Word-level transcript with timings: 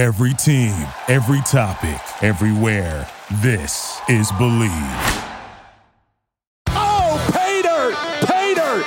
Every 0.00 0.32
team, 0.32 0.72
every 1.08 1.42
topic, 1.42 2.00
everywhere. 2.22 3.06
This 3.42 4.00
is 4.08 4.32
Bleav. 4.32 5.26
Oh, 6.68 7.30
Pay 7.34 7.60
Dirt! 7.60 7.94
Pater! 8.26 8.82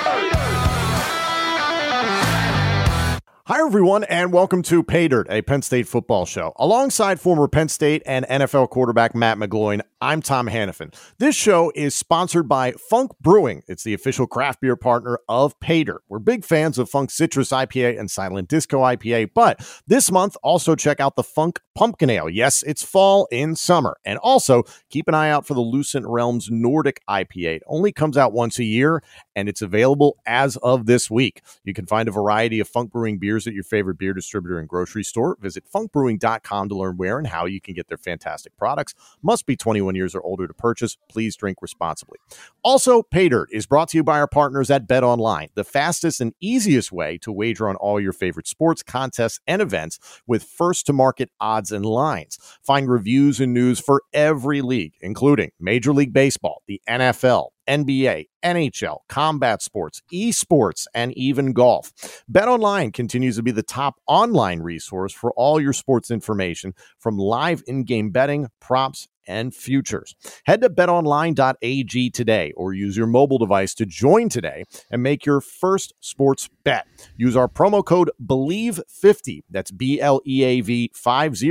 Hi, 3.46 3.60
everyone, 3.64 4.02
and 4.04 4.32
welcome 4.32 4.62
to 4.62 4.82
Pay 4.82 5.06
Dirt, 5.06 5.28
a 5.30 5.42
Penn 5.42 5.62
State 5.62 5.86
football 5.86 6.26
show. 6.26 6.52
Alongside 6.56 7.20
former 7.20 7.46
Penn 7.46 7.68
State 7.68 8.02
and 8.06 8.26
NFL 8.26 8.70
quarterback 8.70 9.14
Matt 9.14 9.38
McGloin, 9.38 9.82
I'm 10.04 10.20
Tom 10.20 10.48
Hannafin. 10.48 10.94
This 11.16 11.34
show 11.34 11.72
is 11.74 11.94
sponsored 11.94 12.46
by 12.46 12.72
Funk 12.72 13.12
Brewing. 13.22 13.62
It's 13.68 13.84
the 13.84 13.94
official 13.94 14.26
craft 14.26 14.60
beer 14.60 14.76
partner 14.76 15.18
of 15.30 15.58
Pay 15.60 15.84
Dirt. 15.84 16.02
We're 16.10 16.18
big 16.18 16.44
fans 16.44 16.76
of 16.76 16.90
Funk 16.90 17.10
Citrus 17.10 17.48
IPA 17.48 17.98
and 17.98 18.10
Silent 18.10 18.50
Disco 18.50 18.80
IPA, 18.80 19.30
but 19.34 19.66
this 19.86 20.12
month, 20.12 20.36
also 20.42 20.74
check 20.74 21.00
out 21.00 21.16
the 21.16 21.22
Funk 21.22 21.58
Pumpkin 21.74 22.10
Ale. 22.10 22.28
Yes, 22.28 22.62
it's 22.64 22.82
fall 22.82 23.26
in 23.32 23.56
summer. 23.56 23.96
And 24.04 24.18
also 24.18 24.64
keep 24.90 25.08
an 25.08 25.14
eye 25.14 25.30
out 25.30 25.46
for 25.46 25.54
the 25.54 25.62
Lucent 25.62 26.06
Realms 26.06 26.50
Nordic 26.50 27.00
IPA. 27.08 27.56
It 27.56 27.62
only 27.66 27.90
comes 27.90 28.18
out 28.18 28.34
once 28.34 28.58
a 28.58 28.64
year, 28.64 29.02
and 29.34 29.48
it's 29.48 29.62
available 29.62 30.18
as 30.26 30.56
of 30.58 30.84
this 30.84 31.10
week. 31.10 31.40
You 31.64 31.72
can 31.72 31.86
find 31.86 32.10
a 32.10 32.12
variety 32.12 32.60
of 32.60 32.68
Funk 32.68 32.92
Brewing 32.92 33.18
beers 33.18 33.46
at 33.46 33.54
your 33.54 33.64
favorite 33.64 33.96
beer 33.96 34.12
distributor 34.12 34.58
and 34.58 34.68
grocery 34.68 35.02
store. 35.02 35.38
Visit 35.40 35.64
funkbrewing.com 35.74 36.68
to 36.68 36.74
learn 36.74 36.98
where 36.98 37.16
and 37.16 37.26
how 37.26 37.46
you 37.46 37.60
can 37.60 37.72
get 37.72 37.88
their 37.88 37.96
fantastic 37.96 38.54
products. 38.58 38.94
Must 39.22 39.46
be 39.46 39.56
21 39.56 39.93
years 39.94 40.14
or 40.14 40.22
older 40.22 40.46
to 40.46 40.54
purchase. 40.54 40.96
Please 41.08 41.36
drink 41.36 41.58
responsibly. 41.60 42.18
Also, 42.62 43.02
Pay 43.02 43.28
Dirt 43.28 43.48
is 43.52 43.66
brought 43.66 43.88
to 43.90 43.96
you 43.96 44.04
by 44.04 44.18
our 44.18 44.28
partners 44.28 44.70
at 44.70 44.86
Bet 44.86 45.04
Online, 45.04 45.48
the 45.54 45.64
fastest 45.64 46.20
and 46.20 46.34
easiest 46.40 46.92
way 46.92 47.18
to 47.18 47.32
wager 47.32 47.68
on 47.68 47.76
all 47.76 48.00
your 48.00 48.12
favorite 48.12 48.46
sports, 48.46 48.82
contests, 48.82 49.40
and 49.46 49.60
events 49.60 49.98
with 50.26 50.42
first 50.42 50.86
to 50.86 50.92
market 50.92 51.30
odds 51.40 51.72
and 51.72 51.84
lines. 51.84 52.38
Find 52.62 52.88
reviews 52.88 53.40
and 53.40 53.52
news 53.52 53.80
for 53.80 54.02
every 54.12 54.62
league, 54.62 54.94
including 55.00 55.50
Major 55.60 55.92
League 55.92 56.12
Baseball, 56.12 56.62
the 56.66 56.80
NFL, 56.88 57.48
NBA, 57.68 58.26
NHL, 58.44 58.98
combat 59.08 59.62
sports, 59.62 60.02
esports, 60.12 60.86
and 60.94 61.12
even 61.16 61.52
golf. 61.52 61.92
BetOnline 62.30 62.92
continues 62.92 63.36
to 63.36 63.42
be 63.42 63.50
the 63.50 63.62
top 63.62 63.96
online 64.06 64.60
resource 64.60 65.12
for 65.12 65.32
all 65.32 65.60
your 65.60 65.72
sports 65.72 66.10
information 66.10 66.74
from 66.98 67.18
live 67.18 67.62
in-game 67.66 68.10
betting, 68.10 68.48
props, 68.60 69.08
and 69.26 69.54
futures. 69.54 70.14
Head 70.44 70.60
to 70.62 70.70
betonline.ag 70.70 72.10
today 72.10 72.52
or 72.56 72.72
use 72.72 72.96
your 72.96 73.06
mobile 73.06 73.38
device 73.38 73.74
to 73.74 73.86
join 73.86 74.28
today 74.28 74.64
and 74.90 75.02
make 75.02 75.24
your 75.24 75.40
first 75.40 75.92
sports 76.00 76.48
bet. 76.64 76.86
Use 77.16 77.36
our 77.36 77.48
promo 77.48 77.84
code 77.84 78.10
BLEAV50, 78.24 79.42
that's 79.50 79.70
B 79.70 80.00
L 80.00 80.20
E 80.26 80.42
A 80.44 80.60
V 80.60 80.90
50, 80.94 81.50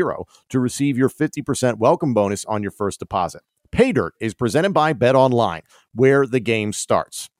to 0.49 0.59
receive 0.59 0.97
your 0.97 1.09
50% 1.09 1.77
welcome 1.77 2.13
bonus 2.13 2.45
on 2.45 2.61
your 2.61 2.71
first 2.71 2.99
deposit. 2.99 3.41
Pay 3.73 3.91
Dirt 3.91 4.13
is 4.19 4.35
presented 4.35 4.71
by 4.71 4.93
Bet 4.93 5.15
Online, 5.15 5.63
where 5.95 6.27
the 6.27 6.39
game 6.39 6.73
starts. 6.73 7.31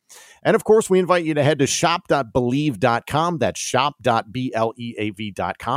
And 0.42 0.56
of 0.56 0.64
course, 0.64 0.90
we 0.90 0.98
invite 1.00 1.26
you 1.26 1.36
to 1.36 1.44
head 1.44 1.60
to 1.60 1.68
shop.bleav.com. 1.68 3.38
That's 3.38 3.60
shop.bleav.com 3.60 4.26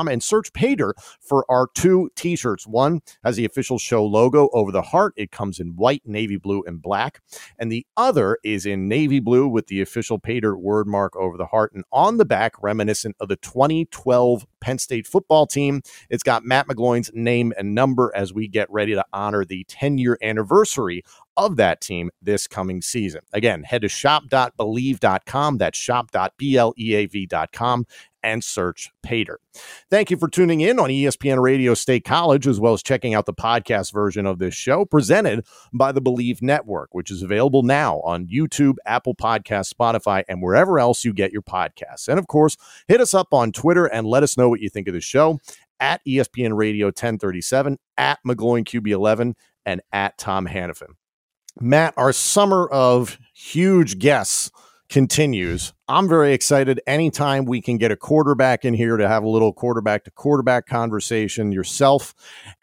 and 0.09 0.23
search 0.23 0.53
Pay 0.55 0.75
Dirt 0.75 0.97
for 1.21 1.45
our 1.51 1.69
two 1.75 2.11
t 2.17 2.37
shirts. 2.37 2.67
One 2.67 3.01
has 3.23 3.37
the 3.37 3.45
official 3.45 3.79
show 3.79 4.05
logo 4.05 4.49
over 4.53 4.73
the 4.73 4.81
heart, 4.83 5.13
it 5.17 5.31
comes 5.31 5.61
in 5.61 5.77
white, 5.77 6.03
navy 6.07 6.39
blue, 6.39 6.65
and 6.67 6.81
black. 6.83 7.21
And 7.59 7.71
the 7.71 7.87
other 7.97 8.39
is 8.43 8.65
in 8.67 8.89
navy 8.89 9.21
blue 9.21 9.47
with 9.47 9.67
the 9.69 9.83
official 9.83 10.19
Pay 10.19 10.41
Dirt 10.41 10.57
word 10.57 10.87
mark 10.87 11.15
over 11.17 11.37
the 11.37 11.47
heart. 11.47 11.73
And 11.75 11.85
on 11.93 12.17
the 12.17 12.25
back, 12.25 12.55
reminiscent 12.63 13.17
of 13.21 13.29
the 13.29 13.37
2012 13.37 14.47
Penn 14.67 14.79
State 14.79 15.07
football 15.07 15.47
team, 15.47 15.81
it's 16.11 16.25
got 16.25 16.45
Matt 16.45 16.67
McGloin's 16.67 17.13
name 17.15 17.53
and 17.57 17.73
number 17.73 18.11
as 18.17 18.35
we 18.35 18.49
get 18.49 18.69
ready 18.69 18.95
to 18.95 19.05
honor 19.13 19.45
the 19.45 19.63
10 19.69 19.97
year 19.97 20.19
anniversary 20.23 21.05
of 21.37 21.55
that 21.55 21.81
team 21.81 22.11
this 22.21 22.49
coming 22.49 22.83
season. 22.83 23.21
Again, 23.33 23.63
head 23.63 23.83
to 23.83 23.89
shop.bleav.com. 23.89 25.59
That's 25.59 25.79
shop.bleav.com 25.79 27.87
and 28.27 28.43
search 28.43 28.91
Pay 29.05 29.23
Dirt. 29.23 29.41
Thank 29.89 30.11
you 30.11 30.17
for 30.17 30.29
tuning 30.29 30.61
in 30.61 30.81
on 30.81 30.91
ESPN 30.91 31.41
Radio 31.41 31.75
State 31.75 32.05
College, 32.05 32.49
as 32.49 32.59
well 32.59 32.73
as 32.73 32.83
checking 32.83 33.15
out 33.15 33.25
the 33.25 33.33
podcast 33.33 33.93
version 33.93 34.27
of 34.27 34.41
this 34.41 34.53
show 34.53 34.85
presented 34.85 35.47
by 35.73 35.93
the 35.93 36.03
Bleav 36.03 36.43
Network, 36.43 36.93
which 36.93 37.13
is 37.13 37.23
available 37.23 37.63
now 37.63 38.01
on 38.01 38.27
YouTube, 38.27 38.75
Apple 38.85 39.15
Podcasts, 39.15 39.73
Spotify, 39.73 40.25
and 40.29 40.43
wherever 40.43 40.81
else 40.81 41.05
you 41.05 41.13
get 41.13 41.33
your 41.33 41.43
podcasts. 41.43 42.09
And 42.09 42.19
of 42.19 42.27
course, 42.27 42.57
hit 42.89 43.01
us 43.01 43.15
up 43.15 43.33
on 43.33 43.53
Twitter 43.53 43.87
and 43.87 44.09
let 44.09 44.25
us 44.25 44.37
know 44.37 44.49
what 44.49 44.61
you 44.61 44.69
think 44.69 44.89
of 44.89 44.95
the 44.95 45.01
show 45.01 45.39
at 45.79 46.01
ESPN 46.05 46.57
Radio 46.57 46.87
1037, 46.87 47.79
at 47.97 48.19
McGloin 48.27 48.65
QB11, 48.65 49.35
and 49.65 49.81
at 49.93 50.19
Tom 50.19 50.49
Hannafin. 50.49 50.95
Matt, 51.61 51.95
our 51.97 52.13
summer 52.13 52.67
of 52.67 53.19
huge 53.33 54.01
guests 54.01 54.51
continues. 54.89 55.73
I'm 55.89 56.09
very 56.09 56.33
excited 56.33 56.81
anytime 56.87 57.45
we 57.45 57.61
can 57.61 57.77
get 57.79 57.91
a 57.91 57.97
quarterback 57.97 58.65
in 58.65 58.75
here 58.75 58.97
to 58.97 59.09
have 59.09 59.23
a 59.23 59.29
little 59.29 59.53
quarterback 59.53 60.05
to 60.05 60.11
quarterback 60.11 60.67
conversation. 60.67 61.53
Yourself 61.53 62.15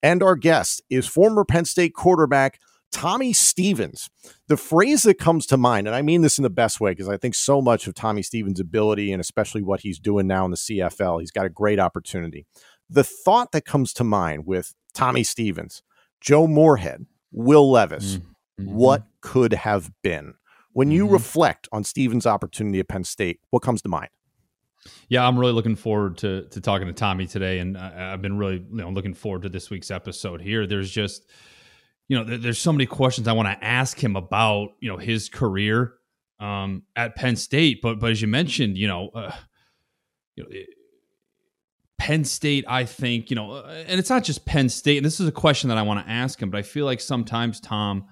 and 0.01 0.21
our 0.23 0.35
guest 0.35 0.81
is 0.89 1.07
former 1.07 1.45
Penn 1.45 1.65
State 1.65 1.93
quarterback 1.93 2.59
Tommy 2.91 3.33
Stevens. 3.33 4.09
The 4.47 4.57
phrase 4.57 5.03
that 5.03 5.17
comes 5.17 5.45
to 5.47 5.57
mind, 5.57 5.87
and 5.87 5.95
I 5.95 6.01
mean 6.01 6.21
this 6.21 6.37
in 6.37 6.43
the 6.43 6.49
best 6.49 6.79
way 6.79 6.91
because 6.91 7.09
I 7.09 7.17
think 7.17 7.33
so 7.35 7.61
much 7.61 7.87
of 7.87 7.95
Tommy 7.95 8.21
Stevens' 8.21 8.59
ability 8.59 9.11
and 9.11 9.19
especially 9.19 9.63
what 9.63 9.81
he's 9.81 9.99
doing 9.99 10.27
now 10.27 10.45
in 10.45 10.51
the 10.51 10.57
CFL, 10.57 11.19
he's 11.19 11.31
got 11.31 11.45
a 11.45 11.49
great 11.49 11.79
opportunity. 11.79 12.45
The 12.89 13.03
thought 13.03 13.51
that 13.53 13.65
comes 13.65 13.93
to 13.93 14.03
mind 14.03 14.45
with 14.45 14.75
Tommy 14.93 15.23
Stevens, 15.23 15.81
Joe 16.21 16.45
Moorhead, 16.47 17.05
Will 17.31 17.69
Levis, 17.71 18.19
Mm-hmm. 18.61 18.75
what 18.75 19.03
could 19.19 19.51
have 19.53 19.89
been. 20.03 20.35
When 20.73 20.91
you 20.91 21.07
Mhm. 21.07 21.11
reflect 21.11 21.67
on 21.71 21.83
Stevens' 21.83 22.25
opportunity 22.25 22.79
at 22.79 22.87
Penn 22.87 23.03
State, 23.03 23.39
what 23.51 23.61
comes 23.61 23.81
to 23.83 23.89
mind? 23.89 24.09
Yeah, 25.07 25.25
I'm 25.25 25.39
really 25.39 25.53
looking 25.53 25.75
forward 25.77 26.17
to 26.19 26.43
to 26.49 26.59
talking 26.59 26.87
to 26.87 26.93
Tommy 26.93 27.25
today, 27.25 27.59
and 27.59 27.77
I, 27.77 28.11
I've 28.13 28.21
been 28.21 28.37
really 28.37 28.57
you 28.57 28.65
know 28.77 28.89
looking 28.89 29.13
forward 29.13 29.43
to 29.43 29.49
this 29.49 29.69
week's 29.69 29.89
episode. 29.91 30.41
Here, 30.41 30.67
there's 30.67 30.91
just 30.91 31.25
you 32.09 32.17
know 32.17 32.23
there, 32.25 32.37
there's 32.37 32.59
so 32.59 32.73
many 32.73 32.85
questions 32.85 33.27
I 33.27 33.31
want 33.33 33.47
to 33.47 33.63
ask 33.65 34.03
him 34.03 34.15
about 34.17 34.71
you 34.81 34.89
know 34.89 34.97
his 34.97 35.29
career 35.29 35.93
um, 36.39 36.83
at 36.97 37.15
Penn 37.15 37.37
State, 37.37 37.81
but 37.81 37.99
but 37.99 38.11
as 38.11 38.21
you 38.21 38.27
mentioned, 38.27 38.77
you 38.77 38.87
know, 38.87 39.09
uh, 39.09 39.31
you 40.35 40.43
know. 40.43 40.49
It, 40.51 40.67
Penn 41.99 42.25
State, 42.25 42.65
I 42.67 42.83
think, 42.83 43.29
you 43.29 43.35
know, 43.37 43.51
uh, 43.51 43.85
and 43.87 43.97
it's 43.97 44.09
not 44.09 44.25
just 44.25 44.45
Penn 44.45 44.67
State. 44.67 44.97
And 44.97 45.05
this 45.05 45.21
is 45.21 45.27
a 45.27 45.31
question 45.31 45.69
that 45.69 45.77
I 45.77 45.83
want 45.83 46.05
to 46.05 46.11
ask 46.11 46.41
him, 46.41 46.49
but 46.49 46.57
I 46.57 46.61
feel 46.61 46.85
like 46.85 46.99
sometimes, 46.99 47.61
Tom, 47.61 48.07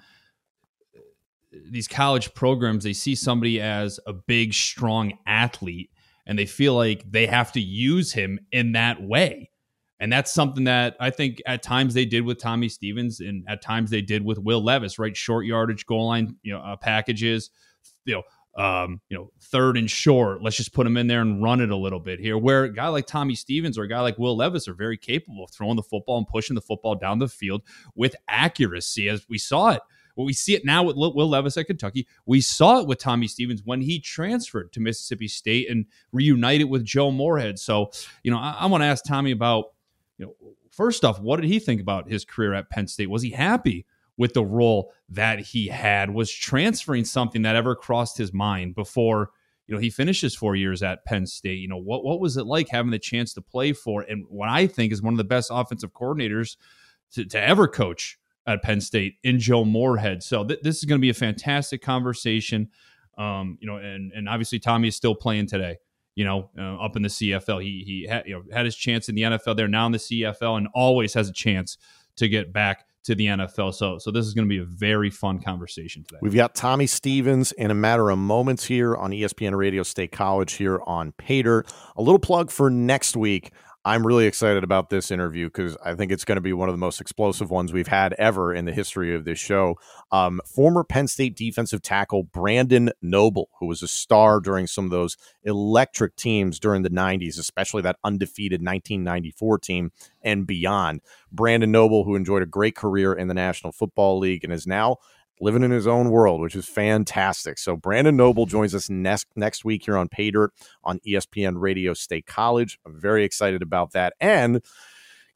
these 1.51 1.87
college 1.87 2.33
programs, 2.33 2.83
they 2.83 2.93
see 2.93 3.15
somebody 3.15 3.59
as 3.59 3.99
a 4.05 4.13
big, 4.13 4.53
strong 4.53 5.13
athlete 5.25 5.89
and 6.25 6.37
they 6.37 6.45
feel 6.45 6.75
like 6.75 7.09
they 7.09 7.25
have 7.25 7.51
to 7.53 7.59
use 7.59 8.13
him 8.13 8.39
in 8.51 8.73
that 8.73 9.01
way. 9.01 9.49
And 9.99 10.11
that's 10.11 10.31
something 10.31 10.63
that 10.63 10.95
I 10.99 11.11
think 11.11 11.41
at 11.45 11.61
times 11.61 11.93
they 11.93 12.05
did 12.05 12.25
with 12.25 12.39
Tommy 12.39 12.69
Stevens 12.69 13.19
and 13.19 13.43
at 13.47 13.61
times 13.61 13.91
they 13.91 14.01
did 14.01 14.25
with 14.25 14.39
Will 14.39 14.63
Levis, 14.63 14.97
right? 14.97 15.15
Short 15.15 15.45
yardage 15.45 15.85
goal 15.85 16.07
line, 16.07 16.37
you 16.41 16.53
know, 16.53 16.59
uh, 16.59 16.75
packages, 16.75 17.51
you 18.05 18.15
know, 18.15 18.23
um, 18.61 18.99
you 19.09 19.17
know, 19.17 19.31
third 19.43 19.77
and 19.77 19.89
short. 19.89 20.41
Let's 20.41 20.57
just 20.57 20.73
put 20.73 20.87
him 20.87 20.97
in 20.97 21.07
there 21.07 21.21
and 21.21 21.41
run 21.41 21.61
it 21.61 21.69
a 21.69 21.75
little 21.75 21.99
bit 21.99 22.19
here. 22.19 22.37
Where 22.37 22.63
a 22.63 22.73
guy 22.73 22.87
like 22.87 23.05
Tommy 23.05 23.35
Stevens 23.35 23.77
or 23.77 23.83
a 23.83 23.87
guy 23.87 24.01
like 24.01 24.17
Will 24.17 24.35
Levis 24.35 24.67
are 24.67 24.73
very 24.73 24.97
capable 24.97 25.43
of 25.43 25.51
throwing 25.51 25.75
the 25.75 25.83
football 25.83 26.17
and 26.17 26.27
pushing 26.27 26.55
the 26.55 26.61
football 26.61 26.95
down 26.95 27.19
the 27.19 27.27
field 27.27 27.61
with 27.95 28.15
accuracy, 28.27 29.07
as 29.07 29.27
we 29.29 29.37
saw 29.37 29.69
it. 29.69 29.81
Well, 30.15 30.25
we 30.25 30.33
see 30.33 30.55
it 30.55 30.65
now 30.65 30.83
with 30.83 30.95
Will 30.95 31.29
Levis 31.29 31.57
at 31.57 31.67
Kentucky. 31.67 32.07
We 32.25 32.41
saw 32.41 32.79
it 32.79 32.87
with 32.87 32.99
Tommy 32.99 33.27
Stevens 33.27 33.61
when 33.63 33.81
he 33.81 33.99
transferred 33.99 34.73
to 34.73 34.79
Mississippi 34.79 35.27
State 35.27 35.69
and 35.69 35.85
reunited 36.11 36.69
with 36.69 36.83
Joe 36.83 37.11
Moorhead. 37.11 37.59
So, 37.59 37.91
you 38.23 38.31
know, 38.31 38.37
I, 38.37 38.57
I 38.59 38.65
want 38.67 38.81
to 38.81 38.87
ask 38.87 39.03
Tommy 39.03 39.31
about, 39.31 39.65
you 40.17 40.25
know, 40.25 40.35
first 40.71 41.05
off, 41.05 41.19
what 41.19 41.39
did 41.39 41.49
he 41.49 41.59
think 41.59 41.81
about 41.81 42.09
his 42.09 42.25
career 42.25 42.53
at 42.53 42.69
Penn 42.69 42.87
State? 42.87 43.09
Was 43.09 43.21
he 43.21 43.31
happy 43.31 43.85
with 44.17 44.33
the 44.33 44.43
role 44.43 44.93
that 45.09 45.39
he 45.39 45.67
had? 45.67 46.13
Was 46.13 46.31
transferring 46.31 47.05
something 47.05 47.41
that 47.43 47.55
ever 47.55 47.75
crossed 47.75 48.17
his 48.17 48.33
mind 48.33 48.75
before, 48.75 49.31
you 49.67 49.75
know, 49.75 49.81
he 49.81 49.89
finished 49.89 50.21
his 50.21 50.35
four 50.35 50.55
years 50.55 50.83
at 50.83 51.05
Penn 51.05 51.25
State? 51.25 51.59
You 51.59 51.67
know, 51.67 51.77
what 51.77 52.03
what 52.03 52.19
was 52.19 52.37
it 52.37 52.45
like 52.45 52.69
having 52.69 52.91
the 52.91 52.99
chance 52.99 53.33
to 53.33 53.41
play 53.41 53.73
for 53.73 54.01
and 54.01 54.25
what 54.29 54.49
I 54.49 54.67
think 54.67 54.91
is 54.91 55.01
one 55.01 55.13
of 55.13 55.17
the 55.17 55.23
best 55.23 55.49
offensive 55.53 55.93
coordinators 55.93 56.57
to, 57.13 57.25
to 57.25 57.41
ever 57.41 57.67
coach 57.67 58.17
at 58.47 58.61
Penn 58.63 58.81
State 58.81 59.15
in 59.23 59.39
Joe 59.39 59.65
Moorhead. 59.65 60.23
So 60.23 60.43
th- 60.43 60.61
this 60.61 60.77
is 60.77 60.85
going 60.85 60.99
to 60.99 61.01
be 61.01 61.09
a 61.09 61.15
fantastic 61.15 61.81
conversation. 61.81 62.69
Um, 63.17 63.57
you 63.61 63.67
know, 63.67 63.77
and 63.77 64.11
and 64.13 64.27
obviously 64.27 64.59
Tommy 64.59 64.87
is 64.87 64.95
still 64.95 65.15
playing 65.15 65.47
today. 65.47 65.77
You 66.15 66.25
know, 66.25 66.49
uh, 66.57 66.83
up 66.83 66.95
in 66.95 67.03
the 67.03 67.09
CFL, 67.09 67.61
he 67.61 67.83
he 67.85 68.07
had, 68.07 68.25
you 68.25 68.35
know 68.35 68.43
had 68.51 68.65
his 68.65 68.75
chance 68.75 69.09
in 69.09 69.15
the 69.15 69.23
NFL. 69.23 69.55
There 69.55 69.67
now 69.67 69.85
in 69.85 69.91
the 69.91 69.97
CFL, 69.97 70.57
and 70.57 70.67
always 70.73 71.13
has 71.13 71.29
a 71.29 71.33
chance 71.33 71.77
to 72.17 72.27
get 72.27 72.51
back 72.51 72.85
to 73.03 73.15
the 73.15 73.27
NFL. 73.27 73.73
So 73.73 73.97
so 73.97 74.11
this 74.11 74.25
is 74.25 74.33
going 74.33 74.47
to 74.47 74.49
be 74.49 74.59
a 74.59 74.65
very 74.65 75.09
fun 75.09 75.39
conversation 75.39 76.03
today. 76.03 76.19
We've 76.21 76.35
got 76.35 76.55
Tommy 76.55 76.87
Stevens 76.87 77.51
in 77.53 77.71
a 77.71 77.75
matter 77.75 78.09
of 78.09 78.17
moments 78.17 78.65
here 78.65 78.95
on 78.95 79.11
ESPN 79.11 79.55
Radio 79.55 79.83
State 79.83 80.11
College 80.11 80.53
here 80.53 80.81
on 80.85 81.11
Pay 81.13 81.43
Dirt. 81.43 81.71
A 81.95 82.01
little 82.01 82.19
plug 82.19 82.51
for 82.51 82.69
next 82.69 83.15
week. 83.15 83.51
I'm 83.83 84.05
really 84.05 84.27
excited 84.27 84.63
about 84.63 84.91
this 84.91 85.09
interview 85.09 85.47
because 85.47 85.75
I 85.83 85.95
think 85.95 86.11
it's 86.11 86.23
going 86.23 86.35
to 86.35 86.41
be 86.41 86.53
one 86.53 86.69
of 86.69 86.73
the 86.73 86.79
most 86.79 87.01
explosive 87.01 87.49
ones 87.49 87.73
we've 87.73 87.87
had 87.87 88.13
ever 88.13 88.53
in 88.53 88.65
the 88.65 88.71
history 88.71 89.15
of 89.15 89.25
this 89.25 89.39
show. 89.39 89.75
Um, 90.11 90.39
former 90.45 90.83
Penn 90.83 91.07
State 91.07 91.35
defensive 91.35 91.81
tackle 91.81 92.21
Brandon 92.21 92.91
Noble, 93.01 93.49
who 93.59 93.65
was 93.65 93.81
a 93.81 93.87
star 93.87 94.39
during 94.39 94.67
some 94.67 94.85
of 94.85 94.91
those 94.91 95.17
electric 95.43 96.15
teams 96.15 96.59
during 96.59 96.83
the 96.83 96.91
90s, 96.91 97.39
especially 97.39 97.81
that 97.81 97.97
undefeated 98.03 98.61
1994 98.61 99.57
team 99.57 99.91
and 100.21 100.45
beyond. 100.45 101.01
Brandon 101.31 101.71
Noble, 101.71 102.03
who 102.03 102.15
enjoyed 102.15 102.43
a 102.43 102.47
great 102.47 102.75
career 102.75 103.13
in 103.13 103.29
the 103.29 103.33
National 103.33 103.71
Football 103.71 104.19
League 104.19 104.43
and 104.43 104.53
is 104.53 104.67
now 104.67 104.97
living 105.41 105.63
in 105.63 105.71
his 105.71 105.87
own 105.87 106.11
world, 106.11 106.39
which 106.39 106.55
is 106.55 106.67
fantastic. 106.67 107.57
So 107.57 107.75
Brandon 107.75 108.15
Noble 108.15 108.45
joins 108.45 108.73
us 108.73 108.89
next 108.89 109.27
next 109.35 109.65
week 109.65 109.83
here 109.85 109.97
on 109.97 110.07
Pay 110.07 110.31
Dirt 110.31 110.53
on 110.83 110.99
ESPN 110.99 111.55
Radio 111.57 111.93
State 111.93 112.27
College. 112.27 112.79
I'm 112.85 112.99
very 112.99 113.25
excited 113.25 113.61
about 113.61 113.91
that. 113.91 114.13
And 114.21 114.63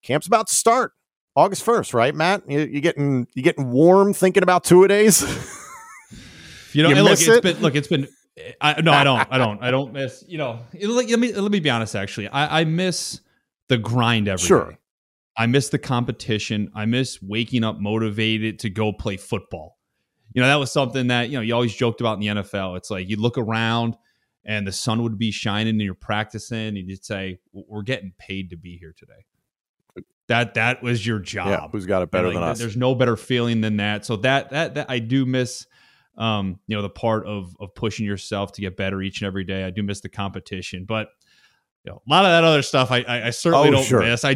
camp's 0.03 0.27
about 0.27 0.47
to 0.47 0.55
start 0.55 0.93
August 1.35 1.63
first, 1.63 1.93
right, 1.93 2.15
Matt? 2.15 2.49
You, 2.49 2.59
you 2.59 2.79
getting 2.79 3.27
you 3.33 3.41
getting 3.41 3.71
warm 3.71 4.13
thinking 4.13 4.43
about 4.43 4.63
two 4.63 4.83
a 4.83 4.87
days? 4.87 5.21
you 6.71 6.83
know, 6.83 6.89
you 6.89 7.03
look, 7.03 7.19
it? 7.19 7.27
has 7.27 7.41
been 7.41 7.59
look, 7.61 7.75
it's 7.75 7.87
been. 7.87 8.07
I, 8.59 8.81
no, 8.81 8.91
I 8.91 9.03
don't. 9.03 9.27
I 9.31 9.37
don't. 9.37 9.63
I 9.63 9.71
don't 9.71 9.93
miss. 9.93 10.23
You 10.27 10.37
know, 10.37 10.59
let 10.73 11.19
me 11.19 11.33
let 11.33 11.51
me 11.51 11.59
be 11.59 11.69
honest. 11.69 11.95
Actually, 11.95 12.27
I, 12.27 12.61
I 12.61 12.63
miss 12.65 13.21
the 13.69 13.77
grind 13.77 14.27
every 14.27 14.45
sure. 14.45 14.71
day. 14.71 14.77
I 15.37 15.47
miss 15.47 15.69
the 15.69 15.79
competition. 15.79 16.71
I 16.75 16.85
miss 16.85 17.21
waking 17.21 17.63
up 17.63 17.79
motivated 17.79 18.59
to 18.59 18.69
go 18.69 18.93
play 18.93 19.17
football 19.17 19.75
you 20.35 20.41
know, 20.41 20.47
that 20.47 20.59
was 20.59 20.69
something 20.69 21.07
that, 21.07 21.29
you 21.29 21.37
know, 21.37 21.41
you 21.41 21.55
always 21.55 21.73
joked 21.73 22.01
about 22.01 22.15
in 22.15 22.19
the 22.19 22.41
NFL. 22.41 22.75
It's 22.75 22.91
like 22.91 23.07
you 23.07 23.15
look 23.15 23.37
around 23.37 23.95
and 24.43 24.67
the 24.67 24.71
sun 24.73 25.01
would 25.03 25.17
be 25.17 25.31
shining 25.31 25.69
and 25.69 25.81
you're 25.81 25.93
practicing 25.93 26.77
and 26.77 26.89
you'd 26.89 27.05
say, 27.05 27.39
we're 27.53 27.83
getting 27.83 28.11
paid 28.19 28.49
to 28.49 28.57
be 28.57 28.77
here 28.77 28.93
today. 28.97 29.25
That 30.27 30.55
that 30.55 30.83
was 30.83 31.05
your 31.05 31.19
job. 31.19 31.47
Yeah, 31.47 31.67
who's 31.71 31.85
got 31.85 32.01
it 32.01 32.11
better 32.11 32.27
like, 32.27 32.33
than 32.33 32.43
us? 32.43 32.59
There's 32.59 32.75
no 32.75 32.95
better 32.95 33.15
feeling 33.15 33.61
than 33.61 33.77
that. 33.77 34.05
So 34.05 34.17
that 34.17 34.49
that 34.49 34.73
that 34.73 34.89
I 34.89 34.99
do 34.99 35.25
miss 35.25 35.67
um, 36.17 36.59
you 36.67 36.75
know, 36.75 36.81
the 36.81 36.89
part 36.89 37.27
of 37.27 37.55
of 37.59 37.73
pushing 37.75 38.05
yourself 38.05 38.51
to 38.53 38.61
get 38.61 38.75
better 38.75 39.01
each 39.01 39.21
and 39.21 39.27
every 39.27 39.43
day. 39.43 39.63
I 39.63 39.69
do 39.69 39.83
miss 39.83 40.01
the 40.01 40.09
competition, 40.09 40.85
but 40.85 41.09
you 41.83 41.91
know, 41.91 42.01
a 42.05 42.09
lot 42.09 42.25
of 42.25 42.31
that 42.31 42.43
other 42.43 42.63
stuff 42.63 42.91
I 42.91 43.01
I, 43.03 43.27
I 43.27 43.29
certainly 43.29 43.69
oh, 43.69 43.71
don't 43.71 43.85
sure. 43.85 44.01
miss. 44.01 44.25
I 44.25 44.35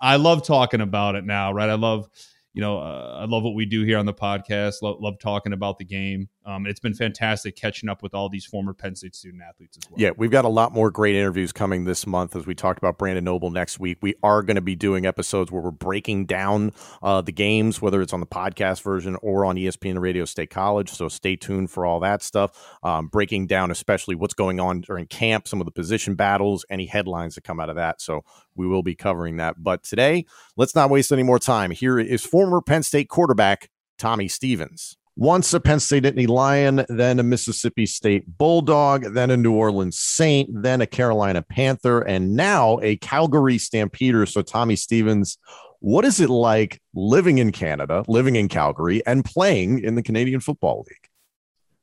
I 0.00 0.16
love 0.16 0.46
talking 0.46 0.82
about 0.82 1.14
it 1.14 1.24
now, 1.24 1.52
right? 1.52 1.70
I 1.70 1.74
love 1.74 2.08
you 2.52 2.60
know, 2.60 2.78
uh, 2.78 3.18
I 3.20 3.24
love 3.26 3.42
what 3.42 3.54
we 3.54 3.66
do 3.66 3.84
here 3.84 3.98
on 3.98 4.06
the 4.06 4.14
podcast. 4.14 4.82
Love, 4.82 4.96
love 5.00 5.18
talking 5.20 5.52
about 5.52 5.78
the 5.78 5.84
game. 5.84 6.28
Um, 6.44 6.66
it's 6.66 6.80
been 6.80 6.94
fantastic 6.94 7.54
catching 7.54 7.88
up 7.88 8.02
with 8.02 8.14
all 8.14 8.28
these 8.28 8.46
former 8.46 8.72
Penn 8.72 8.96
State 8.96 9.14
student 9.14 9.42
athletes 9.42 9.76
as 9.76 9.90
well. 9.90 10.00
Yeah, 10.00 10.10
we've 10.16 10.30
got 10.30 10.44
a 10.44 10.48
lot 10.48 10.72
more 10.72 10.90
great 10.90 11.14
interviews 11.14 11.52
coming 11.52 11.84
this 11.84 12.06
month 12.06 12.34
as 12.34 12.46
we 12.46 12.54
talked 12.54 12.78
about 12.78 12.96
Brandon 12.96 13.24
Noble 13.24 13.50
next 13.50 13.78
week. 13.78 13.98
We 14.00 14.14
are 14.22 14.42
going 14.42 14.54
to 14.54 14.62
be 14.62 14.74
doing 14.74 15.04
episodes 15.04 15.52
where 15.52 15.60
we're 15.60 15.70
breaking 15.70 16.26
down 16.26 16.72
uh, 17.02 17.20
the 17.20 17.32
games, 17.32 17.82
whether 17.82 18.00
it's 18.00 18.12
on 18.12 18.20
the 18.20 18.26
podcast 18.26 18.82
version 18.82 19.16
or 19.22 19.44
on 19.44 19.56
ESPN 19.56 20.00
Radio 20.00 20.24
State 20.24 20.50
College. 20.50 20.88
So 20.88 21.08
stay 21.08 21.36
tuned 21.36 21.70
for 21.70 21.84
all 21.84 22.00
that 22.00 22.22
stuff. 22.22 22.78
Um, 22.82 23.08
breaking 23.08 23.46
down, 23.46 23.70
especially 23.70 24.14
what's 24.14 24.34
going 24.34 24.60
on 24.60 24.80
during 24.80 25.06
camp, 25.06 25.46
some 25.46 25.60
of 25.60 25.66
the 25.66 25.72
position 25.72 26.14
battles, 26.14 26.64
any 26.70 26.86
headlines 26.86 27.34
that 27.34 27.44
come 27.44 27.60
out 27.60 27.68
of 27.68 27.76
that. 27.76 28.00
So 28.00 28.24
we 28.54 28.66
will 28.66 28.82
be 28.82 28.94
covering 28.94 29.36
that. 29.36 29.62
But 29.62 29.82
today, 29.82 30.24
let's 30.56 30.74
not 30.74 30.90
waste 30.90 31.12
any 31.12 31.22
more 31.22 31.38
time. 31.38 31.70
Here 31.70 31.98
is 31.98 32.24
former 32.24 32.62
Penn 32.62 32.82
State 32.82 33.08
quarterback 33.08 33.68
Tommy 33.98 34.28
Stevens. 34.28 34.96
Once 35.20 35.52
a 35.52 35.60
Penn 35.60 35.78
State 35.78 36.02
Nittany 36.04 36.26
Lion, 36.26 36.82
then 36.88 37.20
a 37.20 37.22
Mississippi 37.22 37.84
State 37.84 38.24
Bulldog, 38.38 39.12
then 39.12 39.30
a 39.30 39.36
New 39.36 39.52
Orleans 39.52 39.98
Saint, 39.98 40.48
then 40.62 40.80
a 40.80 40.86
Carolina 40.86 41.42
Panther, 41.42 42.00
and 42.00 42.34
now 42.34 42.80
a 42.80 42.96
Calgary 42.96 43.58
Stampeder. 43.58 44.24
So, 44.24 44.40
Tommy 44.40 44.76
Stevens, 44.76 45.36
what 45.80 46.06
is 46.06 46.20
it 46.20 46.30
like 46.30 46.80
living 46.94 47.36
in 47.36 47.52
Canada, 47.52 48.02
living 48.08 48.36
in 48.36 48.48
Calgary, 48.48 49.04
and 49.06 49.22
playing 49.22 49.80
in 49.80 49.94
the 49.94 50.02
Canadian 50.02 50.40
Football 50.40 50.86
League? 50.88 51.10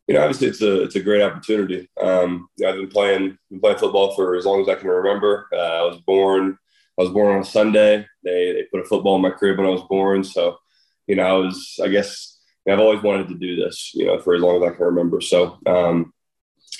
You 0.07 0.15
know, 0.15 0.21
obviously, 0.21 0.47
it's 0.47 0.63
a 0.63 0.81
it's 0.81 0.95
a 0.95 0.99
great 0.99 1.21
opportunity. 1.21 1.87
Um, 2.01 2.49
I've 2.65 2.73
been 2.73 2.87
playing 2.87 3.37
been 3.51 3.59
playing 3.59 3.77
football 3.77 4.15
for 4.15 4.35
as 4.35 4.47
long 4.47 4.61
as 4.61 4.67
I 4.67 4.73
can 4.73 4.89
remember. 4.89 5.47
Uh, 5.53 5.57
I 5.57 5.83
was 5.83 6.01
born 6.07 6.57
I 6.97 7.03
was 7.03 7.11
born 7.11 7.35
on 7.35 7.41
a 7.41 7.45
Sunday. 7.45 8.03
They 8.23 8.53
they 8.53 8.63
put 8.71 8.81
a 8.81 8.89
football 8.89 9.15
in 9.15 9.21
my 9.21 9.29
crib 9.29 9.59
when 9.59 9.67
I 9.67 9.69
was 9.69 9.83
born, 9.87 10.23
so 10.23 10.57
you 11.05 11.15
know, 11.15 11.23
I 11.23 11.33
was, 11.33 11.79
I 11.83 11.87
guess, 11.87 12.36
I've 12.67 12.79
always 12.79 13.01
wanted 13.01 13.29
to 13.29 13.35
do 13.35 13.55
this, 13.55 13.91
you 13.93 14.05
know, 14.05 14.19
for 14.19 14.35
as 14.35 14.41
long 14.41 14.61
as 14.61 14.69
I 14.69 14.75
can 14.75 14.85
remember. 14.85 15.21
So, 15.21 15.57
um, 15.65 16.13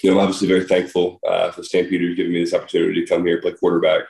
you 0.04 0.12
know, 0.12 0.18
I'm 0.18 0.24
obviously 0.24 0.48
very 0.48 0.66
thankful 0.66 1.20
uh, 1.28 1.52
for 1.52 1.64
Stampeders 1.64 2.16
giving 2.16 2.34
me 2.34 2.44
this 2.44 2.54
opportunity 2.54 3.02
to 3.02 3.08
come 3.08 3.26
here 3.26 3.42
play 3.42 3.54
quarterback, 3.54 4.02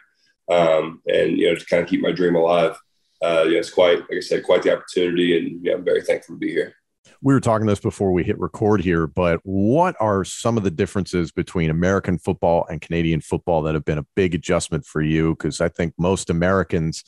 um, 0.50 1.02
and 1.08 1.38
you 1.38 1.50
know, 1.50 1.56
to 1.56 1.66
kind 1.66 1.84
of 1.84 1.90
keep 1.90 2.02
my 2.02 2.12
dream 2.12 2.36
alive. 2.36 2.78
Uh, 3.24 3.46
yeah, 3.48 3.60
it's 3.60 3.70
quite, 3.72 4.00
like 4.00 4.18
I 4.18 4.20
said, 4.20 4.44
quite 4.44 4.64
the 4.64 4.76
opportunity, 4.76 5.38
and 5.38 5.66
yeah, 5.66 5.74
I'm 5.74 5.86
very 5.86 6.02
thankful 6.02 6.36
to 6.36 6.40
be 6.40 6.52
here. 6.52 6.76
We 7.22 7.34
were 7.34 7.40
talking 7.40 7.66
this 7.66 7.80
before 7.80 8.12
we 8.12 8.24
hit 8.24 8.40
record 8.40 8.82
here, 8.82 9.08
but 9.08 9.40
what 9.44 9.96
are 10.00 10.24
some 10.24 10.58
of 10.58 10.64
the 10.64 10.72
differences 10.72 11.32
between 11.32 11.70
American 11.70 12.20
football 12.20 12.68
and 12.70 12.82
Canadian 12.82 13.22
football 13.22 13.64
that 13.64 13.74
have 13.74 13.86
been 13.86 13.98
a 13.98 14.06
big 14.16 14.36
adjustment 14.36 14.86
for 14.86 15.02
you? 15.02 15.32
Because 15.32 15.62
I 15.62 15.70
think 15.70 15.94
most 15.98 16.30
Americans 16.30 17.04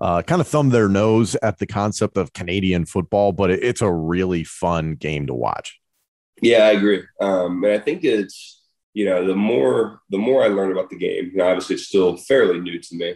uh, 0.00 0.22
kind 0.22 0.40
of 0.40 0.48
thumb 0.48 0.70
their 0.70 0.88
nose 0.88 1.36
at 1.42 1.58
the 1.58 1.66
concept 1.66 2.16
of 2.16 2.32
Canadian 2.32 2.86
football, 2.86 3.32
but 3.32 3.50
it, 3.50 3.62
it's 3.62 3.82
a 3.82 3.92
really 3.92 4.44
fun 4.44 4.94
game 4.94 5.26
to 5.26 5.34
watch. 5.34 5.78
Yeah, 6.42 6.64
I 6.64 6.70
agree. 6.70 7.02
Um, 7.20 7.62
and 7.64 7.74
I 7.74 7.78
think 7.78 8.02
it's, 8.02 8.62
you 8.94 9.04
know, 9.04 9.26
the 9.26 9.36
more 9.36 10.00
the 10.10 10.18
more 10.18 10.42
I 10.42 10.48
learn 10.48 10.72
about 10.72 10.90
the 10.90 10.96
game, 10.96 11.30
you 11.32 11.38
know, 11.38 11.46
obviously 11.46 11.74
it's 11.74 11.86
still 11.86 12.16
fairly 12.16 12.60
new 12.60 12.80
to 12.80 12.96
me. 12.96 13.10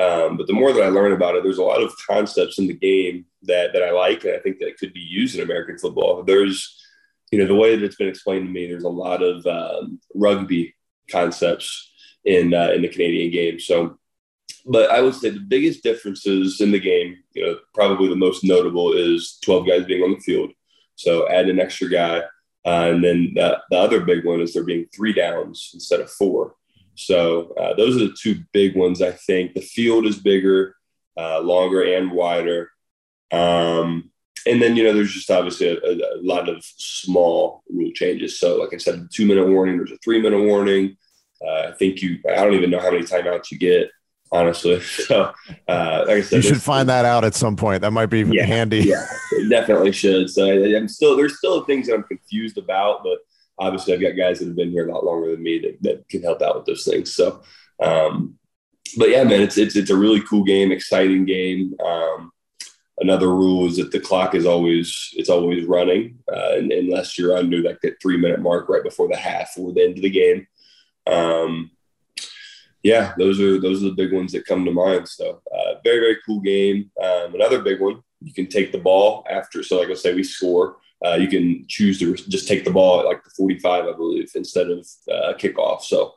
Um, 0.00 0.36
but 0.36 0.46
the 0.46 0.52
more 0.52 0.72
that 0.72 0.82
I 0.82 0.88
learn 0.88 1.12
about 1.12 1.34
it, 1.34 1.42
there's 1.42 1.58
a 1.58 1.62
lot 1.62 1.82
of 1.82 1.92
concepts 2.06 2.58
in 2.58 2.68
the 2.68 2.74
game 2.74 3.26
that 3.42 3.72
that 3.72 3.82
I 3.82 3.90
like, 3.90 4.24
and 4.24 4.34
I 4.34 4.38
think 4.38 4.58
that 4.60 4.78
could 4.78 4.92
be 4.92 5.00
used 5.00 5.34
in 5.34 5.42
American 5.42 5.76
football. 5.76 6.22
There's, 6.22 6.80
you 7.32 7.38
know, 7.38 7.46
the 7.46 7.54
way 7.56 7.74
that 7.74 7.84
it's 7.84 7.96
been 7.96 8.08
explained 8.08 8.46
to 8.46 8.52
me, 8.52 8.68
there's 8.68 8.84
a 8.84 8.88
lot 8.88 9.22
of 9.22 9.44
um, 9.46 10.00
rugby 10.14 10.74
concepts 11.10 11.90
in 12.24 12.54
uh, 12.54 12.70
in 12.74 12.82
the 12.82 12.88
Canadian 12.88 13.32
game. 13.32 13.58
So 13.58 13.98
but 14.66 14.90
I 14.90 15.00
would 15.00 15.14
say 15.14 15.30
the 15.30 15.40
biggest 15.40 15.82
differences 15.82 16.60
in 16.60 16.70
the 16.70 16.80
game, 16.80 17.16
you 17.32 17.44
know, 17.44 17.58
probably 17.74 18.08
the 18.08 18.16
most 18.16 18.44
notable 18.44 18.92
is 18.92 19.38
12 19.42 19.66
guys 19.66 19.84
being 19.84 20.02
on 20.02 20.12
the 20.12 20.20
field. 20.20 20.50
So 20.96 21.28
add 21.28 21.48
an 21.48 21.60
extra 21.60 21.88
guy. 21.88 22.22
Uh, 22.66 22.90
and 22.90 23.02
then 23.02 23.32
the, 23.34 23.58
the, 23.70 23.78
other 23.78 24.00
big 24.00 24.26
one 24.26 24.40
is 24.40 24.52
there 24.52 24.64
being 24.64 24.86
three 24.94 25.12
downs 25.12 25.70
instead 25.72 26.00
of 26.00 26.10
four. 26.10 26.54
So 26.96 27.54
uh, 27.54 27.74
those 27.74 27.96
are 27.96 28.00
the 28.00 28.16
two 28.20 28.42
big 28.52 28.76
ones, 28.76 29.00
I 29.00 29.12
think. 29.12 29.54
The 29.54 29.60
field 29.60 30.06
is 30.06 30.18
bigger, 30.18 30.74
uh, 31.16 31.40
longer, 31.40 31.82
and 31.82 32.10
wider. 32.10 32.70
Um, 33.30 34.10
and 34.44 34.60
then, 34.60 34.76
you 34.76 34.84
know, 34.84 34.92
there's 34.92 35.14
just 35.14 35.30
obviously 35.30 35.68
a, 35.68 35.78
a, 35.78 36.20
lot 36.20 36.48
of 36.48 36.62
small 36.62 37.62
rule 37.70 37.92
changes. 37.94 38.38
So, 38.38 38.56
like 38.56 38.74
I 38.74 38.78
said, 38.78 39.08
two 39.12 39.26
minute 39.26 39.48
warning, 39.48 39.76
there's 39.78 39.92
a 39.92 39.98
three 39.98 40.20
minute 40.20 40.42
warning. 40.42 40.96
Uh, 41.40 41.68
I 41.68 41.72
think 41.78 42.02
you, 42.02 42.18
I 42.28 42.44
don't 42.44 42.54
even 42.54 42.70
know 42.70 42.80
how 42.80 42.90
many 42.90 43.04
timeouts 43.04 43.50
you 43.52 43.58
get 43.58 43.90
honestly. 44.30 44.80
So, 45.08 45.32
uh, 45.68 46.04
like 46.06 46.16
I 46.16 46.20
said, 46.20 46.36
you 46.36 46.42
should 46.42 46.62
find 46.62 46.88
that 46.88 47.04
out 47.04 47.24
at 47.24 47.34
some 47.34 47.56
point. 47.56 47.80
That 47.82 47.92
might 47.92 48.06
be 48.06 48.22
yeah, 48.22 48.44
handy. 48.44 48.80
Yeah, 48.80 49.06
definitely 49.48 49.92
should. 49.92 50.28
So, 50.28 50.46
I, 50.46 50.76
am 50.76 50.88
still 50.88 51.16
there's 51.16 51.38
still 51.38 51.64
things 51.64 51.86
that 51.86 51.94
I'm 51.94 52.02
confused 52.02 52.58
about, 52.58 53.02
but 53.02 53.18
obviously, 53.58 53.94
I've 53.94 54.00
got 54.00 54.16
guys 54.16 54.38
that 54.38 54.46
have 54.46 54.56
been 54.56 54.70
here 54.70 54.88
a 54.88 54.92
lot 54.92 55.04
longer 55.04 55.30
than 55.30 55.42
me 55.42 55.58
that, 55.60 55.82
that 55.82 56.08
can 56.08 56.22
help 56.22 56.42
out 56.42 56.56
with 56.56 56.66
those 56.66 56.84
things. 56.84 57.14
So, 57.14 57.42
um, 57.80 58.38
but 58.96 59.10
yeah, 59.10 59.24
man, 59.24 59.40
it's 59.40 59.58
it's 59.58 59.76
it's 59.76 59.90
a 59.90 59.96
really 59.96 60.20
cool 60.22 60.44
game, 60.44 60.72
exciting 60.72 61.24
game. 61.24 61.74
Um, 61.84 62.32
another 62.98 63.28
rule 63.28 63.66
is 63.66 63.76
that 63.76 63.92
the 63.92 64.00
clock 64.00 64.34
is 64.34 64.46
always 64.46 65.10
it's 65.14 65.30
always 65.30 65.64
running, 65.64 66.18
uh, 66.30 66.52
and, 66.54 66.72
unless 66.72 67.18
you're 67.18 67.36
under 67.36 67.62
like 67.62 67.80
that 67.82 68.00
three 68.00 68.16
minute 68.16 68.40
mark 68.40 68.68
right 68.68 68.84
before 68.84 69.08
the 69.08 69.16
half 69.16 69.52
or 69.58 69.72
the 69.72 69.82
end 69.82 69.96
of 69.96 70.02
the 70.02 70.10
game. 70.10 70.46
Um, 71.06 71.70
yeah, 72.82 73.12
those 73.18 73.40
are 73.40 73.60
those 73.60 73.82
are 73.82 73.86
the 73.88 73.94
big 73.94 74.12
ones 74.12 74.32
that 74.32 74.46
come 74.46 74.64
to 74.64 74.70
mind. 74.70 75.08
So 75.08 75.42
uh, 75.52 75.74
very 75.84 76.00
very 76.00 76.18
cool 76.24 76.40
game. 76.40 76.90
Um, 77.02 77.34
another 77.34 77.60
big 77.60 77.80
one, 77.80 78.02
you 78.20 78.32
can 78.32 78.46
take 78.46 78.72
the 78.72 78.78
ball 78.78 79.26
after. 79.30 79.62
So 79.62 79.78
like 79.78 79.90
I 79.90 79.94
say, 79.94 80.14
we 80.14 80.24
score. 80.24 80.76
Uh, 81.04 81.14
you 81.14 81.28
can 81.28 81.64
choose 81.68 81.98
to 82.00 82.14
just 82.14 82.48
take 82.48 82.64
the 82.64 82.72
ball 82.72 82.98
at 82.98 83.06
like 83.06 83.22
the 83.22 83.30
45, 83.30 83.84
I 83.86 83.92
believe, 83.92 84.32
instead 84.34 84.68
of 84.68 84.80
uh, 85.08 85.32
kickoff. 85.34 85.82
So 85.82 86.14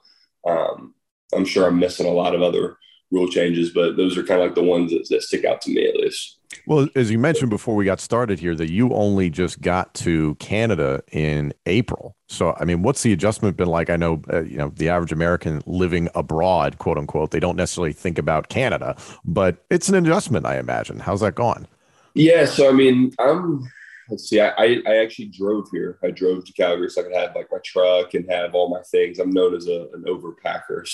um, 0.48 0.96
I'm 1.34 1.46
sure 1.46 1.68
I'm 1.68 1.77
missing 1.77 2.08
a 2.08 2.12
lot 2.12 2.34
of 2.34 2.41
other 2.41 2.77
rule 3.12 3.27
changes, 3.27 3.70
but 3.72 3.98
those 3.98 4.18
are 4.18 4.24
kind 4.24 4.41
of 4.41 4.48
like 4.48 4.56
the 4.56 4.63
ones 4.63 4.91
that, 4.91 5.08
that 5.10 5.22
stick 5.22 5.46
out 5.46 5.62
to 5.62 5.72
me 5.72 5.88
at 5.88 5.96
least. 5.98 6.38
Well, 6.65 6.88
as 6.96 7.10
you 7.10 7.18
mentioned 7.18 7.50
before 7.50 7.75
we 7.75 7.86
got 7.86 8.00
started 8.00 8.39
here, 8.39 8.56
that 8.56 8.70
you 8.70 8.94
only 8.94 9.30
just 9.30 9.62
got 9.62 9.94
to 9.96 10.36
Canada 10.36 11.01
in 11.12 11.53
April. 11.65 12.15
So, 12.27 12.56
I 12.60 12.65
mean, 12.65 12.82
what's 12.82 13.03
the 13.03 13.13
adjustment 13.13 13.58
been 13.58 13.68
like? 13.68 13.89
I 13.89 13.96
know, 13.96 14.22
uh, 14.32 14.41
you 14.41 14.58
know, 14.58 14.70
the 14.75 14.89
average 14.89 15.12
American 15.12 15.62
living 15.65 16.10
abroad, 16.15 16.77
quote 16.77 16.98
unquote, 16.98 17.32
they 17.32 17.39
don't 17.39 17.56
necessarily 17.56 17.94
think 17.94 18.18
about 18.18 18.50
Canada, 18.50 18.96
but 19.25 19.63
it's 19.70 19.89
an 19.89 19.96
adjustment, 19.96 20.46
I 20.46 20.58
imagine. 20.58 21.00
How's 21.00 21.22
that 21.22 21.36
going? 21.36 21.68
Yeah. 22.13 22.46
So, 22.46 22.70
I 22.70 22.74
mean, 22.74 23.13
I'm, 23.20 23.63
let's 24.10 24.30
see, 24.30 24.41
I, 24.41 24.82
I 24.86 24.98
actually 24.98 25.27
drove 25.27 25.70
here. 25.72 26.00
I 26.03 26.12
drove 26.12 26.46
to 26.46 26.53
Calgary 26.53 26.89
so 26.89 27.01
I 27.01 27.03
could 27.06 27.15
have 27.15 27.36
like 27.36 27.48
my 27.51 27.60
truck 27.63 28.13
and 28.13 28.30
have 28.30 28.53
all 28.53 28.70
my 28.70 28.82
things. 28.84 29.20
I'm 29.20 29.32
known 29.32 29.56
as 29.56 29.68
a, 29.68 29.88
an 29.94 30.03
overpacker. 30.08 30.86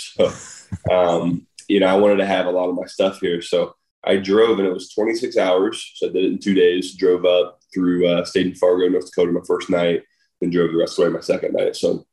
So, 0.87 0.93
um, 0.93 1.47
you 1.67 1.79
know, 1.79 1.87
I 1.87 1.95
wanted 1.95 2.17
to 2.17 2.25
have 2.25 2.45
a 2.45 2.51
lot 2.51 2.69
of 2.69 2.75
my 2.75 2.85
stuff 2.85 3.19
here. 3.19 3.41
So 3.41 3.75
I 4.03 4.17
drove 4.17 4.59
and 4.59 4.67
it 4.67 4.73
was 4.73 4.93
26 4.93 5.37
hours. 5.37 5.91
So 5.95 6.07
I 6.07 6.11
did 6.11 6.23
it 6.23 6.31
in 6.31 6.39
two 6.39 6.53
days, 6.53 6.95
drove 6.95 7.25
up 7.25 7.59
through, 7.73 8.07
uh, 8.07 8.23
stayed 8.25 8.47
in 8.47 8.55
Fargo, 8.55 8.87
North 8.87 9.05
Dakota 9.05 9.31
my 9.31 9.41
first 9.45 9.69
night, 9.69 10.03
then 10.39 10.49
drove 10.49 10.71
the 10.71 10.77
rest 10.77 10.97
of 10.97 11.05
the 11.05 11.09
way 11.09 11.15
my 11.15 11.21
second 11.21 11.53
night. 11.53 11.75
So 11.75 12.05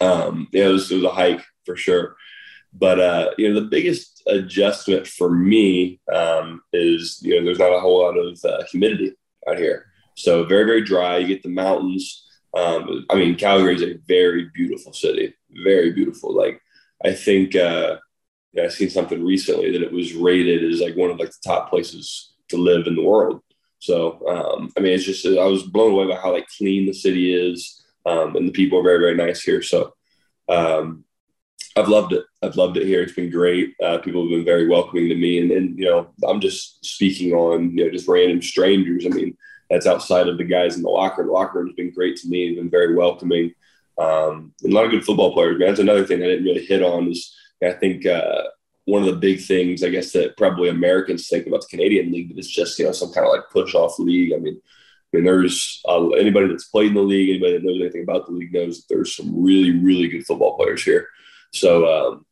um, 0.00 0.48
yeah, 0.52 0.66
it 0.66 0.72
was, 0.72 0.90
it 0.90 0.96
was 0.96 1.04
a 1.04 1.10
hike 1.10 1.44
for 1.64 1.76
sure. 1.76 2.16
But, 2.72 3.00
uh, 3.00 3.30
you 3.38 3.48
know, 3.48 3.60
the 3.60 3.66
biggest 3.66 4.22
adjustment 4.26 5.06
for 5.06 5.30
me 5.30 6.00
um, 6.12 6.62
is, 6.72 7.20
you 7.22 7.36
know, 7.36 7.44
there's 7.44 7.58
not 7.58 7.74
a 7.74 7.80
whole 7.80 8.02
lot 8.02 8.16
of 8.16 8.38
uh, 8.44 8.64
humidity 8.70 9.14
out 9.48 9.58
here. 9.58 9.86
So 10.16 10.44
very, 10.44 10.64
very 10.64 10.82
dry. 10.82 11.18
You 11.18 11.26
get 11.26 11.42
the 11.42 11.48
mountains. 11.48 12.26
Um, 12.56 13.06
I 13.10 13.14
mean, 13.14 13.36
Calgary 13.36 13.74
is 13.74 13.82
a 13.82 13.98
very 14.06 14.50
beautiful 14.54 14.92
city, 14.92 15.34
very 15.64 15.92
beautiful. 15.92 16.34
Like, 16.34 16.60
I 17.04 17.12
think, 17.12 17.56
uh, 17.56 17.96
I 18.56 18.68
seen 18.68 18.90
something 18.90 19.24
recently 19.24 19.72
that 19.72 19.82
it 19.82 19.92
was 19.92 20.14
rated 20.14 20.64
as 20.64 20.80
like 20.80 20.96
one 20.96 21.10
of 21.10 21.18
like 21.18 21.30
the 21.30 21.36
top 21.44 21.70
places 21.70 22.32
to 22.48 22.56
live 22.56 22.86
in 22.86 22.96
the 22.96 23.02
world. 23.02 23.42
So, 23.78 24.26
um, 24.26 24.72
I 24.76 24.80
mean, 24.80 24.92
it's 24.92 25.04
just 25.04 25.24
I 25.26 25.44
was 25.44 25.62
blown 25.62 25.92
away 25.92 26.08
by 26.08 26.20
how 26.20 26.32
like 26.32 26.48
clean 26.56 26.86
the 26.86 26.92
city 26.92 27.34
is, 27.34 27.84
um, 28.06 28.34
and 28.36 28.48
the 28.48 28.52
people 28.52 28.78
are 28.78 28.82
very 28.82 28.98
very 28.98 29.14
nice 29.14 29.42
here. 29.42 29.62
So, 29.62 29.94
um, 30.48 31.04
I've 31.76 31.88
loved 31.88 32.12
it. 32.12 32.24
I've 32.42 32.56
loved 32.56 32.76
it 32.76 32.86
here. 32.86 33.02
It's 33.02 33.12
been 33.12 33.30
great. 33.30 33.74
Uh, 33.82 33.98
people 33.98 34.22
have 34.22 34.30
been 34.30 34.44
very 34.44 34.66
welcoming 34.66 35.08
to 35.08 35.14
me, 35.14 35.38
and, 35.38 35.50
and 35.52 35.78
you 35.78 35.84
know, 35.84 36.10
I'm 36.26 36.40
just 36.40 36.84
speaking 36.84 37.32
on 37.32 37.76
you 37.76 37.84
know 37.84 37.90
just 37.90 38.08
random 38.08 38.42
strangers. 38.42 39.06
I 39.06 39.10
mean, 39.10 39.36
that's 39.70 39.86
outside 39.86 40.28
of 40.28 40.38
the 40.38 40.44
guys 40.44 40.76
in 40.76 40.82
the 40.82 40.88
locker. 40.88 41.24
The 41.24 41.30
locker 41.30 41.58
room 41.58 41.68
has 41.68 41.76
been 41.76 41.92
great 41.92 42.16
to 42.16 42.28
me. 42.28 42.48
They've 42.48 42.56
been 42.56 42.70
very 42.70 42.94
welcoming. 42.94 43.54
Um, 43.98 44.52
and 44.62 44.72
a 44.72 44.74
lot 44.74 44.84
of 44.84 44.92
good 44.92 45.04
football 45.04 45.32
players. 45.32 45.58
Man, 45.58 45.68
that's 45.68 45.80
another 45.80 46.06
thing 46.06 46.22
I 46.22 46.26
didn't 46.26 46.44
really 46.44 46.64
hit 46.64 46.82
on 46.82 47.10
is 47.10 47.34
I 47.62 47.72
think 47.72 48.06
uh, 48.06 48.44
one 48.84 49.02
of 49.02 49.08
the 49.08 49.20
big 49.20 49.40
things, 49.40 49.82
I 49.82 49.88
guess, 49.88 50.12
that 50.12 50.36
probably 50.36 50.68
Americans 50.68 51.28
think 51.28 51.46
about 51.46 51.62
the 51.62 51.68
Canadian 51.68 52.12
League 52.12 52.28
that 52.30 52.38
it's 52.38 52.48
just 52.48 52.78
you 52.78 52.86
know 52.86 52.92
some 52.92 53.12
kind 53.12 53.26
of 53.26 53.32
like 53.32 53.50
push 53.50 53.74
off 53.74 53.98
league. 53.98 54.32
I 54.32 54.38
mean, 54.38 54.60
I 55.12 55.16
mean, 55.16 55.24
there's 55.24 55.82
uh, 55.88 56.08
anybody 56.10 56.48
that's 56.48 56.68
played 56.68 56.88
in 56.88 56.94
the 56.94 57.02
league, 57.02 57.30
anybody 57.30 57.54
that 57.54 57.64
knows 57.64 57.80
anything 57.80 58.02
about 58.02 58.26
the 58.26 58.32
league 58.32 58.52
knows 58.52 58.78
that 58.78 58.94
there's 58.94 59.16
some 59.16 59.42
really, 59.42 59.72
really 59.72 60.08
good 60.08 60.26
football 60.26 60.56
players 60.56 60.84
here. 60.84 61.08
So, 61.52 61.86
um, 61.86 62.26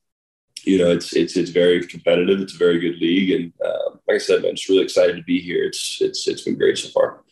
you 0.65 0.79
know, 0.79 0.91
it's 0.91 1.15
it's 1.15 1.37
it's 1.37 1.51
very 1.51 1.87
competitive. 1.87 2.41
It's 2.41 2.55
a 2.55 2.59
very 2.59 2.79
good 2.79 2.99
league, 2.99 3.31
and 3.31 3.53
uh, 3.65 3.97
like 4.09 4.17
I 4.17 4.19
said, 4.19 4.43
man, 4.43 4.57
just 4.57 4.69
really 4.69 4.85
excited 4.85 5.17
to 5.17 5.23
be 5.23 5.41
here. 5.41 5.65
It's 5.65 5.99
it's 6.01 6.27
it's 6.29 6.43
been 6.43 6.57
great 6.57 6.79
so 6.79 6.89
far 6.89 7.23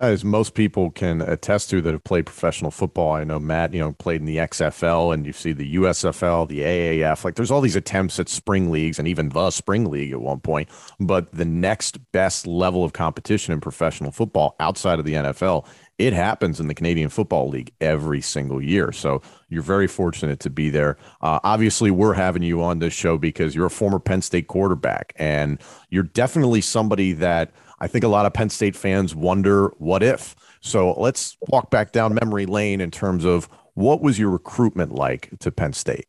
as 0.00 0.24
most 0.24 0.54
people 0.54 0.90
can 0.90 1.20
attest 1.20 1.68
to 1.68 1.82
that 1.82 1.92
have 1.92 2.04
played 2.04 2.24
professional 2.24 2.70
football. 2.70 3.12
I 3.12 3.24
know 3.24 3.38
Matt, 3.38 3.74
you 3.74 3.80
know, 3.80 3.92
played 3.92 4.20
in 4.20 4.26
the 4.26 4.38
XFL 4.38 5.12
and 5.12 5.26
you 5.26 5.32
see 5.34 5.52
the 5.52 5.74
USFL, 5.74 6.48
the 6.48 6.60
AAF. 6.60 7.22
Like 7.22 7.34
there's 7.34 7.50
all 7.50 7.60
these 7.60 7.76
attempts 7.76 8.18
at 8.18 8.30
spring 8.30 8.70
leagues 8.70 8.98
and 8.98 9.06
even 9.06 9.28
the 9.28 9.50
spring 9.50 9.90
league 9.90 10.12
at 10.12 10.20
one 10.22 10.40
point. 10.40 10.70
But 10.98 11.30
the 11.32 11.44
next 11.44 11.98
best 12.12 12.46
level 12.46 12.82
of 12.82 12.94
competition 12.94 13.52
in 13.52 13.60
professional 13.60 14.10
football 14.10 14.56
outside 14.58 14.98
of 14.98 15.04
the 15.04 15.14
NFL, 15.14 15.66
it 15.98 16.14
happens 16.14 16.60
in 16.60 16.68
the 16.68 16.74
Canadian 16.74 17.10
Football 17.10 17.50
League 17.50 17.70
every 17.82 18.22
single 18.22 18.62
year. 18.62 18.92
So 18.92 19.20
you're 19.50 19.60
very 19.60 19.86
fortunate 19.86 20.40
to 20.40 20.48
be 20.48 20.70
there. 20.70 20.96
Uh, 21.20 21.40
obviously, 21.44 21.90
we're 21.90 22.14
having 22.14 22.42
you 22.42 22.62
on 22.62 22.78
this 22.78 22.94
show 22.94 23.18
because 23.18 23.54
you're 23.54 23.66
a 23.66 23.70
former 23.70 23.98
Penn 23.98 24.22
State 24.22 24.46
quarterback 24.46 25.12
and 25.16 25.60
you're 25.90 26.04
definitely 26.04 26.62
somebody 26.62 27.12
that– 27.12 27.52
I 27.80 27.86
think 27.86 28.04
a 28.04 28.08
lot 28.08 28.26
of 28.26 28.32
Penn 28.32 28.50
State 28.50 28.76
fans 28.76 29.14
wonder 29.14 29.68
what 29.78 30.02
if. 30.02 30.36
So 30.60 30.92
let's 30.92 31.36
walk 31.48 31.70
back 31.70 31.92
down 31.92 32.14
memory 32.14 32.46
lane 32.46 32.80
in 32.80 32.90
terms 32.90 33.24
of 33.24 33.48
what 33.74 34.02
was 34.02 34.18
your 34.18 34.30
recruitment 34.30 34.94
like 34.94 35.30
to 35.40 35.50
Penn 35.50 35.72
State? 35.72 36.06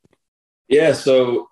Yeah, 0.68 0.94
so 0.94 1.50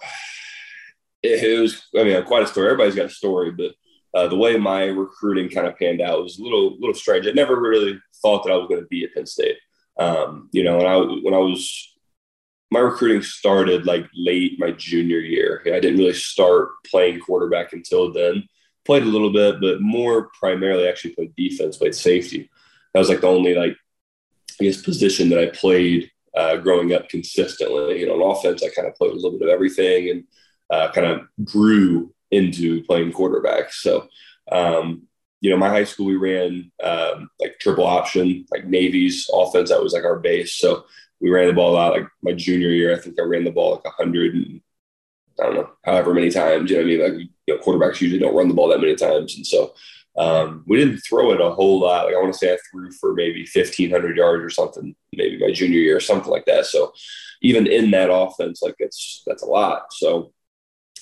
it, 1.24 1.60
was, 1.60 1.88
I 1.98 2.04
mean, 2.04 2.24
quite 2.26 2.44
a 2.44 2.48
story. 2.48 2.68
Everybody's 2.68 2.96
got 2.96 3.06
a 3.06 3.10
story, 3.10 3.52
but 3.52 3.72
uh, 4.14 4.28
the 4.28 4.38
way 4.38 4.58
my 4.58 4.86
recruiting 4.86 5.50
kind 5.50 5.68
of 5.68 5.78
panned 5.78 6.02
out 6.02 6.24
was 6.24 6.40
a 6.40 6.44
little, 6.44 6.78
little 6.80 6.94
strange. 6.94 7.28
I 7.28 7.32
never 7.32 7.60
really 7.60 8.00
thought 8.22 8.44
that 8.44 8.52
I 8.52 8.58
was 8.58 8.68
going 8.68 8.82
to 8.82 8.88
be 8.88 9.06
at 9.06 9.14
Penn 9.14 9.26
State. 9.26 9.58
Um, 9.98 10.50
you 10.52 10.64
know, 10.64 10.78
when 10.78 10.86
I 10.86 10.96
when 10.96 11.34
I 11.34 11.38
was 11.38 11.90
my 12.72 12.80
recruiting 12.80 13.22
started 13.22 13.86
like 13.86 14.06
late 14.16 14.60
my 14.60 14.72
junior 14.72 15.20
year. 15.20 15.62
I 15.66 15.80
didn't 15.80 15.98
really 15.98 16.14
start 16.14 16.70
playing 16.86 17.20
quarterback 17.20 17.74
until 17.74 18.14
then 18.14 18.48
played 18.90 19.04
a 19.04 19.06
little 19.06 19.32
bit, 19.32 19.62
but 19.62 19.82
more 19.82 20.32
primarily 20.40 20.88
actually 20.88 21.14
played 21.14 21.36
defense, 21.36 21.78
played 21.78 21.94
safety. 21.94 22.50
That 22.92 23.00
was 23.00 23.08
like 23.08 23.22
the 23.22 23.28
only 23.28 23.54
like 23.54 23.78
I 24.60 24.64
guess 24.64 24.82
position 24.82 25.30
that 25.30 25.38
I 25.38 25.56
played 25.56 26.10
uh, 26.36 26.58
growing 26.58 26.96
up 26.96 27.08
consistently. 27.08 28.00
You 28.00 28.08
know, 28.08 28.16
on 28.16 28.36
offense, 28.36 28.64
I 28.64 28.70
kind 28.70 28.88
of 28.88 28.96
played 28.96 29.12
a 29.12 29.16
little 29.16 29.38
bit 29.38 29.48
of 29.48 29.54
everything 29.54 30.10
and 30.10 30.24
uh, 30.72 30.92
kind 30.92 31.06
of 31.06 31.22
grew 31.46 32.12
into 32.32 32.84
playing 32.86 33.12
quarterback. 33.12 33.72
So, 33.72 34.08
um, 34.52 35.04
you 35.40 35.52
know, 35.52 35.58
my 35.58 35.70
high 35.70 35.84
school 35.84 36.08
we 36.08 36.16
ran 36.16 36.72
um, 36.84 37.30
like 37.40 37.60
triple 37.60 37.86
option, 37.86 38.48
like 38.50 38.66
Navy's 38.66 39.30
offense. 39.32 39.70
That 39.70 39.84
was 39.84 39.94
like 39.94 40.04
our 40.04 40.18
base. 40.18 40.56
So 40.56 40.86
we 41.22 41.30
ran 41.30 41.46
the 41.46 41.54
ball 41.54 41.78
out. 41.78 41.94
Like 41.94 42.08
my 42.24 42.32
junior 42.34 42.70
year, 42.70 42.96
I 42.96 43.00
think 43.00 43.20
I 43.20 43.24
ran 43.24 43.44
the 43.44 43.52
ball 43.52 43.76
like 43.76 43.86
a 43.86 43.92
hundred 43.92 44.34
and 44.34 44.62
I 45.40 45.44
don't 45.44 45.56
know, 45.58 45.70
however 45.84 46.16
many 46.16 46.32
times. 46.32 46.72
You 46.72 46.78
know 46.78 46.84
what 46.84 46.90
I 46.90 47.12
mean? 47.12 47.20
Like 47.20 47.30
you 47.50 47.58
know, 47.58 47.64
quarterbacks 47.64 48.02
usually 48.02 48.20
don't 48.20 48.36
run 48.36 48.48
the 48.48 48.54
ball 48.54 48.70
that 48.70 48.82
many 48.82 48.96
times, 48.96 49.36
and 49.36 49.46
so 49.46 49.74
um, 50.18 50.64
we 50.68 50.78
didn't 50.78 51.00
throw 51.00 51.32
it 51.32 51.42
a 51.42 51.50
whole 51.50 51.80
lot. 51.80 52.06
Like 52.06 52.16
I 52.16 52.20
want 52.20 52.34
to 52.34 52.38
say 52.38 52.54
I 52.54 52.58
threw 52.72 52.92
for 52.92 53.14
maybe 53.14 53.46
fifteen 53.46 53.90
hundred 53.90 54.18
yards 54.18 54.44
or 54.44 54.50
something, 54.50 54.96
maybe 55.14 55.40
my 55.40 55.52
junior 55.52 55.80
year 55.80 55.98
or 55.98 56.02
something 56.02 56.32
like 56.32 56.46
that. 56.46 56.66
So 56.66 56.94
even 57.42 57.68
in 57.68 57.92
that 57.92 58.12
offense, 58.12 58.62
like 58.62 58.76
it's 58.80 59.24
that's 59.26 59.44
a 59.44 59.48
lot. 59.48 59.94
So 59.94 60.34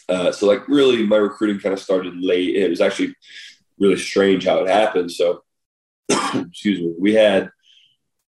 uh, 0.10 0.32
so 0.32 0.48
like 0.48 0.68
really, 0.68 1.06
my 1.06 1.18
recruiting 1.18 1.60
kind 1.60 1.74
of 1.74 1.80
started 1.80 2.16
late. 2.18 2.56
It 2.56 2.70
was 2.70 2.82
actually 2.82 3.16
really 3.80 3.98
strange 3.98 4.46
how 4.46 4.60
it 4.60 4.70
happened. 4.70 5.12
So 5.12 5.44
excuse 6.10 6.80
me, 6.80 6.94
we 6.98 7.14
had 7.14 7.50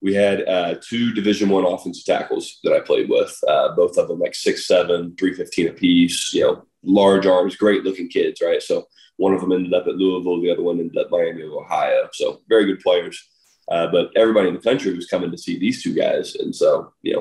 we 0.03 0.13
had 0.13 0.47
uh, 0.47 0.75
two 0.87 1.13
Division 1.15 1.49
One 1.49 1.65
offensive 1.65 2.05
tackles 2.05 2.59
that 2.63 2.75
I 2.75 2.81
played 2.81 3.09
with. 3.09 3.37
Uh, 3.49 3.75
both 3.75 3.97
of 3.97 4.09
them 4.09 4.21
like 4.21 4.35
six 4.35 4.67
seven, 4.67 5.17
three 5.17 5.35
fifteen 5.35 5.69
apiece. 5.69 6.35
You 6.35 6.43
know, 6.43 6.67
large 6.85 7.27
arms, 7.27 7.57
great 7.57 7.85
looking 7.85 8.09
kids, 8.09 8.41
right? 8.43 8.63
So 8.63 8.87
one 9.17 9.33
of 9.33 9.41
them 9.41 9.53
ended 9.53 9.75
up 9.75 9.87
at 9.87 9.97
Louisville, 9.97 10.41
the 10.41 10.51
other 10.51 10.63
one 10.63 10.81
ended 10.81 10.99
up 10.99 11.11
Miami 11.11 11.43
of 11.43 11.53
Ohio. 11.53 12.09
So 12.13 12.41
very 12.49 12.67
good 12.67 12.81
players. 12.81 13.29
Uh, 13.71 13.87
but 13.87 14.11
everybody 14.15 14.49
in 14.49 14.55
the 14.55 14.61
country 14.61 14.95
was 14.95 15.07
coming 15.07 15.31
to 15.31 15.39
see 15.39 15.59
these 15.59 15.83
two 15.83 15.95
guys, 15.95 16.35
and 16.35 16.55
so 16.55 16.93
you 17.01 17.15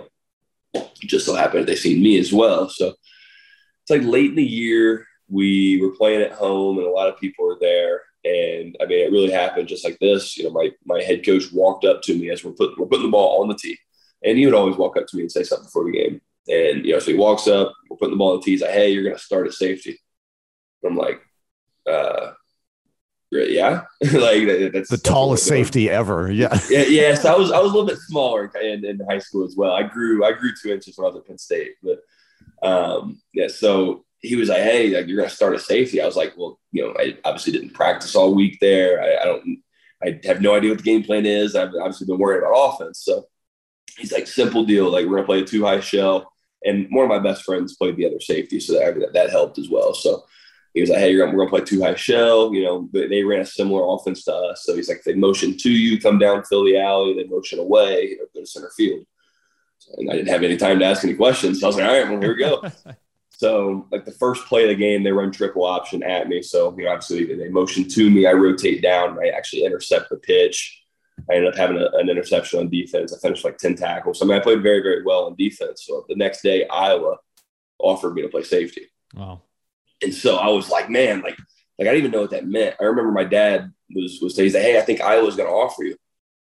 know, 0.74 0.84
just 1.00 1.26
so 1.26 1.36
happened 1.36 1.68
they 1.68 1.76
seen 1.76 2.04
me 2.04 2.20
as 2.20 2.34
well. 2.34 2.68
So 2.68 2.90
it's 2.90 3.90
like 3.90 4.02
late 4.04 4.32
in 4.32 4.36
the 4.36 4.44
year, 4.44 5.08
we 5.30 5.80
were 5.82 5.96
playing 5.96 6.22
at 6.22 6.34
home, 6.34 6.80
and 6.80 6.88
a 6.88 6.92
lot 6.92 7.08
of 7.08 7.18
people 7.18 7.46
were 7.46 7.58
there 7.62 8.02
and 8.26 8.78
I 8.82 8.86
mean, 8.86 9.06
it 9.06 9.12
really 9.12 9.32
happened 9.32 9.68
just 9.68 9.84
like 9.84 10.00
this. 10.00 10.38
You 10.38 10.46
know, 10.46 10.52
my 10.52 10.72
my 10.86 11.02
head 11.02 11.26
coach 11.26 11.52
walked 11.52 11.86
up 11.86 12.02
to 12.04 12.16
me 12.18 12.30
as 12.30 12.44
we're 12.44 12.52
putting 12.52 12.76
we're 12.78 12.88
putting 12.88 13.06
the 13.06 13.12
ball 13.12 13.42
on 13.42 13.50
the 13.50 13.56
tee, 13.56 13.78
and 14.24 14.38
he 14.38 14.46
would 14.46 14.56
always 14.56 14.78
walk 14.78 14.98
up 14.98 15.08
to 15.08 15.18
me 15.18 15.24
and 15.24 15.32
say 15.32 15.44
something 15.44 15.66
before 15.66 15.86
the 15.86 15.92
game. 15.92 16.22
And 16.48 16.86
you 16.86 16.94
know, 16.94 17.00
so 17.00 17.12
he 17.12 17.18
walks 17.18 17.48
up, 17.48 17.74
putting 18.04 18.16
the 18.16 18.18
ball 18.18 18.34
on 18.34 18.40
the 18.40 18.44
tee. 18.44 18.52
He's 18.52 18.62
like, 18.62 18.72
"Hey, 18.72 18.90
you're 18.90 19.04
going 19.04 19.16
to 19.16 19.22
start 19.22 19.48
at 19.48 19.54
safety." 19.54 19.98
I'm 20.86 20.98
like, 20.98 21.22
uh, 21.90 22.32
yeah, 23.32 23.84
like 24.02 24.74
that's 24.74 24.90
the 24.90 25.00
tallest 25.02 25.46
safety 25.46 25.90
ever. 25.90 26.30
Yeah, 26.32 26.60
yeah, 26.70 26.84
yeah. 26.84 27.14
So 27.16 27.34
I 27.34 27.38
was 27.38 27.52
I 27.52 27.60
was 27.60 27.72
a 27.72 27.74
little 27.74 27.88
bit 27.88 27.98
smaller 27.98 28.52
in, 28.62 28.86
in 28.86 29.00
high 29.10 29.20
school 29.20 29.46
as 29.46 29.56
well. 29.56 29.72
I 29.72 29.84
grew 29.84 30.26
I 30.26 30.34
grew 30.34 30.52
two 30.62 30.72
inches 30.72 30.98
when 30.98 31.06
I 31.06 31.10
was 31.10 31.18
at 31.18 31.28
Penn 31.28 31.38
State, 31.38 31.76
but 31.82 32.00
um, 32.68 33.22
yeah. 33.34 33.48
So 33.48 34.06
he 34.20 34.36
was 34.36 34.50
like, 34.50 34.62
"Hey, 34.62 34.96
like 34.96 35.08
you're 35.08 35.18
gonna 35.18 35.30
start 35.30 35.56
a 35.56 35.60
safety." 35.60 36.02
I 36.02 36.06
was 36.06 36.16
like, 36.16 36.34
"Well, 36.38 36.60
you 36.72 36.84
know, 36.84 36.94
I 37.00 37.18
obviously 37.26 37.54
didn't 37.54 37.74
practice 37.74 38.16
all 38.16 38.36
week 38.36 38.60
there. 38.60 39.02
I, 39.02 39.22
I 39.22 39.26
don't, 39.26 39.64
I 40.04 40.20
have 40.26 40.42
no 40.42 40.56
idea 40.56 40.70
what 40.70 40.80
the 40.80 40.84
game 40.84 41.04
plan 41.04 41.26
is. 41.26 41.56
I've 41.56 41.74
obviously 41.76 42.08
been 42.08 42.20
worried 42.20 42.40
about 42.40 42.74
offense." 42.74 43.00
So 43.04 43.26
he's 43.98 44.12
like, 44.12 44.28
"Simple 44.28 44.66
deal. 44.66 44.92
Like 44.92 45.06
we're 45.06 45.18
gonna 45.18 45.26
play 45.26 45.42
a 45.42 45.46
two 45.46 45.66
high 45.66 45.80
shell." 45.80 46.33
And 46.66 46.88
one 46.92 47.04
of 47.04 47.10
my 47.10 47.20
best 47.20 47.44
friends 47.44 47.76
played 47.76 47.98
the 47.98 48.06
other 48.06 48.20
safety, 48.20 48.60
so 48.60 48.74
that 48.74 49.14
that 49.14 49.30
helped 49.30 49.58
as 49.58 49.70
well. 49.70 49.94
So 49.94 50.24
he 50.74 50.82
was 50.82 50.90
like, 50.90 51.00
"Hey, 51.00 51.16
we're 51.16 51.28
gonna 51.32 51.50
play 51.50 51.62
two 51.62 51.82
high 51.82 51.96
shell." 51.96 52.54
You 52.54 52.64
know, 52.64 52.90
they 52.92 53.24
ran 53.24 53.42
a 53.42 53.46
similar 53.46 53.84
offense 53.96 54.24
to 54.26 54.34
us. 54.34 54.64
So 54.66 54.76
he's 54.76 54.90
like, 54.90 55.04
"They 55.04 55.14
motion 55.14 55.58
to 55.58 55.72
you, 55.72 56.00
come 56.00 56.20
down, 56.20 56.44
fill 56.44 56.64
the 56.64 56.78
alley. 56.78 57.14
They 57.14 57.26
motion 57.26 57.60
away, 57.60 58.10
you 58.10 58.18
know, 58.18 58.26
go 58.34 58.42
to 58.42 58.46
center 58.46 58.72
field." 58.76 59.06
And 59.98 60.10
I 60.10 60.14
didn't 60.14 60.30
have 60.30 60.44
any 60.44 60.58
time 60.58 60.80
to 60.80 60.86
ask 60.86 61.04
any 61.04 61.16
questions. 61.16 61.60
So 61.60 61.68
I 61.68 61.70
was 61.70 61.76
like, 61.78 61.86
"All 61.86 62.00
right, 62.00 62.10
well, 62.10 62.22
here 62.22 62.34
we 62.34 62.40
go." 62.40 62.64
So 63.36 63.88
like 63.92 64.06
the 64.06 64.12
first 64.12 64.46
play 64.46 64.64
of 64.64 64.70
the 64.70 64.76
game, 64.76 65.04
they 65.04 65.12
run 65.12 65.32
triple 65.32 65.66
option 65.66 66.02
at 66.04 66.30
me. 66.30 66.42
So 66.42 66.74
you 66.78 66.86
know, 66.86 66.92
obviously 66.92 67.36
they 67.36 67.50
motion 67.50 67.90
to 67.90 68.10
me. 68.10 68.26
I 68.26 68.32
rotate 68.32 68.82
down. 68.82 69.20
I 69.20 69.30
actually 69.30 69.66
intercept 69.66 70.10
the 70.10 70.18
pitch. 70.18 70.83
I 71.30 71.36
ended 71.36 71.54
up 71.54 71.58
having 71.58 71.78
a, 71.78 71.90
an 71.98 72.10
interception 72.10 72.60
on 72.60 72.70
defense. 72.70 73.14
I 73.14 73.20
finished 73.20 73.46
like 73.46 73.58
ten 73.58 73.76
tackles. 73.76 74.20
So, 74.20 74.26
I 74.26 74.28
mean, 74.28 74.38
I 74.38 74.42
played 74.42 74.62
very 74.62 74.82
very 74.82 75.04
well 75.04 75.26
on 75.26 75.36
defense. 75.36 75.86
So 75.86 76.06
the 76.08 76.16
next 76.16 76.42
day, 76.42 76.68
Iowa 76.68 77.18
offered 77.80 78.14
me 78.14 78.22
to 78.22 78.30
play 78.30 78.44
safety. 78.44 78.88
Wow. 79.14 79.42
And 80.02 80.14
so 80.14 80.38
I 80.38 80.48
was 80.50 80.70
like, 80.70 80.90
man, 80.90 81.22
like 81.22 81.38
like 81.80 81.88
I 81.88 81.92
didn't 81.92 82.00
even 82.00 82.12
know 82.12 82.22
what 82.22 82.32
that 82.32 82.48
meant. 82.48 82.76
I 82.80 82.86
remember 82.86 83.12
my 83.12 83.24
dad 83.24 83.72
was 83.94 84.20
was 84.22 84.36
saying, 84.36 84.52
"Hey, 84.52 84.78
I 84.78 84.82
think 84.82 85.02
Iowa's 85.02 85.36
going 85.36 85.50
to 85.50 85.56
offer 85.56 85.84
you," 85.84 85.98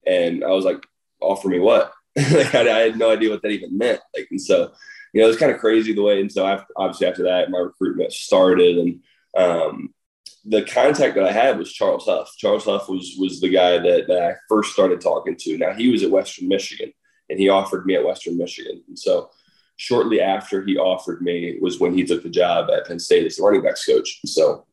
and 0.06 0.44
I 0.44 0.50
was 0.50 0.64
like, 0.64 0.84
"Offer 1.20 1.48
me 1.48 1.58
what?" 1.58 1.92
like 2.16 2.54
I, 2.54 2.60
I, 2.60 2.80
had 2.80 2.98
no 2.98 3.12
idea 3.12 3.30
what 3.30 3.42
that 3.42 3.50
even 3.50 3.78
meant. 3.78 4.00
Like, 4.16 4.28
and 4.30 4.40
so 4.40 4.72
you 5.12 5.20
know, 5.20 5.28
it's 5.28 5.38
kind 5.38 5.52
of 5.52 5.58
crazy 5.58 5.92
the 5.92 6.02
way. 6.02 6.20
And 6.20 6.30
so 6.30 6.46
after, 6.46 6.72
obviously 6.76 7.06
after 7.06 7.24
that, 7.24 7.50
my 7.50 7.58
recruitment 7.58 8.12
started 8.12 8.78
and, 8.78 9.00
um, 9.36 9.94
the 10.44 10.62
contact 10.62 11.14
that 11.16 11.24
I 11.24 11.32
had 11.32 11.58
was 11.58 11.72
Charles 11.72 12.06
Huff. 12.06 12.32
Charles 12.38 12.64
Huff 12.64 12.88
was 12.88 13.16
was 13.18 13.40
the 13.40 13.48
guy 13.48 13.78
that, 13.78 14.06
that 14.08 14.22
I 14.22 14.34
first 14.48 14.72
started 14.72 15.00
talking 15.00 15.36
to. 15.38 15.58
Now 15.58 15.72
he 15.72 15.90
was 15.90 16.02
at 16.02 16.10
Western 16.10 16.48
Michigan, 16.48 16.92
and 17.28 17.38
he 17.38 17.48
offered 17.48 17.86
me 17.86 17.94
at 17.94 18.04
Western 18.04 18.38
Michigan. 18.38 18.82
And 18.88 18.98
so 18.98 19.30
shortly 19.76 20.20
after 20.20 20.64
he 20.64 20.76
offered 20.76 21.22
me 21.22 21.58
was 21.60 21.80
when 21.80 21.94
he 21.94 22.04
took 22.04 22.22
the 22.22 22.28
job 22.28 22.68
at 22.70 22.86
Penn 22.86 22.98
State 22.98 23.26
as 23.26 23.36
the 23.36 23.42
running 23.42 23.62
backs 23.62 23.84
coach. 23.84 24.20
And 24.22 24.30
so, 24.30 24.66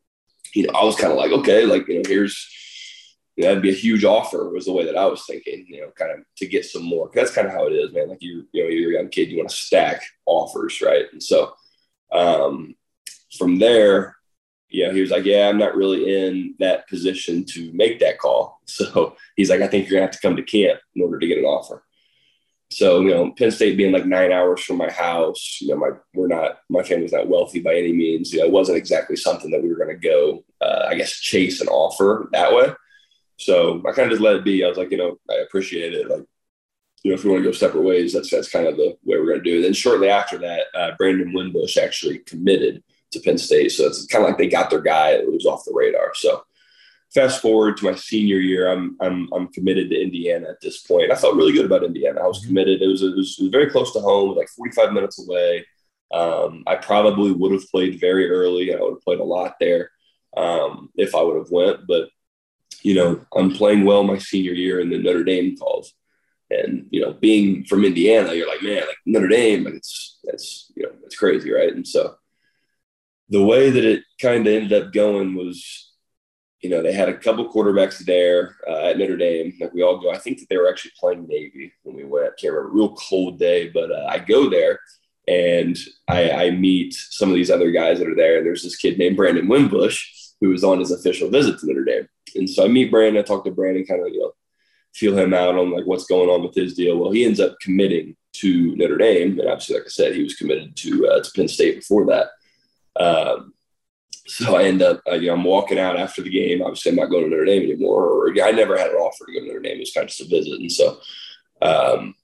you 0.54 0.68
know, 0.68 0.74
I 0.74 0.84
was 0.84 0.96
kind 0.96 1.12
of 1.12 1.18
like, 1.18 1.32
okay, 1.32 1.66
like 1.66 1.88
you 1.88 1.96
know, 1.96 2.04
here's 2.08 2.48
you 3.38 3.44
know, 3.44 3.50
that'd 3.50 3.64
be 3.64 3.70
a 3.70 3.74
huge 3.74 4.04
offer 4.04 4.50
was 4.50 4.66
the 4.66 4.74
way 4.74 4.84
that 4.84 4.98
I 4.98 5.06
was 5.06 5.24
thinking, 5.26 5.66
you 5.70 5.82
know, 5.82 5.92
kind 5.96 6.12
of 6.12 6.20
to 6.38 6.48
get 6.48 6.66
some 6.66 6.84
more. 6.84 7.12
That's 7.14 7.32
kind 7.32 7.48
of 7.48 7.54
how 7.54 7.68
it 7.68 7.74
is, 7.74 7.94
man. 7.94 8.10
Like 8.10 8.22
you, 8.22 8.48
you 8.52 8.64
know, 8.64 8.70
you're 8.70 8.92
a 8.92 9.02
young 9.02 9.10
kid, 9.10 9.30
you 9.30 9.38
want 9.38 9.50
to 9.50 9.56
stack 9.56 10.02
offers, 10.26 10.82
right? 10.82 11.06
And 11.12 11.22
so 11.22 11.54
um, 12.12 12.76
from 13.38 13.60
there, 13.60 14.17
you 14.70 14.86
know, 14.86 14.94
he 14.94 15.02
was 15.02 15.12
like, 15.12 15.26
yeah, 15.26 15.48
I'm 15.48 15.58
not 15.58 15.76
really 15.76 16.18
in 16.18 16.56
that 16.60 16.88
position 16.90 17.46
to 17.46 17.72
make 17.74 18.00
that 18.00 18.20
call. 18.20 18.62
So 18.70 19.16
he's 19.36 19.50
like, 19.50 19.62
I 19.62 19.68
think 19.68 19.86
you're 19.86 19.98
gonna 19.98 20.08
have 20.08 20.16
to 20.16 20.22
come 20.22 20.36
to 20.36 20.44
camp 20.44 20.80
in 20.96 21.02
order 21.02 21.18
to 21.20 21.28
get 21.28 21.38
an 21.38 21.46
offer. 21.46 21.84
So, 22.70 23.00
you 23.00 23.12
know, 23.12 23.32
Penn 23.32 23.52
State 23.52 23.78
being 23.78 23.94
like 23.94 24.06
nine 24.06 24.32
hours 24.32 24.62
from 24.62 24.78
my 24.78 24.92
house, 24.92 25.60
you 25.62 25.70
know, 25.70 25.78
my 25.78 25.92
we're 26.14 26.28
not 26.28 26.60
my 26.70 26.84
family's 26.84 27.14
not 27.14 27.30
wealthy 27.30 27.62
by 27.62 27.76
any 27.76 27.94
means. 27.94 28.34
You 28.34 28.40
know, 28.40 28.46
it 28.46 28.52
wasn't 28.52 28.78
exactly 28.78 29.16
something 29.16 29.50
that 29.52 29.64
we 29.64 29.74
were 29.74 29.86
to 29.86 29.96
go, 29.96 30.44
uh, 30.62 30.88
I 30.90 30.96
guess, 30.96 31.20
chase 31.20 31.62
an 31.62 31.70
offer 31.70 32.28
that 32.34 32.54
way. 32.54 32.74
So 33.38 33.82
I 33.88 33.94
kind 33.94 34.08
of 34.08 34.12
just 34.12 34.22
let 34.22 34.36
it 34.36 34.44
be. 34.44 34.66
I 34.66 34.68
was 34.68 34.78
like, 34.78 34.92
you 34.92 34.98
know, 34.98 35.18
I 35.30 35.36
appreciate 35.36 35.94
it. 35.94 36.10
Like, 36.10 36.26
you 37.04 37.12
know, 37.12 37.16
if 37.16 37.24
we 37.24 37.32
want 37.32 37.44
to 37.44 37.50
go 37.50 37.54
separate 37.54 37.84
ways, 37.84 38.14
that's 38.14 38.30
that's 38.30 38.52
kind 38.52 38.68
of 38.68 38.76
the 38.76 38.98
way 39.06 39.18
we're 39.18 39.28
going 39.28 39.44
to 39.44 39.50
do 39.50 39.60
it. 39.60 39.62
Then 39.62 39.74
shortly 39.74 40.10
after 40.10 40.38
that, 40.40 40.64
uh, 40.76 40.92
Brandon 40.98 41.32
Wimbush 41.32 41.78
actually 41.78 42.20
committed 42.20 42.84
to 43.12 43.20
Penn 43.20 43.38
State. 43.38 43.72
So 43.72 43.86
it's 43.88 44.06
kind 44.08 44.24
of 44.24 44.30
like 44.30 44.38
they 44.38 44.48
got 44.48 44.70
their 44.70 44.82
guy. 44.82 45.12
It 45.12 45.32
was 45.32 45.46
off 45.46 45.66
the 45.66 45.74
radar. 45.74 46.12
So 46.14 46.44
fast 47.14 47.42
forward 47.42 47.78
to 47.78 47.86
my 47.86 47.96
senior 47.96 48.38
year, 48.38 48.72
I'm 48.72 48.98
I'm 49.02 49.30
I'm 49.34 49.48
committed 49.50 49.90
to 49.90 50.02
Indiana 50.02 50.50
at 50.50 50.62
this 50.62 50.82
point. 50.82 51.12
I 51.12 51.16
felt 51.16 51.36
really 51.36 51.54
good 51.54 51.66
about 51.66 51.84
Indiana. 51.84 52.22
I 52.22 52.28
was 52.28 52.40
mm-hmm. 52.40 52.50
committed. 52.50 52.82
It 52.82 52.88
was 52.88 53.02
it 53.02 53.16
was, 53.16 53.38
it 53.40 53.44
was 53.44 53.52
very 53.52 53.70
close 53.70 53.94
to 53.94 54.00
home, 54.00 54.36
like 54.36 54.50
45 54.50 54.94
minutes 54.94 55.26
away. 55.26 55.66
Um, 56.12 56.64
I 56.66 56.76
probably 56.76 57.32
would 57.32 57.52
have 57.52 57.70
played 57.70 58.00
very 58.00 58.30
early. 58.30 58.74
I 58.74 58.80
would 58.80 58.94
have 58.94 59.02
played 59.02 59.20
a 59.20 59.26
lot 59.26 59.56
there 59.60 59.92
um, 60.36 60.90
if 60.96 61.16
I 61.16 61.22
would 61.22 61.38
have 61.38 61.52
went. 61.52 61.88
But 61.88 62.10
you 62.82 62.94
know, 62.96 63.26
I'm 63.36 63.52
playing 63.52 63.86
well 63.86 64.04
my 64.04 64.18
senior 64.18 64.54
year, 64.54 64.80
and 64.80 64.92
then 64.92 65.04
Notre 65.04 65.24
Dame 65.24 65.58
calls. 65.58 65.94
And 66.50 66.88
you 66.92 67.02
know, 67.02 67.14
being 67.14 67.66
from 67.66 67.84
Indiana, 67.84 68.34
you're 68.34 68.48
like, 68.48 68.64
man, 68.64 68.82
like 68.88 68.98
Notre 69.06 69.28
Dame, 69.28 69.66
like 69.66 69.74
it's 69.74 70.20
that's 70.24 70.72
you 70.76 70.84
know, 70.84 70.92
it's 71.04 71.18
crazy, 71.18 71.52
right? 71.52 71.74
And 71.74 71.86
so 71.86 72.16
the 73.30 73.44
way 73.44 73.70
that 73.70 73.84
it 73.84 74.04
kind 74.22 74.48
of 74.48 74.54
ended 74.54 74.74
up 74.74 74.94
going 74.94 75.36
was, 75.36 75.92
you 76.62 76.70
know, 76.70 76.82
they 76.82 76.94
had 76.94 77.10
a 77.10 77.18
couple 77.18 77.52
quarterbacks 77.52 78.00
there 78.00 78.56
uh, 78.68 78.88
at 78.88 78.98
Notre 78.98 79.18
Dame. 79.18 79.54
Like 79.60 79.74
we 79.74 79.84
all 79.84 80.00
go, 80.00 80.12
I 80.12 80.18
think 80.18 80.40
that 80.40 80.48
they 80.50 80.58
were 80.58 80.70
actually 80.70 80.92
playing 81.00 81.28
Navy 81.28 81.74
when 81.84 81.96
we 81.96 82.04
went. 82.04 82.38
Can't 82.38 82.54
remember, 82.54 82.76
real 82.76 82.96
cold 82.96 83.38
day, 83.38 83.70
but 83.70 83.92
uh, 83.92 84.06
I 84.10 84.20
go 84.20 84.50
there 84.50 84.80
and 85.28 85.78
I, 86.08 86.32
I 86.32 86.52
meet 86.52 86.94
some 86.94 87.30
of 87.30 87.36
these 87.36 87.52
other 87.52 87.72
guys 87.72 88.00
that 88.00 88.08
are 88.08 88.16
there. 88.16 88.38
And 88.38 88.46
there's 88.46 88.64
this 88.64 88.78
kid 88.78 88.98
named 88.98 89.18
Brandon 89.18 89.48
Wimbush 89.48 90.06
who 90.40 90.50
was 90.50 90.64
on 90.64 90.80
his 90.80 90.92
official 90.92 91.30
visit 91.30 91.60
to 91.60 91.68
Notre 91.68 91.84
Dame. 91.84 92.08
And 92.36 92.50
so 92.50 92.64
I 92.64 92.68
meet 92.68 92.92
Brandon, 92.92 93.22
I 93.22 93.26
talk 93.26 93.44
to 93.46 93.52
Brandon, 93.52 93.86
kind 93.86 94.02
of, 94.02 94.14
you 94.14 94.20
know, 94.20 94.32
feel 94.94 95.18
him 95.18 95.34
out 95.34 95.58
on 95.58 95.72
like 95.72 95.86
what's 95.86 96.06
going 96.06 96.30
on 96.30 96.44
with 96.44 96.56
his 96.56 96.76
deal. 96.76 96.98
Well, 96.98 97.12
he 97.12 97.26
ends 97.26 97.40
up 97.40 97.56
committing 97.62 98.16
to 98.34 98.76
Notre 98.76 98.98
Dame. 98.98 99.40
And 99.40 99.50
obviously, 99.50 99.76
like 99.76 99.86
I 99.86 99.90
said, 99.90 100.16
he 100.16 100.24
was 100.24 100.36
committed 100.36 100.76
to, 100.78 101.08
uh, 101.08 101.22
to 101.22 101.32
Penn 101.36 101.48
State 101.48 101.78
before 101.78 102.06
that. 102.08 102.28
Um, 103.00 103.54
so 104.26 104.58
I 104.58 104.64
end 104.64 104.82
up, 104.82 105.02
uh, 105.10 105.16
you 105.16 105.28
know, 105.28 105.36
I'm 105.36 105.44
walking 105.44 105.80
out 105.80 105.98
after 105.98 106.22
the 106.22 106.30
game. 106.30 106.62
Obviously, 106.62 106.92
I'm 106.92 106.98
not 106.98 107.10
going 107.10 107.24
to 107.24 107.30
Notre 107.30 107.46
Dame 107.46 107.64
anymore. 107.64 108.04
Or 108.04 108.30
I 108.44 108.52
never 108.52 108.78
had 108.78 108.90
an 108.90 108.98
offer 108.98 109.26
to 109.26 109.32
go 109.32 109.40
to 109.40 109.46
Notre 109.46 109.62
Dame. 109.62 109.78
It 109.78 109.80
was 109.80 109.94
kind 109.94 110.04
of 110.04 110.10
just 110.10 110.22
a 110.22 110.26
visit. 110.26 110.60
And 110.60 110.72
so 110.72 111.00
um, 111.62 112.16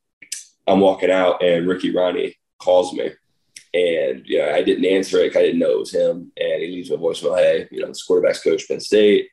I'm 0.68 0.82
walking 0.82 1.12
out, 1.12 1.42
and 1.42 1.68
Ricky 1.68 1.94
Rahne 1.94 2.36
calls 2.60 2.94
me. 2.94 3.12
And, 3.74 4.24
you 4.26 4.38
know, 4.38 4.52
I 4.52 4.64
didn't 4.64 4.86
answer 4.86 5.20
it. 5.20 5.36
I 5.36 5.42
didn't 5.42 5.60
know 5.60 5.72
it 5.72 5.80
was 5.80 5.94
him. 5.94 6.32
And 6.38 6.62
he 6.62 6.68
leaves 6.68 6.90
me 6.90 6.96
a 6.96 7.00
voicemail, 7.00 7.38
hey, 7.38 7.68
you 7.72 7.82
know, 7.82 7.88
this 7.88 8.04
quarterback's 8.04 8.44
coach, 8.44 8.68
Penn 8.68 8.80
State. 8.80 9.30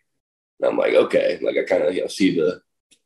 And 0.60 0.70
I'm 0.70 0.78
like, 0.78 0.94
okay. 0.94 1.38
Like, 1.42 1.56
I 1.56 1.64
kind 1.64 1.82
of, 1.82 1.94
you 1.94 2.02
know, 2.02 2.06
see 2.06 2.36
the, 2.36 2.60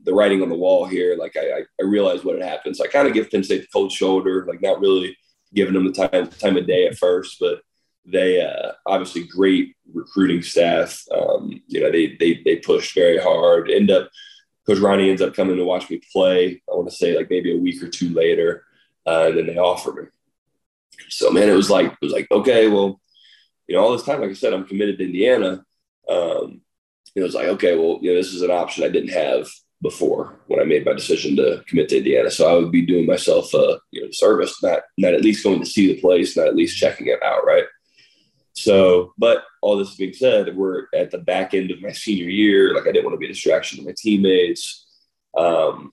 the 0.05 0.13
writing 0.13 0.43
on 0.43 0.49
the 0.49 0.55
wall 0.55 0.85
here. 0.85 1.17
Like, 1.17 1.37
I, 1.37 1.41
I, 1.41 1.61
I 1.81 1.85
realize 1.85 2.23
what 2.23 2.37
had 2.37 2.47
happened. 2.47 2.77
So 2.77 2.85
I 2.85 2.89
kind 2.89 3.09
of 3.09 3.15
give 3.15 3.31
Penn 3.31 3.43
State 3.43 3.63
the 3.63 3.69
cold 3.73 3.91
shoulder, 3.91 4.45
like, 4.47 4.61
not 4.61 4.79
really 4.79 5.17
giving 5.55 5.75
them 5.75 5.87
the 5.87 5.93
time, 5.93 6.29
time 6.29 6.57
of 6.57 6.67
day 6.67 6.87
at 6.87 6.99
first. 6.99 7.39
But, 7.41 7.63
they 8.07 8.41
uh, 8.41 8.73
obviously 8.87 9.25
great 9.25 9.77
recruiting 9.93 10.43
staff. 10.43 11.03
Um, 11.11 11.63
you 11.67 11.81
know, 11.81 11.91
they 11.91 12.17
they 12.19 12.43
they 12.45 12.57
pushed 12.57 12.95
very 12.95 13.19
hard. 13.19 13.71
End 13.71 13.91
up, 13.91 14.11
Coach 14.67 14.79
Rahne 14.79 15.09
ends 15.09 15.23
up 15.23 15.35
coming 15.35 15.57
to 15.57 15.65
watch 15.65 15.89
me 15.91 16.01
play. 16.13 16.63
I 16.71 16.75
want 16.75 16.89
to 16.89 16.95
say 16.95 17.17
like 17.17 17.31
maybe 17.31 17.55
a 17.55 17.61
week 17.61 17.83
or 17.83 17.89
two 17.89 18.11
later, 18.11 18.65
uh, 19.07 19.27
and 19.29 19.39
then 19.39 19.47
they 19.47 19.57
offered 19.57 19.97
me. 19.97 20.09
So 21.09 21.31
man, 21.31 21.49
it 21.49 21.55
was 21.55 21.71
like 21.71 21.87
it 21.87 21.99
was 22.03 22.13
like 22.13 22.31
okay, 22.31 22.69
well, 22.69 23.01
you 23.67 23.77
know, 23.77 23.83
all 23.83 23.93
this 23.93 24.05
time, 24.05 24.21
like 24.21 24.31
I 24.31 24.35
said, 24.35 24.53
I'm 24.53 24.67
committed 24.67 24.99
to 24.99 25.05
Indiana. 25.05 25.65
Um, 26.09 26.61
it 27.15 27.23
was 27.23 27.35
like 27.35 27.47
okay, 27.47 27.77
well, 27.77 27.99
you 28.03 28.11
know, 28.11 28.17
this 28.17 28.35
is 28.35 28.43
an 28.43 28.51
option 28.51 28.85
I 28.85 28.89
didn't 28.89 29.11
have 29.13 29.49
before 29.83 30.41
when 30.47 30.61
I 30.61 30.65
made 30.65 30.85
my 30.85 30.95
decision 30.95 31.37
to 31.37 31.63
commit 31.67 31.91
to 31.91 31.99
Indiana. 31.99 32.31
So 32.31 32.49
I 32.49 32.59
would 32.59 32.73
be 32.73 32.83
doing 32.83 33.07
myself 33.07 33.53
a 33.55 33.79
you 33.93 34.03
know 34.03 34.11
service, 34.11 34.63
not 34.63 34.83
not 34.99 35.15
at 35.15 35.23
least 35.23 35.45
going 35.45 35.61
to 35.61 35.67
see 35.67 35.89
the 35.89 36.01
place, 36.01 36.37
not 36.37 36.49
at 36.49 36.57
least 36.57 36.79
checking 36.79 37.07
it 37.07 37.23
out, 37.23 37.47
right? 37.47 37.65
So, 38.55 39.13
but 39.19 39.45
all 39.63 39.77
this 39.77 39.97
being 39.97 40.13
said, 40.13 40.57
we're 40.57 40.87
at 40.95 41.11
the 41.11 41.19
back 41.19 41.55
end 41.55 41.71
of 41.71 41.83
my 41.83 41.93
senior 41.93 42.29
year. 42.29 42.75
Like 42.75 42.87
I 42.87 42.93
didn't 42.93 43.05
want 43.05 43.15
to 43.15 43.19
be 43.19 43.27
a 43.27 43.33
distraction 43.33 43.79
to 43.79 43.85
my 43.85 43.95
teammates. 43.97 44.87
Um, 45.37 45.93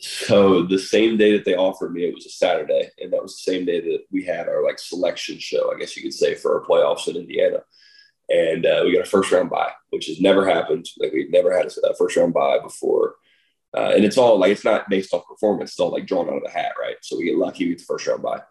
so 0.00 0.62
the 0.62 0.78
same 0.78 1.16
day 1.16 1.32
that 1.32 1.44
they 1.44 1.56
offered 1.56 1.92
me, 1.92 2.04
it 2.04 2.14
was 2.14 2.26
a 2.26 2.30
Saturday, 2.30 2.90
and 3.00 3.12
that 3.12 3.22
was 3.22 3.34
the 3.34 3.50
same 3.52 3.64
day 3.64 3.80
that 3.80 4.04
we 4.12 4.24
had 4.24 4.48
our 4.48 4.62
like 4.62 4.78
selection 4.78 5.38
show, 5.38 5.72
I 5.74 5.78
guess 5.78 5.96
you 5.96 6.02
could 6.02 6.14
say, 6.14 6.36
for 6.36 6.60
our 6.60 6.66
playoffs 6.66 7.08
in 7.08 7.16
Indiana. 7.16 7.58
And 8.28 8.64
uh, 8.64 8.82
we 8.84 8.94
got 8.94 9.06
a 9.06 9.10
first 9.10 9.32
round 9.32 9.50
bye, 9.50 9.72
which 9.90 10.06
has 10.06 10.20
never 10.20 10.46
happened. 10.46 10.86
Like 10.98 11.12
we've 11.12 11.32
never 11.32 11.56
had 11.56 11.66
a, 11.66 11.94
first 11.94 12.16
round 12.16 12.32
bye 12.32 12.60
before. 12.60 13.16
Uh, 13.76 13.92
and 13.96 14.04
it's 14.04 14.16
all 14.16 14.38
like 14.38 14.52
it's 14.52 14.64
not 14.64 14.88
based 14.88 15.12
off 15.12 15.26
performance; 15.26 15.72
it's 15.72 15.80
all 15.80 15.90
like 15.90 16.06
drawn 16.06 16.28
out 16.28 16.36
of 16.36 16.44
the 16.44 16.50
hat, 16.50 16.72
right? 16.80 16.96
So 17.02 17.16
we 17.18 17.24
get 17.24 17.36
lucky 17.36 17.68
with 17.68 17.78
the 17.78 17.84
first 17.84 18.06
round 18.06 18.22
bye. 18.22 18.42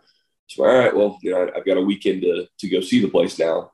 So 0.47 0.65
all 0.65 0.73
right, 0.73 0.95
well, 0.95 1.17
you 1.21 1.31
know, 1.31 1.49
I've 1.55 1.65
got 1.65 1.77
a 1.77 1.81
weekend 1.81 2.21
to 2.21 2.47
to 2.59 2.69
go 2.69 2.81
see 2.81 3.01
the 3.01 3.09
place 3.09 3.37
now. 3.37 3.71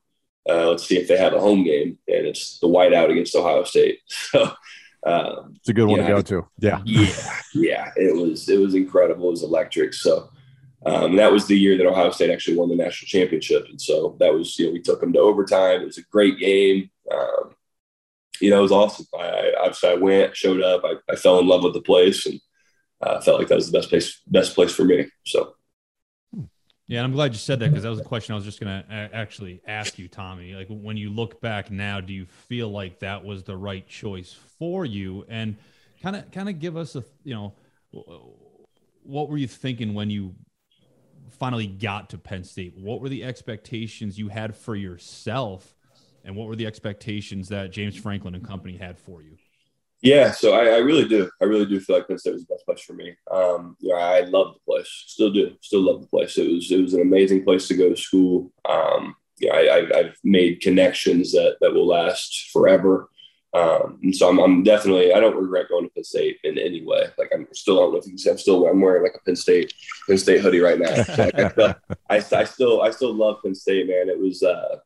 Uh, 0.50 0.70
let's 0.70 0.86
see 0.86 0.98
if 0.98 1.08
they 1.08 1.18
have 1.18 1.34
a 1.34 1.40
home 1.40 1.64
game, 1.64 1.98
and 2.08 2.28
it's 2.28 2.60
the 2.60 2.68
whiteout 2.68 3.12
against 3.12 3.36
Ohio 3.36 3.64
State. 3.64 4.00
So 4.34 4.52
um, 5.06 5.54
it's 5.58 5.68
a 5.68 5.74
good 5.74 5.86
one 5.86 6.00
to 6.00 6.08
go 6.08 6.22
to. 6.22 6.48
Yeah, 6.60 6.82
yeah, 6.86 7.40
yeah. 7.54 7.92
It 7.98 8.16
was 8.16 8.48
it 8.48 8.60
was 8.60 8.74
incredible. 8.74 9.28
It 9.28 9.32
was 9.32 9.44
electric. 9.44 9.94
So 9.94 10.30
um, 10.86 11.18
that 11.18 11.32
was 11.32 11.46
the 11.46 11.60
year 11.60 11.78
that 11.78 11.86
Ohio 11.86 12.12
State 12.12 12.30
actually 12.30 12.58
won 12.58 12.70
the 12.70 12.76
national 12.76 13.08
championship, 13.08 13.66
and 13.70 13.82
so 13.82 14.16
that 14.20 14.34
was 14.34 14.58
you 14.58 14.68
know 14.68 14.72
we 14.72 14.82
took 14.82 15.02
them 15.02 15.14
to 15.14 15.20
overtime. 15.20 15.82
It 15.82 15.86
was 15.86 15.98
a 15.98 16.04
great 16.10 16.40
game. 16.40 16.90
Um, 17.12 17.56
you 18.40 18.50
know, 18.50 18.60
it 18.60 18.64
was 18.64 18.72
awesome. 18.72 19.06
I, 19.18 19.26
I 19.28 19.54
obviously 19.60 19.90
I 19.90 19.96
went, 19.96 20.36
showed 20.36 20.62
up, 20.62 20.84
I, 20.84 20.96
I 21.12 21.16
fell 21.16 21.40
in 21.40 21.48
love 21.48 21.64
with 21.64 21.74
the 21.74 21.82
place, 21.82 22.26
and 22.26 22.40
uh, 23.02 23.22
felt 23.22 23.40
like 23.40 23.50
that 23.50 23.56
was 23.56 23.70
the 23.70 23.78
best 23.78 23.90
place 23.90 24.22
best 24.28 24.56
place 24.56 24.74
for 24.74 24.86
me. 24.86 25.10
So 25.26 25.56
yeah, 26.88 27.00
and 27.00 27.06
I'm 27.06 27.14
glad 27.14 27.32
you 27.32 27.38
said 27.38 27.60
that 27.60 27.70
because 27.70 27.84
that 27.84 27.90
was 27.90 28.00
a 28.00 28.04
question 28.04 28.34
I 28.34 28.36
was 28.36 28.44
just 28.44 28.60
going 28.60 28.84
to 28.84 29.10
actually 29.14 29.62
ask 29.66 29.98
you, 29.98 30.08
Tommy. 30.08 30.54
Like, 30.54 30.68
when 30.70 30.98
you 30.98 31.10
look 31.10 31.40
back 31.40 31.72
now, 31.72 32.02
do 32.02 32.14
you 32.14 32.26
feel 32.26 32.70
like 32.70 33.00
that 33.00 33.24
was 33.24 33.44
the 33.44 33.56
right 33.56 33.88
choice 33.88 34.36
for 34.60 34.86
you? 34.86 35.26
And 35.30 35.56
kind 36.02 36.16
of, 36.16 36.30
kind 36.32 36.50
of 36.50 36.60
give 36.60 36.76
us 36.76 36.96
a, 36.96 37.04
you 37.24 37.34
know, 37.34 37.54
what 39.04 39.30
were 39.30 39.38
you 39.38 39.48
thinking 39.48 39.94
when 39.94 40.10
you 40.10 40.36
finally 41.40 41.68
got 41.68 42.10
to 42.10 42.18
Penn 42.18 42.44
State? 42.44 42.74
What 42.78 43.00
were 43.00 43.10
the 43.10 43.24
expectations 43.24 44.20
you 44.20 44.28
had 44.28 44.56
for 44.56 44.76
yourself, 44.76 45.76
and 46.26 46.36
what 46.36 46.48
were 46.48 46.56
the 46.56 46.68
expectations 46.68 47.50
that 47.50 47.72
James 47.72 47.96
Franklin 47.96 48.36
and 48.36 48.46
company 48.46 48.78
had 48.78 49.00
for 49.00 49.22
you? 49.22 49.38
Yeah, 50.04 50.32
so 50.32 50.54
I, 50.54 50.66
I, 50.66 50.78
really 50.80 51.08
do. 51.08 51.32
I 51.42 51.46
really 51.46 51.66
do 51.66 51.80
feel 51.80 51.96
like 51.96 52.10
Penn 52.10 52.18
State 52.18 52.34
was 52.34 52.46
the 52.46 52.54
best 52.54 52.66
place 52.66 52.82
for 52.82 52.92
me. 52.92 53.16
Um, 53.32 53.78
you 53.80 53.88
know, 53.88 53.96
I 53.96 54.20
love 54.22 54.54
the 54.54 54.60
place, 54.70 54.90
still 55.08 55.32
do, 55.32 55.56
still 55.62 55.80
love 55.80 56.02
the 56.02 56.08
place. 56.08 56.38
It 56.38 56.52
was 56.52 56.70
it 56.70 56.82
was 56.82 56.94
an 56.94 57.02
amazing 57.02 57.46
place 57.46 57.70
to 57.70 57.78
go 57.78 57.88
to 57.88 57.96
school. 57.96 58.52
Um, 58.68 59.16
yeah, 59.40 59.54
I, 59.56 60.04
have 60.04 60.16
made 60.22 60.60
connections 60.60 61.32
that 61.32 61.56
that 61.62 61.74
will 61.74 61.88
last 61.88 62.50
forever. 62.52 63.10
Um, 63.54 64.00
and 64.04 64.14
so 64.14 64.28
I'm, 64.28 64.40
I'm, 64.40 64.64
definitely 64.64 65.14
I 65.14 65.22
don't 65.22 65.38
regret 65.38 65.70
going 65.70 65.86
to 65.86 65.94
Penn 65.94 66.04
State 66.04 66.38
in 66.44 66.58
any 66.58 66.84
way. 66.84 67.06
Like 67.18 67.32
I'm 67.34 67.48
still 67.54 67.78
I 67.78 67.84
don't 67.84 67.94
know 67.94 68.00
if 68.00 68.06
you 68.06 68.12
can 68.12 68.18
see 68.18 68.30
I'm 68.30 68.38
still 68.38 68.68
I'm 68.68 68.82
wearing 68.82 69.04
like 69.04 69.16
a 69.16 69.24
Penn 69.24 69.38
State 69.38 69.74
Penn 70.06 70.18
State 70.18 70.42
hoodie 70.42 70.60
right 70.60 70.80
now. 70.80 71.04
So 71.04 71.24
like 71.24 71.40
I, 71.40 71.50
still, 71.50 71.76
I, 72.10 72.16
I 72.42 72.44
still 72.44 72.82
I 72.82 72.90
still 72.90 73.14
love 73.14 73.38
Penn 73.42 73.56
State, 73.56 73.88
man. 73.88 74.10
It 74.10 74.20
was 74.20 74.44
uh, 74.44 74.80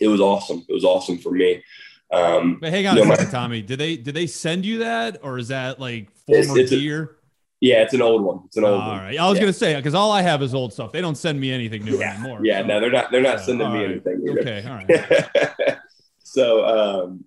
it 0.00 0.08
was 0.08 0.20
awesome. 0.20 0.64
It 0.68 0.72
was 0.72 0.84
awesome 0.84 1.18
for 1.18 1.30
me. 1.30 1.62
Um, 2.12 2.58
but 2.60 2.70
hang 2.70 2.86
on 2.86 2.96
you 2.96 3.04
know, 3.04 3.12
a 3.12 3.16
second, 3.16 3.32
my, 3.32 3.38
Tommy. 3.38 3.62
Did 3.62 3.78
they 3.78 3.96
did 3.96 4.14
they 4.14 4.26
send 4.26 4.64
you 4.64 4.78
that, 4.78 5.18
or 5.22 5.38
is 5.38 5.48
that 5.48 5.78
like 5.78 6.10
former 6.26 6.40
it's, 6.40 6.56
it's 6.56 6.70
gear? 6.70 7.16
Yeah, 7.60 7.82
it's 7.82 7.92
an 7.92 8.02
old 8.02 8.22
one. 8.22 8.42
It's 8.46 8.56
an 8.56 8.64
old 8.64 8.80
all 8.80 8.88
one. 8.88 8.98
right. 9.00 9.18
I 9.18 9.28
was 9.28 9.36
yeah. 9.36 9.42
gonna 9.42 9.52
say 9.52 9.76
because 9.76 9.94
all 9.94 10.10
I 10.10 10.22
have 10.22 10.42
is 10.42 10.54
old 10.54 10.72
stuff. 10.72 10.92
They 10.92 11.00
don't 11.00 11.16
send 11.16 11.38
me 11.38 11.52
anything 11.52 11.84
new 11.84 11.98
yeah. 11.98 12.14
anymore. 12.14 12.40
Yeah, 12.42 12.62
so. 12.62 12.66
no, 12.66 12.80
they're 12.80 12.90
not. 12.90 13.10
They're 13.10 13.20
not 13.20 13.38
Yeah, 13.38 13.44
sending 13.44 13.66
all 13.66 13.72
me 13.72 13.84
right. 13.84 13.90
anything. 13.90 14.22
either. 14.26 14.40
Okay, 14.40 14.64
all 14.66 14.74
right. 14.76 15.78
so, 16.24 16.64
um, 17.04 17.24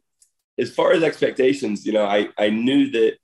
as 0.57 0.73
far 0.73 0.93
as 0.93 1.03
expectations, 1.03 1.85
you 1.85 1.93
know, 1.93 2.05
I 2.05 2.29
I 2.37 2.49
knew 2.49 2.89
that 2.91 3.17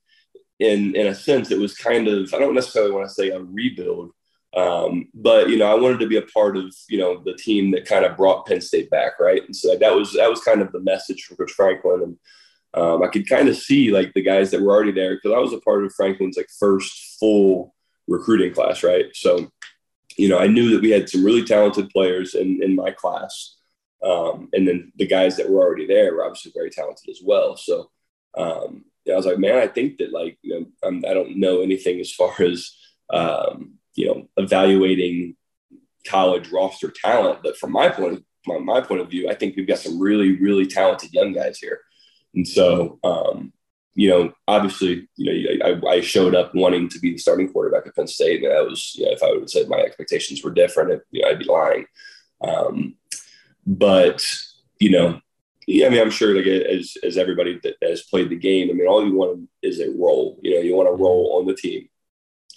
in 0.60 0.95
in 0.95 1.08
a 1.08 1.15
sense 1.15 1.52
it 1.52 1.58
was 1.58 1.74
kind 1.76 2.08
of 2.08 2.34
I 2.34 2.39
don't 2.39 2.56
necessarily 2.56 2.91
want 2.91 3.08
to 3.08 3.13
say 3.13 3.30
a 3.30 3.41
rebuild, 3.41 4.12
um, 4.56 5.10
but 5.14 5.50
you 5.50 5.58
know, 5.58 5.72
I 5.72 5.80
wanted 5.80 6.00
to 6.00 6.08
be 6.08 6.18
a 6.18 6.24
part 6.24 6.58
of 6.58 6.74
you 6.90 6.98
know 6.98 7.22
the 7.24 7.36
team 7.36 7.72
that 7.72 7.86
kind 7.86 8.06
of 8.06 8.18
brought 8.18 8.48
Penn 8.48 8.62
State 8.62 8.90
back, 8.90 9.20
right? 9.20 9.44
And 9.46 9.56
so 9.56 9.78
that 9.78 9.94
was 9.96 10.14
that 10.14 10.30
was 10.30 10.42
kind 10.42 10.62
of 10.62 10.72
the 10.72 10.80
message 10.80 11.24
from 11.24 11.38
Coach 11.38 11.52
Franklin, 11.52 12.02
and 12.02 12.18
um, 12.74 13.04
I 13.04 13.08
could 13.08 13.30
kind 13.30 13.48
of 13.48 13.56
see 13.56 13.92
like 13.92 14.14
the 14.14 14.24
guys 14.24 14.50
that 14.52 14.62
were 14.62 14.74
already 14.74 14.92
there 14.92 15.16
because 15.16 15.34
I 15.36 15.40
was 15.40 15.54
a 15.54 15.60
part 15.60 15.86
of 15.86 15.94
Franklin's 15.94 16.38
like 16.38 16.50
first 16.60 17.18
full 17.20 17.76
recruiting 18.08 18.54
class, 18.54 18.84
right? 18.84 19.06
So, 19.14 19.52
you 20.18 20.30
know, 20.30 20.40
I 20.40 20.48
knew 20.48 20.72
that 20.72 20.82
we 20.82 20.90
had 20.90 21.08
some 21.10 21.24
really 21.24 21.44
talented 21.44 21.90
players 21.92 22.34
in 22.34 22.64
in 22.64 22.76
my 22.76 22.90
class, 22.90 23.58
um, 24.04 24.50
and 24.54 24.68
then 24.68 24.92
the 24.96 25.06
guys 25.06 25.38
that 25.38 25.50
were 25.50 25.62
already 25.62 25.86
there 25.86 26.14
were 26.14 26.26
obviously 26.26 26.52
very 26.56 26.70
talented 26.72 27.10
as 27.10 27.22
well. 27.24 27.56
So. 27.56 27.90
Um, 28.38 28.86
yeah, 29.06 29.16
I 29.16 29.18
was 29.18 29.26
like, 29.26 29.40
man, 29.40 29.58
I 29.58 29.66
think 29.66 29.98
that 29.98 30.14
like, 30.14 30.38
you 30.44 30.54
know, 30.54 30.66
I'm, 30.84 31.04
I 31.04 31.16
don't 31.16 31.38
know 31.38 31.62
anything 31.62 32.00
as 32.00 32.12
far 32.12 32.32
as, 32.40 32.72
um, 33.10 33.79
you 34.00 34.06
know, 34.06 34.30
evaluating 34.38 35.36
college 36.08 36.50
roster 36.54 36.90
talent, 36.90 37.40
but 37.44 37.58
from 37.58 37.74
my 37.74 37.90
point, 37.90 38.14
of, 38.14 38.24
my, 38.48 38.58
my 38.58 38.80
point 38.80 39.02
of 39.02 39.10
view, 39.10 39.30
I 39.30 39.36
think 39.36 39.58
we've 39.58 39.68
got 39.68 39.80
some 39.80 40.00
really, 40.00 40.40
really 40.40 40.66
talented 40.66 41.12
young 41.12 41.34
guys 41.34 41.60
here. 41.60 41.82
And 42.34 42.48
so, 42.48 42.98
um, 43.04 43.52
you 43.96 44.08
know, 44.08 44.32
obviously, 44.48 45.10
you 45.18 45.60
know, 45.60 45.66
I, 45.66 45.96
I, 45.96 46.00
showed 46.00 46.34
up 46.34 46.56
wanting 46.56 46.88
to 46.88 47.00
be 47.00 47.12
the 47.12 47.18
starting 47.18 47.52
quarterback 47.52 47.88
at 47.88 47.96
Penn 47.96 48.08
State, 48.08 48.42
and 48.42 48.54
that 48.54 48.66
was, 48.66 48.96
you 48.96 49.06
know, 49.06 49.12
if 49.12 49.22
I 49.22 49.32
would 49.32 49.42
have 49.42 49.50
said 49.50 49.68
my 49.68 49.80
expectations 49.80 50.42
were 50.42 50.52
different, 50.52 50.92
it, 50.92 51.02
you 51.12 51.22
know, 51.22 51.28
I'd 51.28 51.40
be 51.40 51.46
lying. 51.46 51.86
Um, 52.40 52.96
but 53.68 54.26
you 54.80 54.92
know, 54.92 55.20
yeah, 55.68 55.88
I 55.88 55.90
mean, 55.90 56.00
I'm 56.00 56.10
sure 56.10 56.34
like 56.34 56.46
as 56.46 56.96
as 57.04 57.18
everybody 57.18 57.60
that 57.64 57.76
has 57.84 58.04
played 58.04 58.30
the 58.30 58.38
game, 58.38 58.70
I 58.70 58.74
mean, 58.74 58.88
all 58.88 59.06
you 59.06 59.16
want 59.16 59.50
is 59.62 59.82
a 59.82 59.90
role. 59.90 60.40
You 60.42 60.56
know, 60.56 60.62
you 60.62 60.74
want 60.74 60.88
a 60.88 60.94
role 60.94 61.38
on 61.38 61.48
the 61.48 61.56
team, 61.56 61.90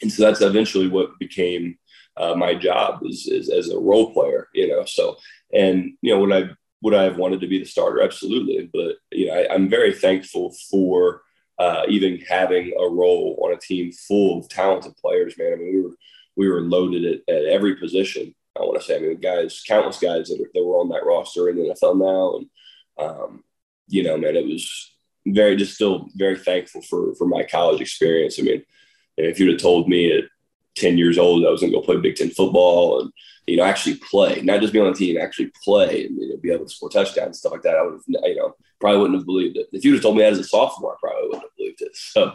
and 0.02 0.12
so 0.12 0.22
that's 0.22 0.42
eventually 0.42 0.88
what 0.88 1.18
became 1.18 1.78
uh, 2.16 2.34
my 2.34 2.54
job 2.54 3.00
is, 3.04 3.26
is 3.26 3.48
as 3.48 3.70
a 3.70 3.78
role 3.78 4.12
player. 4.12 4.48
You 4.52 4.68
know, 4.68 4.84
so 4.84 5.16
and 5.52 5.92
you 6.02 6.14
know, 6.14 6.20
would 6.20 6.32
I 6.32 6.50
would 6.82 6.94
I 6.94 7.04
have 7.04 7.16
wanted 7.16 7.40
to 7.40 7.46
be 7.46 7.58
the 7.58 7.64
starter? 7.64 8.02
Absolutely, 8.02 8.68
but 8.72 8.96
you 9.10 9.26
know, 9.26 9.34
I, 9.34 9.54
I'm 9.54 9.68
very 9.68 9.94
thankful 9.94 10.54
for 10.70 11.22
uh, 11.58 11.82
even 11.88 12.18
having 12.28 12.72
a 12.78 12.88
role 12.88 13.38
on 13.42 13.54
a 13.54 13.58
team 13.58 13.92
full 13.92 14.40
of 14.40 14.48
talented 14.48 14.96
players. 14.96 15.38
Man, 15.38 15.52
I 15.52 15.56
mean, 15.56 15.74
we 15.74 15.80
were 15.82 15.96
we 16.36 16.48
were 16.48 16.62
loaded 16.62 17.04
at, 17.04 17.34
at 17.34 17.44
every 17.44 17.76
position. 17.76 18.34
I 18.56 18.60
want 18.60 18.80
to 18.80 18.86
say, 18.86 18.96
I 18.96 19.00
mean, 19.00 19.18
guys, 19.18 19.62
countless 19.66 19.98
guys 19.98 20.28
that, 20.28 20.44
that 20.52 20.64
were 20.64 20.76
on 20.76 20.90
that 20.90 21.06
roster 21.06 21.48
in 21.48 21.56
the 21.56 21.74
NFL 21.74 21.98
now, 21.98 22.36
and 22.36 23.08
um, 23.08 23.44
you 23.88 24.02
know, 24.02 24.16
man, 24.18 24.36
it 24.36 24.46
was 24.46 24.90
very 25.26 25.56
just 25.56 25.74
still 25.74 26.08
very 26.16 26.38
thankful 26.38 26.82
for 26.82 27.14
for 27.14 27.26
my 27.26 27.44
college 27.44 27.80
experience. 27.80 28.38
I 28.38 28.42
mean, 28.42 28.62
if 29.16 29.38
you'd 29.38 29.52
have 29.52 29.60
told 29.60 29.88
me 29.88 30.16
at 30.16 30.24
10 30.76 30.96
years 30.98 31.18
old 31.18 31.44
I 31.44 31.50
was 31.50 31.60
gonna 31.60 31.72
go 31.72 31.82
play 31.82 31.96
Big 31.98 32.16
Ten 32.16 32.30
football 32.30 33.00
and 33.00 33.12
you 33.46 33.56
know 33.56 33.64
actually 33.64 33.96
play, 33.96 34.40
not 34.42 34.60
just 34.60 34.72
be 34.72 34.80
on 34.80 34.92
the 34.92 34.98
team, 34.98 35.18
actually 35.18 35.50
play 35.64 36.06
and 36.06 36.16
you 36.16 36.30
know, 36.30 36.36
be 36.36 36.50
able 36.50 36.64
to 36.64 36.72
score 36.72 36.88
touchdowns 36.88 37.26
and 37.26 37.36
stuff 37.36 37.52
like 37.52 37.62
that, 37.62 37.76
I 37.76 37.82
would 37.82 37.94
have 37.94 38.02
you 38.06 38.36
know 38.36 38.54
probably 38.80 39.00
wouldn't 39.00 39.18
have 39.18 39.26
believed 39.26 39.56
it. 39.56 39.68
If 39.72 39.84
you'd 39.84 39.94
have 39.94 40.02
told 40.02 40.16
me 40.16 40.22
that 40.22 40.32
as 40.32 40.38
a 40.38 40.44
sophomore, 40.44 40.94
I 40.94 40.96
probably 41.00 41.28
wouldn't 41.28 41.44
have 41.44 41.56
believed 41.56 41.82
it. 41.82 41.96
So 41.96 42.32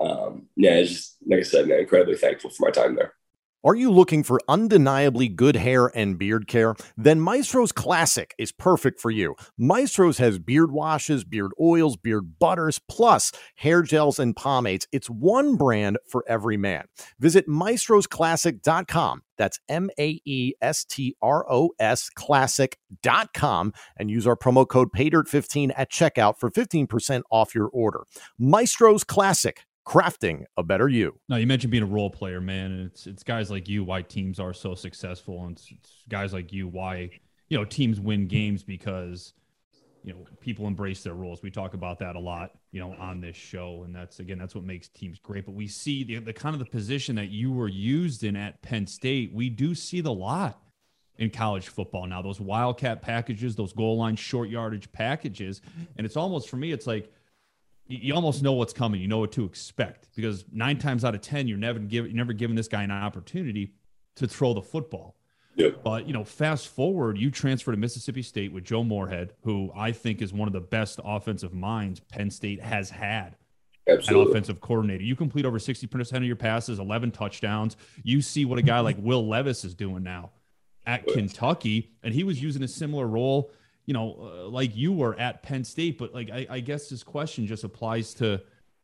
um, 0.00 0.46
yeah, 0.56 0.76
it's 0.76 0.92
just 0.92 1.16
like 1.26 1.40
I 1.40 1.42
said, 1.42 1.68
man, 1.68 1.80
incredibly 1.80 2.16
thankful 2.16 2.50
for 2.50 2.66
my 2.66 2.70
time 2.70 2.94
there. 2.94 3.14
Are 3.62 3.74
you 3.74 3.90
looking 3.90 4.22
for 4.22 4.40
undeniably 4.48 5.28
good 5.28 5.54
hair 5.54 5.88
and 5.94 6.18
beard 6.18 6.48
care? 6.48 6.74
Then 6.96 7.20
Maestro's 7.20 7.72
Classic 7.72 8.34
is 8.38 8.52
perfect 8.52 8.98
for 8.98 9.10
you. 9.10 9.36
Maestro's 9.58 10.16
has 10.16 10.38
beard 10.38 10.72
washes, 10.72 11.24
beard 11.24 11.50
oils, 11.60 11.98
beard 11.98 12.38
butters, 12.38 12.78
plus 12.88 13.32
hair 13.56 13.82
gels 13.82 14.18
and 14.18 14.34
pomades. 14.34 14.86
It's 14.92 15.10
one 15.10 15.56
brand 15.56 15.98
for 16.08 16.24
every 16.26 16.56
man. 16.56 16.86
Visit 17.18 17.48
maestrosclassic.com. 17.48 19.22
That's 19.36 19.58
M 19.68 19.90
A 19.98 20.20
E 20.24 20.52
S 20.62 20.84
T 20.86 21.16
R 21.20 21.50
O 21.50 21.70
S 21.78 22.08
classic.com 22.10 23.72
and 23.96 24.10
use 24.10 24.26
our 24.26 24.36
promo 24.36 24.66
code 24.66 24.88
PAYDIRT15 24.92 25.72
at 25.76 25.90
checkout 25.90 26.38
for 26.38 26.50
15% 26.50 27.22
off 27.30 27.54
your 27.54 27.68
order. 27.68 28.04
Maestro's 28.38 29.04
Classic 29.04 29.64
crafting 29.90 30.44
a 30.56 30.62
better 30.62 30.88
you. 30.88 31.18
Now 31.28 31.36
you 31.36 31.46
mentioned 31.46 31.72
being 31.72 31.82
a 31.82 31.86
role 31.86 32.10
player, 32.10 32.40
man, 32.40 32.70
and 32.70 32.86
it's 32.86 33.06
it's 33.06 33.24
guys 33.24 33.50
like 33.50 33.68
you 33.68 33.82
why 33.82 34.02
teams 34.02 34.38
are 34.38 34.54
so 34.54 34.74
successful, 34.74 35.44
and 35.44 35.56
it's, 35.56 35.70
it's 35.70 35.90
guys 36.08 36.32
like 36.32 36.52
you 36.52 36.68
why 36.68 37.10
you 37.48 37.58
know 37.58 37.64
teams 37.64 37.98
win 37.98 38.28
games 38.28 38.62
because 38.62 39.32
you 40.04 40.12
know 40.12 40.24
people 40.38 40.68
embrace 40.68 41.02
their 41.02 41.14
roles. 41.14 41.42
We 41.42 41.50
talk 41.50 41.74
about 41.74 41.98
that 41.98 42.14
a 42.14 42.20
lot, 42.20 42.52
you 42.70 42.80
know, 42.80 42.94
on 43.00 43.20
this 43.20 43.36
show, 43.36 43.82
and 43.84 43.94
that's 43.94 44.20
again 44.20 44.38
that's 44.38 44.54
what 44.54 44.62
makes 44.62 44.88
teams 44.88 45.18
great. 45.18 45.44
But 45.44 45.54
we 45.56 45.66
see 45.66 46.04
the, 46.04 46.18
the 46.18 46.32
kind 46.32 46.54
of 46.54 46.60
the 46.60 46.70
position 46.70 47.16
that 47.16 47.30
you 47.30 47.50
were 47.50 47.68
used 47.68 48.22
in 48.22 48.36
at 48.36 48.62
Penn 48.62 48.86
State. 48.86 49.32
We 49.34 49.50
do 49.50 49.74
see 49.74 50.00
the 50.00 50.12
lot 50.12 50.62
in 51.18 51.30
college 51.30 51.68
football 51.68 52.06
now. 52.06 52.22
Those 52.22 52.40
wildcat 52.40 53.02
packages, 53.02 53.56
those 53.56 53.72
goal 53.72 53.98
line 53.98 54.14
short 54.14 54.48
yardage 54.50 54.90
packages, 54.92 55.60
and 55.96 56.06
it's 56.06 56.16
almost 56.16 56.48
for 56.48 56.56
me, 56.56 56.70
it's 56.70 56.86
like 56.86 57.12
you 57.90 58.14
almost 58.14 58.42
know 58.42 58.52
what's 58.52 58.72
coming. 58.72 59.00
You 59.00 59.08
know 59.08 59.18
what 59.18 59.32
to 59.32 59.44
expect 59.44 60.08
because 60.14 60.44
nine 60.52 60.78
times 60.78 61.04
out 61.04 61.14
of 61.14 61.20
ten, 61.20 61.48
you're 61.48 61.58
never 61.58 61.78
give, 61.78 62.06
you're 62.06 62.16
never 62.16 62.32
giving 62.32 62.56
this 62.56 62.68
guy 62.68 62.82
an 62.82 62.90
opportunity 62.90 63.74
to 64.16 64.26
throw 64.26 64.54
the 64.54 64.62
football. 64.62 65.16
But 65.84 66.06
you 66.06 66.14
know, 66.14 66.24
fast 66.24 66.68
forward, 66.68 67.18
you 67.18 67.30
transfer 67.30 67.70
to 67.70 67.76
Mississippi 67.76 68.22
State 68.22 68.52
with 68.52 68.64
Joe 68.64 68.82
Moorhead, 68.82 69.34
who 69.42 69.70
I 69.76 69.92
think 69.92 70.22
is 70.22 70.32
one 70.32 70.48
of 70.48 70.54
the 70.54 70.60
best 70.60 71.00
offensive 71.04 71.52
minds 71.52 72.00
Penn 72.00 72.30
State 72.30 72.62
has 72.62 72.90
had. 72.90 73.36
Absolutely. 73.86 74.22
An 74.22 74.30
offensive 74.30 74.60
coordinator. 74.60 75.02
You 75.02 75.16
complete 75.16 75.44
over 75.44 75.58
60% 75.58 76.16
of 76.16 76.24
your 76.24 76.36
passes, 76.36 76.78
11 76.78 77.10
touchdowns. 77.10 77.76
You 78.02 78.22
see 78.22 78.44
what 78.44 78.58
a 78.58 78.62
guy 78.62 78.80
like 78.80 78.96
Will 78.98 79.26
Levis 79.26 79.64
is 79.64 79.74
doing 79.74 80.02
now 80.02 80.30
at 80.86 81.06
Kentucky, 81.06 81.90
and 82.02 82.14
he 82.14 82.24
was 82.24 82.42
using 82.42 82.62
a 82.62 82.68
similar 82.68 83.06
role 83.06 83.50
you 83.90 83.94
know, 83.94 84.16
uh, 84.20 84.48
like 84.48 84.76
you 84.76 84.92
were 84.92 85.18
at 85.18 85.42
Penn 85.42 85.64
State, 85.64 85.98
but 85.98 86.14
like 86.14 86.30
I, 86.30 86.46
I 86.48 86.60
guess 86.60 86.88
this 86.88 87.02
question 87.02 87.44
just 87.48 87.64
applies 87.64 88.14
to, 88.14 88.40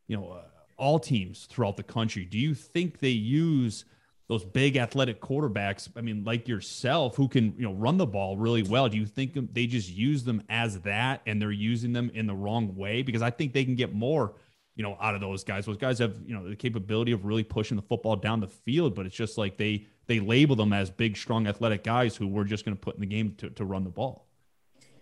you 0.09 0.17
know, 0.17 0.31
uh, 0.31 0.43
all 0.77 0.99
teams 0.99 1.47
throughout 1.47 1.77
the 1.77 1.85
country. 1.85 2.25
Do 2.25 2.37
you 2.37 2.55
think 2.55 2.99
they 2.99 3.11
use 3.11 3.85
those 4.27 4.45
big 4.45 4.77
athletic 4.77 5.21
quarterbacks? 5.21 5.89
I 5.95 6.01
mean, 6.01 6.25
like 6.25 6.49
yourself, 6.49 7.15
who 7.15 7.29
can 7.29 7.55
you 7.57 7.63
know 7.63 7.73
run 7.73 7.99
the 7.99 8.07
ball 8.07 8.37
really 8.37 8.65
well. 8.65 8.89
Do 8.89 8.99
you 8.99 9.07
think 9.07 9.55
they 9.55 9.69
just 9.69 9.89
use 9.89 10.25
them 10.25 10.43
as 10.49 10.81
that, 10.81 11.23
and 11.25 11.41
they're 11.41 11.53
using 11.53 11.93
them 11.93 12.11
in 12.13 12.27
the 12.27 12.35
wrong 12.35 12.75
way? 12.75 13.03
Because 13.03 13.23
I 13.23 13.31
think 13.31 13.53
they 13.53 13.65
can 13.65 13.77
get 13.77 13.95
more, 13.95 14.35
you 14.75 14.83
know, 14.83 14.99
out 15.01 15.15
of 15.15 15.21
those 15.21 15.45
guys. 15.45 15.67
Those 15.67 15.77
guys 15.77 16.01
have 16.01 16.17
you 16.27 16.35
know 16.35 16.49
the 16.49 16.57
capability 16.57 17.13
of 17.13 17.25
really 17.25 17.45
pushing 17.45 17.77
the 17.77 17.83
football 17.85 18.17
down 18.17 18.41
the 18.41 18.49
field, 18.49 18.97
but 18.97 19.07
it's 19.07 19.15
just 19.15 19.39
like 19.39 19.57
they 19.57 19.87
they 20.09 20.19
label 20.19 20.57
them 20.57 20.73
as 20.73 20.91
big, 20.91 21.17
strong, 21.17 21.47
athletic 21.47 21.85
guys 21.85 22.17
who 22.17 22.27
we're 22.27 22.43
just 22.43 22.65
going 22.65 22.77
to 22.77 22.81
put 22.81 22.97
in 22.97 23.03
the 23.03 23.07
game 23.07 23.37
to, 23.39 23.51
to 23.51 23.65
run 23.65 23.85
the 23.85 23.91
ball. 23.91 24.26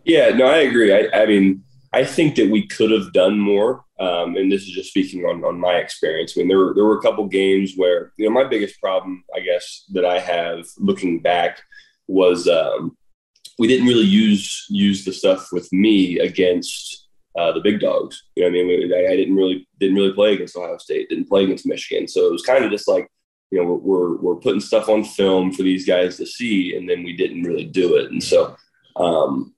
Yeah, 0.04 0.30
no, 0.30 0.46
I 0.46 0.58
agree. 0.58 0.92
I, 0.92 1.22
I 1.22 1.26
mean, 1.26 1.62
I 1.92 2.04
think 2.04 2.36
that 2.36 2.50
we 2.50 2.66
could 2.66 2.90
have 2.90 3.12
done 3.12 3.38
more. 3.38 3.84
Um, 4.00 4.36
and 4.36 4.50
this 4.50 4.62
is 4.62 4.70
just 4.70 4.90
speaking 4.90 5.24
on, 5.24 5.44
on 5.44 5.58
my 5.58 5.74
experience. 5.74 6.34
I 6.36 6.40
mean, 6.40 6.48
there 6.48 6.58
were, 6.58 6.74
there 6.74 6.84
were 6.84 6.98
a 6.98 7.02
couple 7.02 7.26
games 7.26 7.74
where, 7.76 8.12
you 8.16 8.26
know, 8.26 8.32
my 8.32 8.44
biggest 8.44 8.80
problem, 8.80 9.22
I 9.34 9.40
guess, 9.40 9.84
that 9.92 10.04
I 10.04 10.18
have 10.18 10.66
looking 10.78 11.20
back 11.20 11.62
was 12.08 12.48
um, 12.48 12.96
we 13.58 13.68
didn't 13.68 13.86
really 13.86 14.04
use 14.04 14.66
use 14.68 15.04
the 15.04 15.12
stuff 15.12 15.52
with 15.52 15.72
me 15.72 16.18
against 16.18 17.06
uh, 17.38 17.52
the 17.52 17.60
big 17.60 17.80
dogs. 17.80 18.24
You 18.34 18.42
know, 18.42 18.48
I 18.48 18.50
mean, 18.50 18.92
I, 18.92 19.12
I 19.12 19.16
didn't 19.16 19.36
really 19.36 19.66
didn't 19.78 19.96
really 19.96 20.12
play 20.12 20.34
against 20.34 20.56
Ohio 20.56 20.76
State, 20.78 21.08
didn't 21.08 21.28
play 21.28 21.44
against 21.44 21.64
Michigan, 21.66 22.08
so 22.08 22.26
it 22.26 22.32
was 22.32 22.42
kind 22.42 22.64
of 22.64 22.72
just 22.72 22.88
like, 22.88 23.08
you 23.52 23.58
know, 23.62 23.64
we're, 23.64 23.76
we're 23.76 24.16
we're 24.16 24.40
putting 24.40 24.60
stuff 24.60 24.88
on 24.88 25.04
film 25.04 25.52
for 25.52 25.62
these 25.62 25.86
guys 25.86 26.16
to 26.16 26.26
see, 26.26 26.76
and 26.76 26.90
then 26.90 27.04
we 27.04 27.16
didn't 27.16 27.44
really 27.44 27.64
do 27.64 27.96
it, 27.96 28.10
and 28.10 28.22
so. 28.22 28.56
Um, 28.96 29.53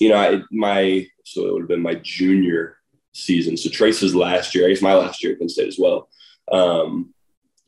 you 0.00 0.08
know, 0.08 0.16
I, 0.16 0.42
my 0.50 1.06
so 1.24 1.46
it 1.46 1.52
would 1.52 1.62
have 1.62 1.68
been 1.68 1.82
my 1.82 1.96
junior 1.96 2.78
season. 3.12 3.56
So 3.56 3.70
Trace's 3.70 4.14
last 4.14 4.54
year, 4.54 4.66
I 4.66 4.70
guess 4.70 4.82
my 4.82 4.94
last 4.94 5.22
year 5.22 5.32
at 5.32 5.38
Penn 5.38 5.48
State 5.48 5.68
as 5.68 5.78
well. 5.78 6.08
Um, 6.50 7.14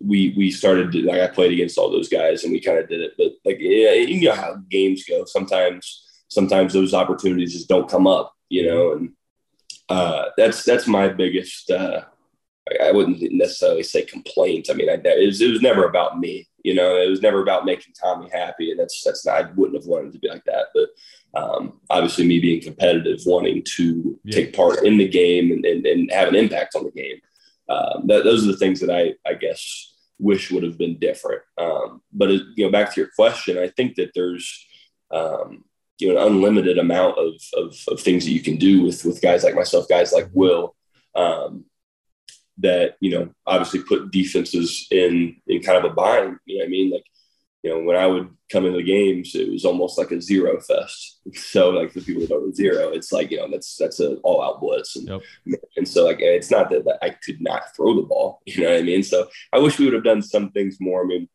we 0.02 0.32
we 0.36 0.50
started 0.50 0.92
to, 0.92 1.02
like 1.02 1.20
I 1.20 1.28
played 1.28 1.52
against 1.52 1.76
all 1.76 1.90
those 1.90 2.08
guys 2.08 2.44
and 2.44 2.52
we 2.52 2.60
kind 2.60 2.78
of 2.78 2.88
did 2.88 3.00
it, 3.00 3.12
but 3.18 3.32
like 3.44 3.58
yeah, 3.60 3.92
you 3.92 4.28
know 4.28 4.34
how 4.34 4.56
games 4.70 5.04
go. 5.04 5.24
Sometimes 5.24 6.06
sometimes 6.28 6.72
those 6.72 6.94
opportunities 6.94 7.52
just 7.52 7.68
don't 7.68 7.90
come 7.90 8.06
up, 8.06 8.34
you 8.48 8.66
know, 8.66 8.92
and 8.92 9.12
uh, 9.88 10.26
that's 10.36 10.64
that's 10.64 10.86
my 10.86 11.08
biggest. 11.08 11.70
Uh, 11.70 12.02
I 12.82 12.92
wouldn't 12.92 13.20
necessarily 13.32 13.82
say 13.82 14.02
complaint. 14.04 14.68
I 14.70 14.74
mean, 14.74 14.88
I, 14.88 14.94
it, 14.94 15.26
was, 15.26 15.40
it 15.40 15.50
was 15.50 15.60
never 15.60 15.84
about 15.84 16.20
me. 16.20 16.46
You 16.62 16.74
know, 16.74 16.96
it 16.96 17.08
was 17.08 17.22
never 17.22 17.42
about 17.42 17.64
making 17.64 17.94
Tommy 18.00 18.28
happy, 18.30 18.70
and 18.70 18.78
that's 18.78 19.02
that's 19.04 19.26
not, 19.26 19.44
I 19.44 19.50
wouldn't 19.52 19.80
have 19.80 19.88
wanted 19.88 20.12
to 20.12 20.18
be 20.18 20.28
like 20.28 20.44
that. 20.44 20.66
But 20.74 20.88
um, 21.34 21.80
obviously, 21.88 22.26
me 22.26 22.40
being 22.40 22.60
competitive, 22.60 23.20
wanting 23.24 23.62
to 23.76 24.18
yeah. 24.24 24.34
take 24.34 24.56
part 24.56 24.84
in 24.84 24.98
the 24.98 25.08
game 25.08 25.52
and, 25.52 25.64
and, 25.64 25.86
and, 25.86 26.10
have 26.10 26.28
an 26.28 26.34
impact 26.34 26.74
on 26.74 26.84
the 26.84 26.90
game. 26.90 27.20
Um, 27.68 28.06
that, 28.08 28.24
those 28.24 28.44
are 28.44 28.50
the 28.50 28.56
things 28.56 28.80
that 28.80 28.90
I 28.90 29.14
I 29.28 29.34
guess 29.34 29.94
wish 30.18 30.50
would 30.50 30.64
have 30.64 30.76
been 30.76 30.98
different. 30.98 31.42
Um, 31.56 32.02
but 32.12 32.30
it, 32.30 32.42
you 32.56 32.64
know, 32.64 32.72
back 32.72 32.92
to 32.92 33.00
your 33.00 33.10
question, 33.14 33.58
I 33.58 33.68
think 33.68 33.94
that 33.94 34.10
there's 34.14 34.66
um, 35.12 35.64
you 35.98 36.12
know 36.12 36.20
an 36.20 36.32
unlimited 36.32 36.78
amount 36.78 37.18
of, 37.18 37.34
of, 37.54 37.76
of 37.88 38.00
things 38.00 38.24
that 38.24 38.32
you 38.32 38.42
can 38.42 38.56
do 38.56 38.82
with 38.82 39.04
with 39.04 39.22
guys 39.22 39.44
like 39.44 39.54
myself, 39.54 39.88
guys 39.88 40.12
like 40.12 40.28
Will. 40.32 40.74
Um, 41.14 41.64
that 42.58 42.96
you 43.00 43.10
know 43.10 43.30
obviously 43.46 43.82
put 43.82 44.10
defenses 44.10 44.86
in 44.90 45.36
in 45.46 45.62
kind 45.62 45.78
of 45.78 45.90
a 45.90 45.94
bind. 45.94 46.38
You 46.44 46.58
know 46.58 46.62
what 46.62 46.66
I 46.66 46.70
mean? 46.70 46.90
Like 46.90 47.04
you 47.62 47.70
know 47.70 47.82
when 47.82 47.96
I 47.96 48.06
would 48.06 48.30
come 48.50 48.64
into 48.64 48.78
the 48.78 48.84
games, 48.84 49.34
it 49.34 49.50
was 49.50 49.64
almost 49.64 49.98
like 49.98 50.10
a 50.10 50.20
zero 50.20 50.60
fest. 50.60 51.18
So 51.34 51.70
like 51.70 51.92
the 51.92 52.00
people 52.00 52.22
that 52.22 52.30
don't 52.30 52.56
zero, 52.56 52.88
it's 52.88 53.12
like 53.12 53.30
you 53.30 53.38
know 53.38 53.48
that's 53.50 53.76
that's 53.76 54.00
an 54.00 54.18
all 54.22 54.42
out 54.42 54.60
blitz, 54.60 54.96
and 54.96 55.08
yep. 55.08 55.20
and 55.76 55.86
so 55.86 56.04
like 56.04 56.18
it's 56.20 56.50
not 56.50 56.70
that, 56.70 56.84
that 56.84 56.98
I 57.02 57.10
could 57.10 57.40
not 57.40 57.74
throw 57.76 57.94
the 57.94 58.02
ball. 58.02 58.40
You 58.46 58.62
know 58.62 58.70
what 58.70 58.80
I 58.80 58.82
mean? 58.82 59.02
So 59.02 59.28
I 59.52 59.58
wish 59.58 59.78
we 59.78 59.84
would 59.84 59.94
have 59.94 60.04
done 60.04 60.22
some 60.22 60.50
things 60.50 60.78
more. 60.80 61.02
I 61.02 61.06
mean. 61.06 61.28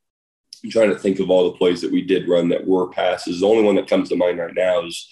I'm 0.64 0.72
trying 0.72 0.90
to 0.90 0.98
think 0.98 1.20
of 1.20 1.30
all 1.30 1.52
the 1.52 1.58
plays 1.58 1.82
that 1.82 1.92
we 1.92 2.02
did 2.02 2.28
run 2.28 2.50
that 2.50 2.66
were 2.66 2.90
passes. 2.90 3.42
The 3.42 3.48
only 3.48 3.62
one 3.62 3.76
that 3.76 3.88
comes 3.88 4.10
to 4.10 4.16
mind 4.16 4.40
right 4.40 4.54
now 4.56 4.84
is 4.84 5.08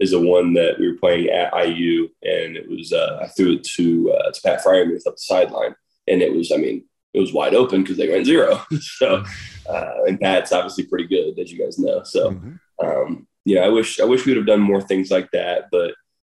is 0.00 0.10
the 0.10 0.20
one 0.20 0.54
that 0.54 0.78
we 0.78 0.90
were 0.90 0.98
playing 0.98 1.28
at 1.28 1.52
IU, 1.54 2.08
and 2.22 2.56
it 2.56 2.68
was 2.68 2.92
uh, 2.92 3.20
I 3.22 3.28
threw 3.28 3.54
it 3.54 3.64
to 3.64 4.12
uh, 4.12 4.30
to 4.30 4.40
Pat 4.42 4.64
Freiermuth 4.64 5.06
up 5.06 5.16
the 5.16 5.20
sideline, 5.20 5.74
and 6.06 6.22
it 6.22 6.34
was 6.34 6.50
I 6.52 6.56
mean 6.56 6.84
it 7.12 7.20
was 7.20 7.32
wide 7.32 7.54
open 7.54 7.82
because 7.82 7.96
they 7.96 8.10
went 8.10 8.26
zero. 8.26 8.64
so 8.80 9.24
uh, 9.68 10.04
and 10.06 10.20
Pat's 10.20 10.52
obviously 10.52 10.84
pretty 10.84 11.06
good, 11.06 11.38
as 11.38 11.52
you 11.52 11.62
guys 11.62 11.78
know. 11.78 12.02
So 12.02 12.30
mm-hmm. 12.30 12.86
um, 12.86 13.26
yeah, 13.44 13.60
I 13.60 13.68
wish 13.68 14.00
I 14.00 14.04
wish 14.04 14.24
we 14.24 14.32
would 14.32 14.38
have 14.38 14.46
done 14.46 14.60
more 14.60 14.80
things 14.80 15.10
like 15.10 15.30
that. 15.32 15.68
But 15.70 15.94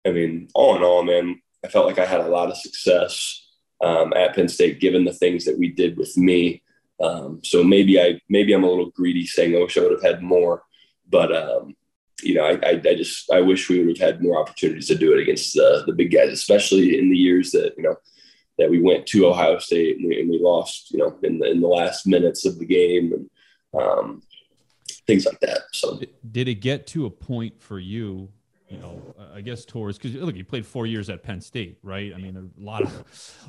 I 0.05 0.11
mean, 0.11 0.49
all 0.53 0.75
in 0.75 0.83
all, 0.83 1.03
man, 1.03 1.41
I 1.63 1.67
felt 1.67 1.85
like 1.85 1.99
I 1.99 2.05
had 2.05 2.21
a 2.21 2.27
lot 2.27 2.49
of 2.49 2.57
success 2.57 3.47
um, 3.81 4.13
at 4.13 4.35
Penn 4.35 4.47
State 4.47 4.79
given 4.79 5.05
the 5.05 5.13
things 5.13 5.45
that 5.45 5.57
we 5.57 5.69
did 5.69 5.97
with 5.97 6.15
me. 6.17 6.61
Um, 7.01 7.41
so 7.43 7.63
maybe 7.63 7.99
I 7.99 8.21
maybe 8.29 8.53
I'm 8.53 8.63
a 8.63 8.69
little 8.69 8.91
greedy 8.91 9.25
saying 9.25 9.55
I 9.55 9.59
wish 9.59 9.77
I 9.77 9.81
would 9.81 9.91
have 9.91 10.03
had 10.03 10.21
more, 10.21 10.63
but 11.09 11.35
um, 11.35 11.75
you 12.23 12.33
know, 12.35 12.45
I, 12.45 12.53
I, 12.63 12.81
I, 12.83 12.95
just 12.95 13.29
I 13.31 13.41
wish 13.41 13.69
we 13.69 13.83
would 13.83 13.97
have 13.97 14.13
had 14.13 14.23
more 14.23 14.39
opportunities 14.39 14.87
to 14.87 14.95
do 14.95 15.13
it 15.13 15.21
against 15.21 15.53
the, 15.53 15.83
the 15.85 15.93
big 15.93 16.11
guys, 16.11 16.31
especially 16.31 16.97
in 16.97 17.09
the 17.09 17.17
years 17.17 17.51
that 17.51 17.73
you 17.75 17.83
know 17.83 17.95
that 18.57 18.69
we 18.69 18.81
went 18.81 19.05
to 19.07 19.27
Ohio 19.27 19.59
State 19.59 19.97
and 19.97 20.07
we, 20.07 20.21
and 20.21 20.29
we 20.29 20.39
lost, 20.39 20.91
you 20.91 20.99
know, 20.99 21.17
in 21.23 21.39
the 21.39 21.49
in 21.49 21.61
the 21.61 21.67
last 21.67 22.07
minutes 22.07 22.45
of 22.45 22.57
the 22.59 22.65
game 22.65 23.13
and 23.13 23.29
um, 23.81 24.21
things 25.07 25.25
like 25.25 25.39
that. 25.41 25.59
So, 25.73 25.99
did 26.31 26.47
it 26.47 26.55
get 26.55 26.87
to 26.87 27.05
a 27.05 27.09
point 27.09 27.61
for 27.61 27.79
you? 27.79 28.29
You 28.69 28.79
know, 28.79 29.15
I 29.33 29.41
guess 29.41 29.63
towards 29.63 29.97
because 29.97 30.15
look, 30.15 30.35
you 30.35 30.43
played 30.43 30.65
four 30.65 30.87
years 30.87 31.09
at 31.09 31.21
Penn 31.21 31.39
State, 31.39 31.77
right? 31.83 32.13
I 32.13 32.17
mean, 32.17 32.35
a 32.35 32.63
lot 32.63 32.81
of 32.81 32.91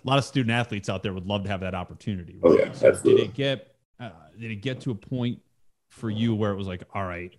a 0.05 0.07
lot 0.07 0.19
of 0.19 0.25
student 0.25 0.53
athletes 0.53 0.89
out 0.89 1.03
there 1.03 1.15
would 1.15 1.27
love 1.27 1.45
to 1.45 1.49
have 1.49 1.61
that 1.61 1.75
opportunity. 1.75 2.39
Right? 2.43 2.53
Oh 2.53 2.59
yeah, 2.59 2.73
so 2.73 2.93
Did 2.93 3.21
it 3.21 3.35
get 3.35 3.75
uh, 3.99 4.11
did 4.39 4.51
it 4.51 4.57
get 4.57 4.81
to 4.83 4.91
a 4.91 4.95
point 4.95 5.41
for 5.89 6.11
you 6.11 6.35
where 6.35 6.51
it 6.51 6.57
was 6.57 6.67
like, 6.67 6.83
all 6.93 7.05
right, 7.05 7.35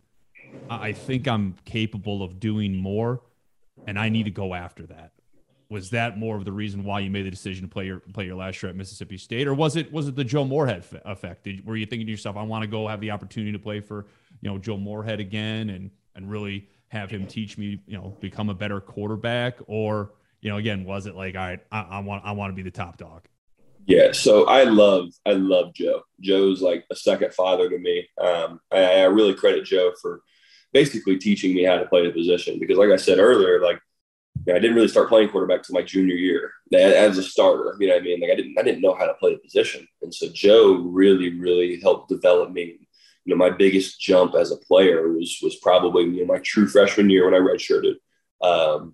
I 0.70 0.94
think 0.94 1.28
I'm 1.28 1.56
capable 1.66 2.24
of 2.24 2.40
doing 2.40 2.76
more, 2.76 3.22
and 3.86 4.00
I 4.00 4.10
need 4.10 4.24
to 4.24 4.32
go 4.32 4.54
after 4.54 4.86
that. 4.88 5.12
Was 5.70 5.90
that 5.90 6.18
more 6.18 6.38
of 6.38 6.46
the 6.46 6.52
reason 6.52 6.84
why 6.84 7.02
you 7.02 7.12
made 7.12 7.26
the 7.26 7.32
decision 7.32 7.64
to 7.64 7.68
play 7.68 7.86
your 7.86 8.00
play 8.00 8.26
your 8.26 8.36
last 8.36 8.62
year 8.64 8.70
at 8.70 8.76
Mississippi 8.76 9.18
State, 9.18 9.48
or 9.48 9.54
was 9.54 9.76
it 9.76 9.92
was 9.92 10.08
it 10.08 10.16
the 10.16 10.24
Joe 10.24 10.46
Moorhead 10.46 10.84
effect? 11.06 11.44
Did, 11.44 11.66
were 11.66 11.76
you 11.76 11.86
thinking 11.86 12.08
to 12.08 12.12
yourself, 12.12 12.38
I 12.38 12.44
want 12.44 12.64
to 12.64 12.68
go 12.68 12.88
have 12.88 13.02
the 13.02 13.12
opportunity 13.12 13.52
to 13.52 13.60
play 13.60 13.82
for 13.82 14.06
you 14.42 14.50
know 14.50 14.58
Joe 14.58 14.78
Moorhead 14.78 15.20
again, 15.20 15.70
and 15.70 15.92
and 16.16 16.30
really 16.30 16.68
have 16.90 17.10
him 17.10 17.28
teach 17.28 17.58
me, 17.58 17.80
you 17.86 17.98
know, 17.98 18.16
become 18.20 18.50
a 18.50 18.54
better 18.54 18.80
quarterback, 18.80 19.58
or 19.68 20.14
you 20.42 20.50
know, 20.50 20.58
again, 20.58 20.86
was 20.86 21.06
it 21.06 21.16
like, 21.16 21.36
all 21.36 21.42
right, 21.42 21.60
I, 21.72 21.82
I 21.82 22.00
want 22.00 22.24
I 22.26 22.32
want 22.32 22.52
to 22.52 22.56
be 22.56 22.62
the 22.62 22.72
top 22.72 22.98
dog? 22.98 23.28
Yeah, 23.86 24.12
so 24.12 24.46
I 24.48 24.64
love 24.64 25.10
I 25.26 25.32
love 25.32 25.74
Joe. 25.74 26.02
Joe's 26.22 26.62
like 26.62 26.86
a 26.92 26.96
second 26.96 27.34
father 27.34 27.70
to 27.70 27.78
me. 27.78 28.08
Um, 28.20 28.60
I, 28.72 29.02
I 29.02 29.04
really 29.04 29.34
credit 29.34 29.66
Joe 29.66 29.94
for 30.02 30.22
basically 30.74 31.18
teaching 31.18 31.56
me 31.56 31.64
how 31.64 31.78
to 31.78 31.86
play 31.86 32.06
the 32.06 32.12
position. 32.12 32.60
Because, 32.60 32.78
like 32.78 32.90
I 32.90 32.98
said 32.98 33.20
earlier, 33.20 33.62
like 33.62 33.80
you 34.48 34.54
know, 34.54 34.58
I 34.58 34.62
didn't 34.62 34.78
really 34.78 34.88
start 34.88 35.10
playing 35.10 35.28
quarterback 35.28 35.60
until 35.60 35.76
my 35.76 35.82
junior 35.82 36.16
year 36.16 36.54
as 36.74 37.18
a 37.18 37.24
starter. 37.24 37.76
You 37.82 37.88
know 37.88 37.96
what 37.96 38.02
I 38.02 38.06
mean? 38.06 38.22
Like 38.22 38.32
I 38.32 38.36
didn't 38.36 38.58
I 38.58 38.62
didn't 38.62 38.82
know 38.82 38.96
how 38.96 39.06
to 39.06 39.14
play 39.16 39.34
the 39.34 39.40
position, 39.40 39.86
and 40.02 40.14
so 40.14 40.28
Joe 40.34 40.76
really 40.76 41.38
really 41.38 41.82
helped 41.82 42.08
develop 42.08 42.52
me. 42.52 42.80
You 43.26 43.36
know, 43.36 43.38
my 43.38 43.50
biggest 43.50 44.00
jump 44.00 44.36
as 44.36 44.52
a 44.52 44.58
player 44.58 45.12
was 45.12 45.38
was 45.44 45.58
probably 45.58 46.06
you 46.06 46.22
know 46.22 46.34
my 46.34 46.40
true 46.40 46.66
freshman 46.66 47.10
year 47.10 47.30
when 47.30 47.34
I 47.34 47.46
redshirted. 47.46 47.96
Um, 48.42 48.94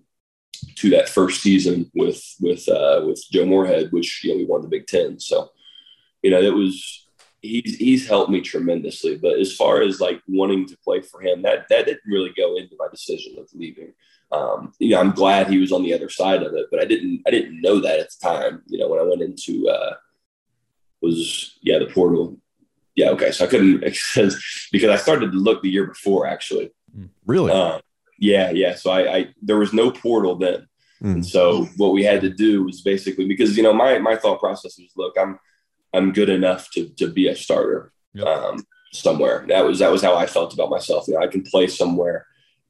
to 0.76 0.90
that 0.90 1.08
first 1.08 1.42
season 1.42 1.90
with 1.94 2.22
with 2.40 2.68
uh, 2.68 3.02
with 3.06 3.22
Joe 3.30 3.46
Moorhead, 3.46 3.92
which 3.92 4.24
you 4.24 4.30
know 4.30 4.38
we 4.38 4.44
won 4.44 4.62
the 4.62 4.68
Big 4.68 4.86
Ten. 4.86 5.20
So, 5.20 5.50
you 6.22 6.30
know, 6.30 6.40
it 6.40 6.54
was 6.54 7.03
he's 7.44 7.76
he's 7.76 8.08
helped 8.08 8.30
me 8.30 8.40
tremendously. 8.40 9.16
But 9.16 9.38
as 9.38 9.54
far 9.54 9.82
as 9.82 10.00
like 10.00 10.20
wanting 10.26 10.66
to 10.66 10.76
play 10.78 11.00
for 11.02 11.20
him, 11.20 11.42
that 11.42 11.68
that 11.68 11.86
didn't 11.86 12.10
really 12.10 12.32
go 12.36 12.56
into 12.56 12.76
my 12.78 12.88
decision 12.90 13.36
of 13.38 13.48
leaving. 13.54 13.92
Um, 14.32 14.72
you 14.78 14.90
know, 14.90 15.00
I'm 15.00 15.12
glad 15.12 15.48
he 15.48 15.58
was 15.58 15.70
on 15.70 15.82
the 15.82 15.94
other 15.94 16.08
side 16.08 16.42
of 16.42 16.54
it, 16.54 16.66
but 16.70 16.80
I 16.80 16.84
didn't 16.84 17.22
I 17.26 17.30
didn't 17.30 17.60
know 17.60 17.80
that 17.80 18.00
at 18.00 18.10
the 18.10 18.26
time. 18.26 18.62
You 18.66 18.78
know, 18.78 18.88
when 18.88 19.00
I 19.00 19.04
went 19.04 19.22
into 19.22 19.68
uh, 19.68 19.94
was 21.02 21.58
yeah 21.62 21.78
the 21.78 21.86
portal. 21.86 22.38
Yeah, 22.96 23.10
okay. 23.10 23.32
So 23.32 23.44
I 23.44 23.48
couldn't 23.48 23.80
because 24.08 24.68
because 24.72 24.90
I 24.90 24.96
started 24.96 25.32
to 25.32 25.38
look 25.38 25.62
the 25.62 25.70
year 25.70 25.86
before 25.86 26.26
actually. 26.26 26.72
Hmm. 26.94 27.06
Really? 27.26 27.52
Uh, 27.52 27.80
yeah, 28.18 28.50
yeah. 28.50 28.74
So 28.74 28.90
I, 28.90 29.16
I 29.16 29.28
there 29.42 29.58
was 29.58 29.72
no 29.72 29.90
portal 29.90 30.36
then. 30.36 30.68
Mm. 31.02 31.14
And 31.14 31.26
so 31.26 31.64
what 31.76 31.92
we 31.92 32.04
had 32.04 32.22
to 32.22 32.30
do 32.30 32.64
was 32.64 32.80
basically 32.80 33.26
because 33.26 33.56
you 33.56 33.62
know 33.62 33.74
my 33.74 33.98
my 33.98 34.16
thought 34.16 34.40
process 34.40 34.78
was 34.78 34.92
look 34.96 35.14
I'm 35.18 35.38
I'm 35.94 36.12
good 36.12 36.28
enough 36.28 36.70
to 36.72 36.88
to 36.96 37.08
be 37.08 37.28
a 37.28 37.36
starter 37.36 37.92
yep. 38.12 38.26
um, 38.26 38.64
somewhere. 38.92 39.44
That 39.48 39.64
was 39.64 39.78
that 39.78 39.92
was 39.92 40.02
how 40.02 40.16
I 40.16 40.26
felt 40.26 40.54
about 40.54 40.70
myself. 40.70 41.06
You 41.08 41.14
know, 41.14 41.20
I 41.20 41.28
can 41.28 41.42
play 41.42 41.66
somewhere, 41.66 42.26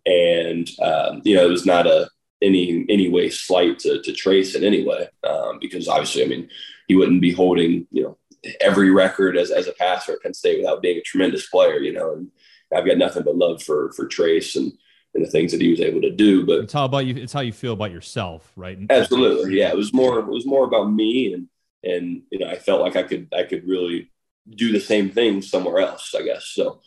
and 0.07 0.69
um, 0.83 1.23
you 1.25 1.37
know, 1.37 1.47
it 1.47 1.51
was 1.51 1.67
not 1.67 1.87
a 1.87 2.09
any 2.43 2.85
any 2.89 3.09
way 3.09 3.31
slight 3.31 3.79
to, 3.81 4.03
to 4.03 4.13
Trace 4.13 4.55
in 4.55 4.65
any 4.65 4.85
way 4.85 5.09
um, 5.25 5.59
because 5.61 5.89
obviously, 5.89 6.25
I 6.25 6.27
mean, 6.27 6.49
he 6.89 6.97
wouldn't 6.97 7.23
be 7.23 7.33
holding 7.33 7.87
you 7.91 8.03
know 8.03 8.19
every 8.61 8.91
record 8.91 9.37
as 9.37 9.51
as 9.51 9.67
a 9.67 9.73
passer 9.73 10.13
at 10.13 10.23
Penn 10.23 10.35
State 10.35 10.59
without 10.59 10.83
being 10.83 10.99
a 10.99 11.03
tremendous 11.03 11.49
player. 11.49 11.79
You 11.79 11.93
know, 11.93 12.13
and 12.13 12.31
I've 12.75 12.87
got 12.87 12.99
nothing 12.99 13.23
but 13.23 13.37
love 13.37 13.63
for 13.63 13.93
for 13.93 14.07
Trace 14.07 14.57
and 14.57 14.73
and 15.15 15.25
the 15.25 15.31
things 15.31 15.53
that 15.53 15.61
he 15.61 15.71
was 15.71 15.81
able 15.81 16.01
to 16.03 16.11
do. 16.11 16.45
But 16.45 16.61
it's 16.61 16.73
how 16.73 16.85
about 16.85 17.07
you. 17.07 17.15
It's 17.15 17.33
how 17.33 17.41
you 17.41 17.53
feel 17.53 17.73
about 17.73 17.93
yourself, 17.93 18.53
right? 18.57 18.79
Absolutely, 18.91 19.59
yeah. 19.59 19.69
It 19.69 19.77
was 19.77 19.93
more. 19.95 20.19
It 20.19 20.27
was 20.27 20.47
more 20.47 20.65
about 20.65 20.93
me 20.93 21.33
and 21.33 21.49
and 21.85 22.23
you 22.31 22.39
know 22.39 22.49
I 22.49 22.57
felt 22.57 22.81
like 22.81 22.97
I 22.97 23.03
could 23.03 23.29
I 23.37 23.45
could 23.45 23.67
really 23.67 24.11
do 24.51 24.73
the 24.73 24.81
same 24.81 25.11
thing 25.11 25.43
somewhere 25.43 25.81
else 25.81 26.15
I 26.19 26.23
guess. 26.23 26.47
So 26.47 26.81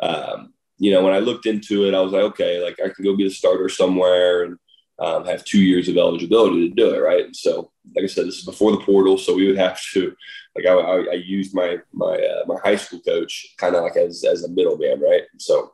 um, 0.00 0.52
you 0.78 0.90
know 0.90 1.02
when 1.02 1.14
I 1.14 1.18
looked 1.18 1.46
into 1.46 1.86
it 1.86 1.94
I 1.94 2.00
was 2.00 2.12
like 2.12 2.22
okay 2.22 2.62
like 2.62 2.78
I 2.80 2.90
can 2.90 3.04
go 3.04 3.16
be 3.16 3.26
a 3.26 3.30
starter 3.30 3.68
somewhere 3.68 4.44
and 4.44 4.58
um, 4.98 5.24
have 5.24 5.44
two 5.44 5.60
years 5.60 5.88
of 5.88 5.96
eligibility 5.96 6.68
to 6.68 6.74
do 6.74 6.94
it 6.94 6.98
right? 6.98 7.24
And 7.24 7.36
so 7.36 7.72
like 7.96 8.04
I 8.04 8.06
said 8.06 8.26
this 8.26 8.38
is 8.38 8.44
before 8.44 8.72
the 8.72 8.84
portal 8.84 9.18
so 9.18 9.34
we 9.34 9.46
would 9.46 9.58
have 9.58 9.80
to 9.92 10.14
like 10.56 10.66
I, 10.66 10.72
I, 10.72 10.96
I 11.12 11.14
used 11.14 11.54
my 11.54 11.78
my 11.92 12.14
uh, 12.14 12.44
my 12.46 12.56
high 12.62 12.76
school 12.76 13.00
coach 13.00 13.54
kind 13.58 13.74
of 13.74 13.82
like 13.82 13.96
as 13.96 14.24
as 14.24 14.44
a 14.44 14.48
middleman 14.48 15.00
right? 15.00 15.22
So 15.38 15.72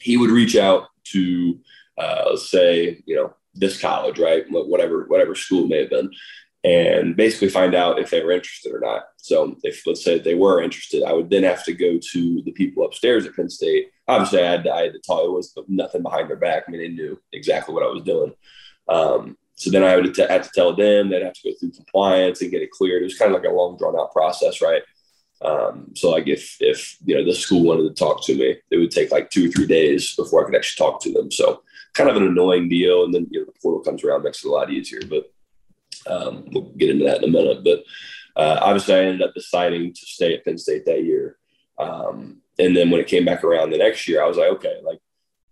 he 0.00 0.16
would 0.16 0.30
reach 0.30 0.56
out 0.56 0.88
to 1.04 1.58
uh, 1.98 2.24
let's 2.30 2.50
say 2.50 3.02
you 3.06 3.16
know 3.16 3.34
this 3.54 3.80
college 3.80 4.18
right? 4.18 4.44
Whatever 4.48 5.04
whatever 5.04 5.34
school 5.34 5.66
may 5.66 5.80
have 5.80 5.90
been 5.90 6.10
and 6.64 7.16
basically 7.16 7.48
find 7.48 7.74
out 7.74 7.98
if 7.98 8.10
they 8.10 8.22
were 8.22 8.32
interested 8.32 8.72
or 8.72 8.80
not. 8.80 9.04
So 9.16 9.56
if 9.64 9.86
let's 9.86 10.04
say 10.04 10.18
they 10.18 10.34
were 10.34 10.62
interested, 10.62 11.02
I 11.02 11.12
would 11.12 11.28
then 11.28 11.42
have 11.42 11.64
to 11.64 11.72
go 11.72 11.98
to 12.12 12.42
the 12.42 12.52
people 12.52 12.84
upstairs 12.84 13.26
at 13.26 13.34
Penn 13.34 13.50
State. 13.50 13.88
Obviously, 14.06 14.42
I 14.42 14.50
had 14.50 14.64
to, 14.64 14.72
I 14.72 14.82
had 14.82 14.92
to 14.92 15.00
tell 15.00 15.24
it 15.24 15.32
was 15.32 15.56
nothing 15.68 16.02
behind 16.02 16.28
their 16.28 16.36
back. 16.36 16.64
I 16.66 16.70
mean, 16.70 16.80
they 16.80 16.88
knew 16.88 17.20
exactly 17.32 17.74
what 17.74 17.82
I 17.82 17.88
was 17.88 18.02
doing. 18.04 18.32
Um, 18.88 19.36
so 19.54 19.70
then 19.70 19.84
I 19.84 19.96
would 19.96 20.16
have 20.16 20.42
to 20.42 20.50
tell 20.54 20.74
them. 20.74 21.08
They'd 21.08 21.22
have 21.22 21.34
to 21.34 21.50
go 21.50 21.56
through 21.58 21.72
compliance 21.72 22.42
and 22.42 22.50
get 22.50 22.62
it 22.62 22.70
cleared. 22.70 23.02
It 23.02 23.06
was 23.06 23.18
kind 23.18 23.34
of 23.34 23.40
like 23.40 23.48
a 23.48 23.54
long, 23.54 23.76
drawn 23.76 23.98
out 23.98 24.12
process, 24.12 24.60
right? 24.60 24.82
Um, 25.40 25.90
so 25.94 26.10
like 26.10 26.28
if 26.28 26.56
if 26.60 26.96
you 27.04 27.16
know 27.16 27.24
the 27.24 27.34
school 27.34 27.64
wanted 27.64 27.88
to 27.88 27.94
talk 27.94 28.24
to 28.26 28.34
me, 28.36 28.56
it 28.70 28.76
would 28.76 28.90
take 28.90 29.10
like 29.10 29.30
two 29.30 29.48
or 29.48 29.52
three 29.52 29.66
days 29.66 30.14
before 30.14 30.42
I 30.42 30.46
could 30.46 30.56
actually 30.56 30.84
talk 30.84 31.02
to 31.02 31.12
them. 31.12 31.30
So 31.32 31.62
kind 31.94 32.08
of 32.08 32.16
an 32.16 32.26
annoying 32.26 32.68
deal. 32.68 33.04
And 33.04 33.12
then 33.12 33.26
you 33.30 33.40
know 33.40 33.46
the 33.46 33.60
portal 33.60 33.80
comes 33.80 34.04
around, 34.04 34.22
makes 34.22 34.44
it 34.44 34.48
a 34.48 34.52
lot 34.52 34.70
easier. 34.70 35.00
But 35.08 35.31
um, 36.06 36.44
we'll 36.52 36.72
get 36.76 36.90
into 36.90 37.04
that 37.04 37.22
in 37.22 37.28
a 37.28 37.32
minute. 37.32 37.64
But 37.64 37.84
uh, 38.40 38.58
obviously, 38.60 38.94
I 38.94 39.04
ended 39.04 39.22
up 39.22 39.34
deciding 39.34 39.92
to 39.92 40.00
stay 40.06 40.34
at 40.34 40.44
Penn 40.44 40.58
State 40.58 40.84
that 40.86 41.04
year. 41.04 41.38
Um, 41.78 42.42
and 42.58 42.76
then 42.76 42.90
when 42.90 43.00
it 43.00 43.06
came 43.06 43.24
back 43.24 43.44
around 43.44 43.70
the 43.70 43.78
next 43.78 44.08
year, 44.08 44.22
I 44.22 44.26
was 44.26 44.36
like, 44.36 44.50
okay, 44.52 44.76
like, 44.84 45.00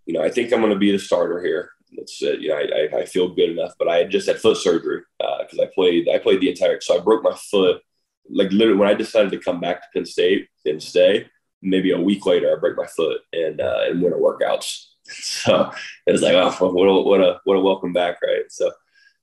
you 0.05 0.13
know, 0.13 0.23
I 0.23 0.29
think 0.29 0.51
I'm 0.51 0.61
going 0.61 0.73
to 0.73 0.79
be 0.79 0.91
the 0.91 0.99
starter 0.99 1.43
here. 1.43 1.71
It's, 1.93 2.21
uh, 2.23 2.33
you 2.33 2.49
know, 2.49 2.55
I, 2.55 2.99
I, 2.99 3.05
feel 3.05 3.35
good 3.35 3.49
enough, 3.49 3.73
but 3.77 3.89
I 3.89 3.97
had 3.97 4.09
just 4.09 4.27
had 4.27 4.39
foot 4.39 4.55
surgery 4.55 5.01
because 5.19 5.59
uh, 5.59 5.63
I 5.63 5.69
played, 5.75 6.07
I 6.07 6.19
played 6.19 6.39
the 6.39 6.49
entire, 6.49 6.79
so 6.79 6.97
I 6.97 7.03
broke 7.03 7.21
my 7.21 7.35
foot. 7.35 7.81
Like 8.29 8.49
literally 8.51 8.79
when 8.79 8.87
I 8.87 8.93
decided 8.93 9.31
to 9.31 9.39
come 9.39 9.59
back 9.59 9.81
to 9.81 9.87
Penn 9.93 10.05
State 10.05 10.47
and 10.65 10.81
stay, 10.81 11.27
maybe 11.61 11.91
a 11.91 11.99
week 11.99 12.25
later, 12.25 12.55
I 12.55 12.59
break 12.59 12.77
my 12.77 12.85
foot 12.85 13.19
and, 13.33 13.59
uh, 13.59 13.81
and 13.87 14.01
winter 14.01 14.17
workouts. 14.17 14.87
So 15.13 15.71
it 16.07 16.11
was 16.13 16.21
like, 16.21 16.35
oh, 16.35 16.71
what 16.71 16.85
a, 16.85 17.01
what 17.01 17.19
a, 17.19 17.41
what 17.43 17.57
a 17.57 17.59
welcome 17.59 17.91
back. 17.91 18.21
Right. 18.21 18.43
So 18.49 18.71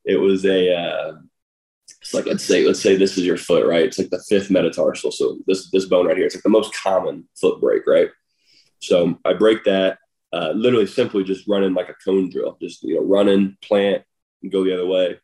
it 0.09 0.16
was 0.16 0.44
a 0.47 0.75
uh, 0.75 1.12
it's 2.01 2.14
like 2.14 2.27
let's 2.27 2.44
say 2.44 2.66
let's 2.66 2.81
say 2.81 2.97
this 2.97 3.18
is 3.18 3.25
your 3.25 3.37
foot, 3.37 3.66
right? 3.66 3.85
It's 3.85 3.99
like 3.99 4.11
the 4.11 4.25
fifth 4.29 4.51
metatarsal. 4.51 5.12
So 5.12 5.38
this 5.47 5.71
this 5.71 5.85
bone 5.85 6.07
right 6.07 6.16
here, 6.16 6.27
it's 6.27 6.35
like 6.35 6.42
the 6.42 6.49
most 6.49 6.75
common 6.75 7.29
foot 7.38 7.61
break, 7.61 7.87
right? 7.87 8.09
So 8.81 9.18
I 9.25 9.35
break 9.35 9.64
that 9.64 9.99
uh, 10.33 10.53
literally 10.55 10.87
simply 10.87 11.25
just 11.25 11.47
running 11.47 11.75
like 11.75 11.90
a 11.90 11.94
cone 12.05 12.31
drill, 12.31 12.57
just 12.61 12.83
you 12.83 12.97
know 12.97 13.05
running, 13.05 13.59
plant, 13.62 14.03
and 14.42 14.51
go 14.51 14.64
the 14.64 14.75
other 14.75 14.87
way, 14.87 15.21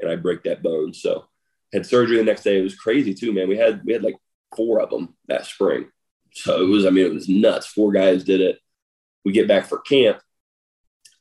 and 0.00 0.10
I 0.10 0.16
break 0.16 0.42
that 0.44 0.62
bone. 0.62 0.92
So 0.92 1.24
had 1.72 1.86
surgery 1.86 2.18
the 2.18 2.24
next 2.24 2.42
day. 2.42 2.58
It 2.58 2.62
was 2.62 2.76
crazy 2.76 3.14
too, 3.14 3.32
man. 3.32 3.48
We 3.48 3.56
had 3.56 3.82
we 3.84 3.94
had 3.94 4.02
like 4.02 4.16
four 4.54 4.80
of 4.80 4.90
them 4.90 5.16
that 5.28 5.46
spring. 5.46 5.86
So 6.32 6.62
it 6.62 6.66
was, 6.66 6.84
I 6.84 6.90
mean, 6.90 7.06
it 7.06 7.14
was 7.14 7.30
nuts. 7.30 7.66
Four 7.66 7.92
guys 7.92 8.22
did 8.22 8.42
it. 8.42 8.58
We 9.24 9.32
get 9.32 9.48
back 9.48 9.64
for 9.64 9.78
camp 9.78 10.18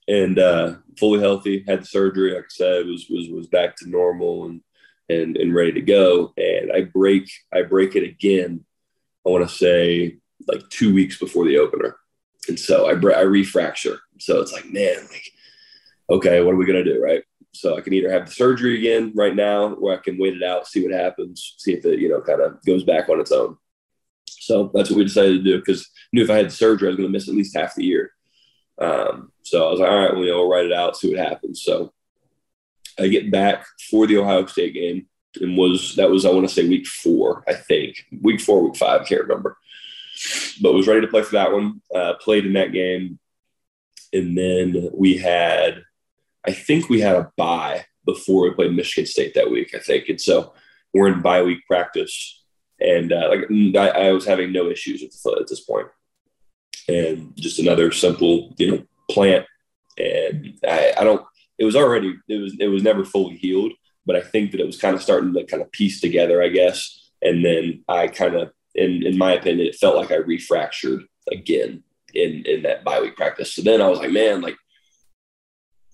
and 0.08 0.38
uh, 0.38 0.76
fully 1.00 1.20
healthy, 1.20 1.64
had 1.68 1.82
the 1.82 1.88
surgery, 1.88 2.34
like 2.34 2.44
I 2.44 2.50
said, 2.50 2.86
was 2.86 3.08
was 3.10 3.30
was 3.30 3.48
back 3.48 3.76
to 3.78 3.90
normal 3.90 4.46
and 4.46 4.62
and 5.10 5.38
and 5.38 5.54
ready 5.54 5.74
to 5.74 5.82
go. 5.82 6.34
And 6.38 6.72
I 6.72 6.82
break 6.82 7.30
I 7.54 7.64
break 7.64 7.96
it 7.96 8.04
again. 8.04 8.66
I 9.26 9.30
want 9.30 9.48
to 9.48 9.56
say 9.56 10.18
like 10.48 10.68
two 10.70 10.94
weeks 10.94 11.18
before 11.18 11.46
the 11.46 11.58
opener, 11.58 11.98
and 12.48 12.60
so 12.60 12.88
I 12.88 12.92
I 12.92 13.24
refracture. 13.24 13.98
So 14.20 14.40
it's 14.42 14.54
like, 14.54 14.72
man, 14.72 14.98
like, 15.12 15.30
okay, 16.10 16.42
what 16.42 16.54
are 16.54 16.58
we 16.58 16.66
gonna 16.66 16.84
do, 16.84 17.02
right? 17.02 17.24
So 17.54 17.78
I 17.78 17.82
can 17.82 17.94
either 17.94 18.12
have 18.12 18.26
the 18.26 18.32
surgery 18.32 18.78
again 18.78 19.14
right 19.16 19.36
now, 19.36 19.74
or 19.76 19.94
I 19.94 19.98
can 19.98 20.18
wait 20.18 20.36
it 20.36 20.44
out, 20.44 20.68
see 20.68 20.84
what 20.84 20.94
happens, 20.94 21.56
see 21.58 21.74
if 21.74 21.86
it 21.86 22.00
you 22.00 22.10
know 22.10 22.22
kind 22.22 22.42
of 22.42 22.64
goes 22.66 22.84
back 22.84 23.10
on 23.10 23.20
its 23.20 23.32
own. 23.32 23.58
So 24.28 24.70
that's 24.74 24.92
what 24.92 24.98
we 24.98 25.04
decided 25.06 25.38
to 25.38 25.44
do 25.44 25.58
because 25.58 25.90
knew 26.14 26.24
if 26.24 26.30
I 26.30 26.38
had 26.38 26.52
surgery, 26.52 26.88
I 26.88 26.92
was 26.92 26.98
going 26.98 27.08
to 27.08 27.12
miss 27.12 27.28
at 27.28 27.34
least 27.34 27.56
half 27.56 27.74
the 27.74 27.84
year. 27.84 28.12
Um, 28.78 29.32
so 29.44 29.68
I 29.68 29.72
was 29.72 29.80
like, 29.80 29.90
all 29.90 29.98
right, 29.98 30.14
well, 30.14 30.24
you 30.24 30.32
know, 30.32 30.40
we'll 30.40 30.50
write 30.50 30.66
it 30.66 30.74
out, 30.74 30.98
see 30.98 31.10
what 31.10 31.26
happens. 31.26 31.62
So 31.62 31.94
I 33.00 33.08
get 33.08 33.32
back 33.32 33.66
for 33.90 34.08
the 34.08 34.18
Ohio 34.18 34.46
State 34.46 34.74
game 34.74 35.08
and 35.42 35.58
was 35.58 35.96
that 35.96 36.10
was 36.10 36.26
I 36.26 36.32
want 36.32 36.48
to 36.48 36.54
say 36.54 36.68
week 36.68 36.88
four, 36.88 37.44
I 37.48 37.54
think. 37.54 38.06
Week 38.22 38.42
four, 38.42 38.64
week 38.64 38.76
five, 38.76 39.02
I 39.02 39.06
can't 39.06 39.22
remember, 39.22 39.58
but 40.62 40.74
was 40.74 40.88
ready 40.88 41.02
to 41.02 41.08
play 41.08 41.24
for 41.24 41.34
that 41.34 41.52
one. 41.52 41.82
Uh, 41.94 42.14
played 42.16 42.46
in 42.46 42.54
that 42.54 42.72
game, 42.72 43.20
and 44.14 44.38
then 44.38 44.90
we 44.94 45.18
had, 45.18 45.84
I 46.46 46.52
think 46.52 46.90
we 46.90 47.02
had 47.02 47.16
a 47.16 47.32
bye 47.38 47.86
before 48.06 48.44
we 48.44 48.54
played 48.54 48.74
Michigan 48.74 49.08
State 49.08 49.34
that 49.36 49.52
week, 49.52 49.74
I 49.76 49.80
think, 49.80 50.10
and 50.10 50.22
so 50.22 50.54
we're 50.94 51.08
in 51.08 51.22
bye 51.22 51.44
week 51.44 51.66
practice, 51.68 52.44
and 52.80 53.12
uh, 53.12 53.30
like 53.30 53.50
I, 53.76 54.08
I 54.08 54.12
was 54.12 54.26
having 54.26 54.52
no 54.52 54.70
issues 54.70 55.02
with 55.02 55.12
the 55.12 55.18
foot 55.18 55.42
at 55.42 55.48
this 55.48 55.62
point, 55.62 55.88
and 56.88 57.36
just 57.36 57.60
another 57.60 57.92
simple, 57.92 58.54
you 58.58 58.72
know, 58.72 58.84
plant, 59.10 59.46
and 59.98 60.58
I, 60.68 60.94
I 60.98 61.04
don't 61.04 61.26
it 61.58 61.66
was 61.66 61.76
already 61.76 62.16
it 62.28 62.38
was 62.38 62.56
it 62.60 62.68
was 62.68 62.84
never 62.84 63.06
fully 63.06 63.38
healed, 63.38 63.74
but 64.06 64.16
I 64.16 64.22
think 64.22 64.52
that 64.52 64.60
it 64.60 64.66
was 64.66 64.80
kind 64.80 64.96
of 64.96 65.02
starting 65.02 65.34
to 65.34 65.46
kind 65.46 65.64
of 65.64 65.72
piece 65.72 66.02
together, 66.02 66.42
I 66.42 66.50
guess. 66.50 67.12
And 67.22 67.44
then 67.44 67.84
I 67.88 68.08
kind 68.08 68.36
of, 68.36 68.52
in 68.74 69.06
in 69.06 69.18
my 69.18 69.34
opinion, 69.34 69.68
it 69.68 69.76
felt 69.76 69.96
like 69.96 70.12
I 70.12 70.18
refractured 70.18 71.06
again 71.32 71.84
in 72.14 72.46
in 72.46 72.64
that 72.64 72.84
bye 72.84 73.02
week 73.02 73.16
practice. 73.16 73.54
So 73.54 73.62
then 73.62 73.82
I 73.82 73.88
was 73.88 74.00
like, 74.00 74.12
man, 74.12 74.42
like, 74.42 74.58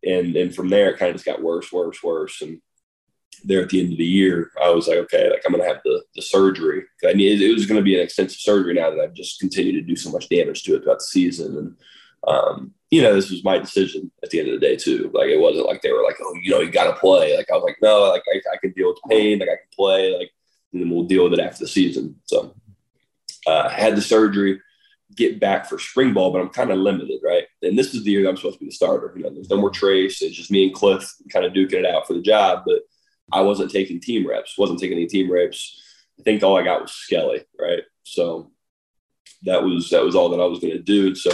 and 0.04 0.36
and 0.36 0.54
from 0.54 0.70
there 0.70 0.90
it 0.92 0.98
kind 0.98 1.10
of 1.10 1.16
just 1.16 1.26
got 1.26 1.42
worse, 1.42 1.72
worse, 1.72 2.02
worse. 2.02 2.42
And 2.42 2.62
there 3.44 3.62
at 3.62 3.70
the 3.70 3.82
end 3.82 3.92
of 3.92 3.98
the 3.98 4.06
year, 4.06 4.52
I 4.62 4.70
was 4.70 4.88
like, 4.88 4.98
okay, 4.98 5.30
like 5.30 5.42
I'm 5.46 5.52
gonna 5.52 5.68
have 5.68 5.82
the 5.84 6.04
the 6.16 6.22
surgery. 6.22 6.84
I 7.08 7.14
mean, 7.14 7.42
it, 7.42 7.54
was 7.54 7.66
gonna 7.66 7.82
be 7.82 7.96
an 7.96 8.04
extensive 8.04 8.40
surgery 8.40 8.74
now 8.74 8.90
that 8.90 9.00
I've 9.00 9.14
just 9.14 9.40
continued 9.40 9.74
to 9.74 9.82
do 9.82 9.96
so 9.96 10.12
much 10.12 10.30
damage 10.30 10.64
to 10.64 10.76
it 10.76 10.84
throughout 10.84 11.00
the 11.00 11.06
season, 11.06 11.58
and 11.58 11.76
um, 12.28 12.74
you 12.92 13.02
know, 13.02 13.16
this 13.16 13.32
was 13.32 13.44
my 13.44 13.58
decision 13.58 14.12
at 14.22 14.30
the 14.30 14.40
end 14.40 14.50
of 14.50 14.60
the 14.60 14.66
day 14.66 14.76
too. 14.76 15.10
Like 15.14 15.30
it 15.30 15.40
wasn't 15.40 15.66
like 15.66 15.82
they 15.82 15.92
were 15.92 16.04
like, 16.04 16.18
oh, 16.22 16.36
you 16.44 16.52
know, 16.52 16.60
you 16.60 16.70
got 16.70 16.94
to 16.94 17.00
play. 17.00 17.36
Like 17.36 17.50
I 17.52 17.56
was 17.56 17.64
like, 17.64 17.78
no, 17.82 18.10
like 18.10 18.24
I, 18.34 18.42
I 18.54 18.58
can 18.58 18.72
deal 18.74 18.90
with 18.90 18.98
the 19.04 19.10
pain. 19.10 19.40
Like 19.40 19.50
I 19.50 19.56
can 19.56 19.70
play. 19.76 20.16
Like 20.16 20.32
and 20.74 20.82
then 20.82 20.90
we'll 20.90 21.04
deal 21.04 21.24
with 21.24 21.34
it 21.34 21.44
after 21.44 21.64
the 21.64 21.68
season. 21.68 22.16
So 22.26 22.56
uh, 23.48 23.70
I 23.70 23.74
had 23.74 23.96
the 23.96 24.02
surgery, 24.02 24.62
get 25.16 25.40
back 25.40 25.66
for 25.66 25.80
spring 25.80 26.14
ball, 26.14 26.32
but 26.32 26.42
I'm 26.42 26.50
kind 26.50 26.72
of 26.72 26.78
limited, 26.78 27.20
right? 27.24 27.44
And 27.62 27.78
this 27.78 27.94
is 27.94 28.04
the 28.04 28.12
year 28.12 28.30
I'm 28.30 28.38
supposed 28.38 28.56
to 28.56 28.60
be 28.60 28.68
the 28.68 28.76
starter. 28.76 29.14
You 29.16 29.24
know, 29.24 29.30
there's 29.30 29.50
no 29.50 29.58
more 29.58 29.70
Trace. 29.70 30.22
It's 30.22 30.36
just 30.36 30.52
me 30.52 30.68
and 30.68 30.74
Cliff 30.74 31.12
kind 31.32 31.46
of 31.46 31.54
duking 31.54 31.74
it 31.74 31.86
out 31.86 32.08
for 32.08 32.14
the 32.14 32.22
job. 32.22 32.64
But 32.66 32.80
I 33.32 33.42
wasn't 33.42 33.72
taking 33.72 34.00
team 34.00 34.28
reps. 34.28 34.58
wasn't 34.58 34.80
taking 34.80 34.98
any 34.98 35.08
team 35.08 35.32
reps. 35.32 35.82
I 36.20 36.24
think 36.24 36.44
all 36.44 36.58
I 36.58 36.64
got 36.64 36.82
was 36.82 36.92
Skelly, 36.92 37.44
right? 37.60 37.84
So 38.04 38.52
that 39.44 39.64
was 39.64 39.90
that 39.90 40.04
was 40.04 40.16
all 40.16 40.30
that 40.30 40.40
I 40.40 40.46
was 40.46 40.60
going 40.60 40.74
to 40.74 40.80
do. 40.80 41.16
So 41.16 41.32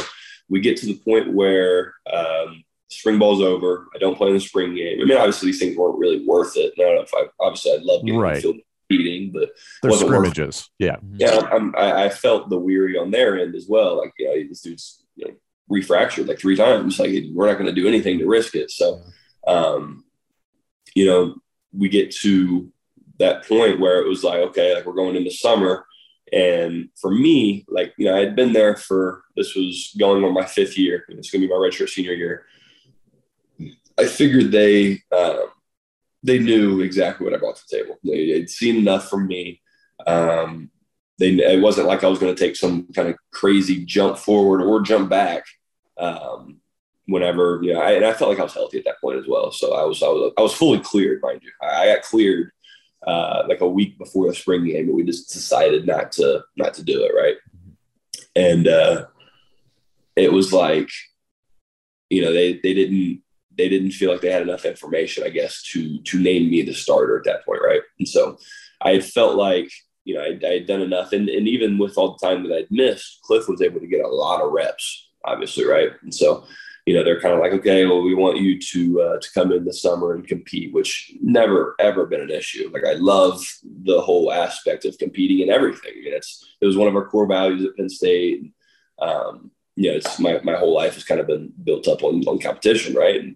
we 0.50 0.62
get 0.62 0.78
to 0.78 0.86
the 0.86 1.00
point 1.00 1.34
where 1.34 1.94
um, 2.12 2.64
spring 2.90 3.20
ball's 3.20 3.42
over. 3.42 3.88
I 3.96 3.98
don't 3.98 4.16
play 4.16 4.30
in 4.30 4.36
the 4.36 4.40
spring 4.40 4.76
game. 4.76 5.00
I 5.02 5.06
mean, 5.06 5.18
obviously 5.18 5.48
these 5.48 5.60
things 5.60 5.76
weren't 5.76 6.00
really 6.00 6.26
worth 6.26 6.56
it. 6.56 6.74
I 6.78 6.82
don't 6.82 6.96
know 6.96 7.02
if 7.02 7.14
I 7.14 7.26
obviously 7.40 7.74
I'd 7.74 7.84
love 7.84 8.06
getting 8.06 8.20
right. 8.20 8.42
field 8.42 8.58
beating, 8.88 9.32
but 9.32 9.50
they're 9.82 9.92
scrimmages. 9.92 10.70
Yeah, 10.80 10.98
yeah. 11.14 11.48
I'm, 11.52 11.76
I, 11.76 12.06
I 12.06 12.10
felt 12.10 12.50
the 12.50 12.58
weary 12.58 12.98
on 12.98 13.12
their 13.12 13.40
end 13.40 13.56
as 13.56 13.68
well. 13.68 13.98
Like, 13.98 14.14
you 14.18 14.28
know, 14.28 14.48
this 14.48 14.62
dude's 14.62 15.04
you 15.16 15.28
know 15.28 15.34
refractured 15.72 16.28
like 16.28 16.40
three 16.40 16.56
times. 16.56 17.00
Like, 17.00 17.12
we're 17.34 17.48
not 17.48 17.58
going 17.58 17.74
to 17.74 17.82
do 17.82 17.88
anything 17.88 18.20
to 18.20 18.28
risk 18.28 18.56
it. 18.56 18.72
So, 18.72 19.02
um, 19.46 20.06
you 20.96 21.06
know, 21.06 21.36
we 21.78 21.90
get 21.90 22.12
to 22.12 22.72
that 23.20 23.48
point 23.48 23.80
where 23.80 24.02
it 24.02 24.08
was 24.08 24.24
like, 24.24 24.40
okay, 24.40 24.76
like 24.76 24.86
we're 24.86 24.94
going 24.94 25.16
into 25.16 25.32
summer. 25.32 25.86
And 26.32 26.90
for 27.00 27.12
me, 27.12 27.66
like, 27.70 27.94
you 27.98 28.06
know, 28.06 28.16
I 28.16 28.20
had 28.20 28.36
been 28.36 28.54
there 28.54 28.76
for 28.76 29.24
this 29.36 29.56
was 29.56 29.96
going 29.98 30.24
on 30.24 30.34
my 30.34 30.46
fifth 30.46 30.78
year, 30.78 31.06
and 31.08 31.18
it's 31.18 31.32
going 31.32 31.42
to 31.42 31.48
be 31.48 31.54
my 31.54 31.60
redshirt 31.60 31.90
senior 31.90 32.13
year. 32.13 32.46
I 33.98 34.06
figured 34.06 34.52
they 34.52 35.00
um, 35.12 35.48
they 36.24 36.40
knew 36.40 36.82
exactly 36.82 37.24
what 37.24 37.34
I 37.34 37.38
brought 37.38 37.56
to 37.56 37.63
the 37.70 37.78
table. 37.78 37.98
They 38.04 38.30
had 38.30 38.50
seen 38.50 38.76
enough 38.76 39.10
from 39.10 39.28
me. 39.28 39.62
Um, 40.06 40.70
they 41.18 41.30
it 41.30 41.62
wasn't 41.62 41.88
like 41.88 42.04
I 42.04 42.08
was 42.08 42.20
going 42.20 42.36
to 42.36 42.40
take 42.40 42.56
some 42.56 42.88
kind 42.94 43.08
of 43.08 43.16
crazy 43.32 43.86
jump 43.86 44.18
forward 44.18 44.62
or 44.62 44.82
jump 44.82 45.10
back. 45.10 45.46
Um, 45.98 46.58
whenever 47.08 47.60
you 47.63 47.74
know, 47.74 47.82
I, 47.82 47.91
and 47.93 48.06
I 48.06 48.13
felt 48.13 48.30
like 48.30 48.39
I 48.39 48.43
was 48.43 48.54
healthy 48.54 48.78
at 48.78 48.86
that 48.86 49.02
point 49.02 49.17
as 49.17 49.28
well. 49.28 49.52
So 49.52 49.74
I 49.74 49.84
was 49.84 50.02
I 50.04 50.08
was 50.08 50.34
I 50.38 50.41
was 50.41 50.54
fully 50.54 50.80
cleared, 50.80 51.22
mind 51.22 51.41
you. 51.43 51.52
I, 51.62 51.84
I 51.84 51.96
got 51.96 52.04
cleared 52.04 52.52
uh, 53.06 53.43
like 53.48 53.62
a 53.62 53.67
week 53.67 53.98
before 53.98 54.28
the 54.28 54.36
spring 54.36 54.65
game, 54.65 54.88
but 54.88 54.96
we 54.96 55.04
just 55.04 55.34
decided 55.34 55.88
not 55.88 56.12
to 56.13 56.43
not 56.56 56.74
to 56.76 56.84
do 56.84 57.04
it, 57.04 57.13
right? 57.15 57.38
And 58.36 58.67
uh, 58.67 59.06
it 60.15 60.32
was 60.32 60.54
like, 60.54 60.89
you 62.10 62.22
know, 62.22 62.34
they 62.34 62.54
they 62.54 62.74
didn't 62.74 63.22
they 63.58 63.70
didn't 63.70 63.91
feel 63.91 64.12
like 64.12 64.22
they 64.22 64.32
had 64.32 64.43
enough 64.43 64.65
information, 64.65 65.24
I 65.24 65.30
guess, 65.30 65.63
to 65.72 66.00
to 66.00 66.20
name 66.20 66.50
me 66.50 66.62
the 66.62 66.74
starter 66.74 67.17
at 67.17 67.24
that 67.26 67.46
point, 67.46 67.62
right? 67.63 67.82
And 68.00 68.08
so 68.08 68.38
I 68.82 69.00
felt 69.00 69.36
like 69.36 69.72
you 70.04 70.15
know 70.15 70.22
I, 70.22 70.39
I 70.46 70.54
had 70.54 70.67
done 70.67 70.82
enough, 70.82 71.13
and 71.13 71.30
and 71.30 71.48
even 71.48 71.78
with 71.78 71.98
all 71.98 72.17
the 72.17 72.28
time 72.28 72.43
that 72.43 72.56
I'd 72.56 72.72
missed, 72.72 73.22
Cliff 73.24 73.48
was 73.48 73.62
able 73.62 73.80
to 73.80 73.88
get 73.88 74.04
a 74.04 74.08
lot 74.08 74.41
of 74.41 74.52
reps, 74.52 75.10
obviously, 75.26 75.65
right? 75.65 75.91
And 76.02 76.13
so 76.13 76.46
you 76.88 76.93
know 76.93 77.04
they're 77.04 77.19
kind 77.19 77.34
of 77.34 77.41
like 77.41 77.52
okay 77.52 77.86
well 77.86 78.02
we 78.02 78.15
want 78.15 78.39
you 78.39 78.58
to 78.60 79.02
uh, 79.02 79.19
to 79.19 79.32
come 79.34 79.52
in 79.52 79.65
the 79.65 79.73
summer 79.73 80.15
and 80.15 80.26
compete 80.26 80.73
which 80.73 81.12
never 81.21 81.76
ever 81.80 82.08
been 82.08 82.21
an 82.21 82.32
issue. 82.32 82.71
Like 82.73 82.86
i 82.86 82.93
love 82.93 83.45
the 83.84 84.02
whole 84.02 84.32
aspect 84.32 84.86
of 84.86 84.97
competing 84.97 85.41
and 85.41 85.52
everything. 85.52 85.91
I 85.91 86.02
mean, 86.02 86.13
it's 86.13 86.50
it 86.62 86.65
was 86.65 86.78
one 86.78 86.88
of 86.88 86.95
our 86.95 87.06
core 87.06 87.28
values 87.28 87.65
at 87.65 87.76
penn 87.76 87.89
state. 87.89 88.54
Um, 89.00 89.52
you 89.76 89.91
know 89.91 89.97
it's 89.97 90.17
my, 90.17 90.39
my 90.43 90.56
whole 90.56 90.73
life 90.73 90.95
has 90.95 91.04
kind 91.04 91.19
of 91.19 91.28
been 91.28 91.54
built 91.63 91.88
up 91.88 92.04
on, 92.04 92.23
on 92.23 92.39
competition 92.39 92.95
right? 92.95 93.19
And, 93.19 93.36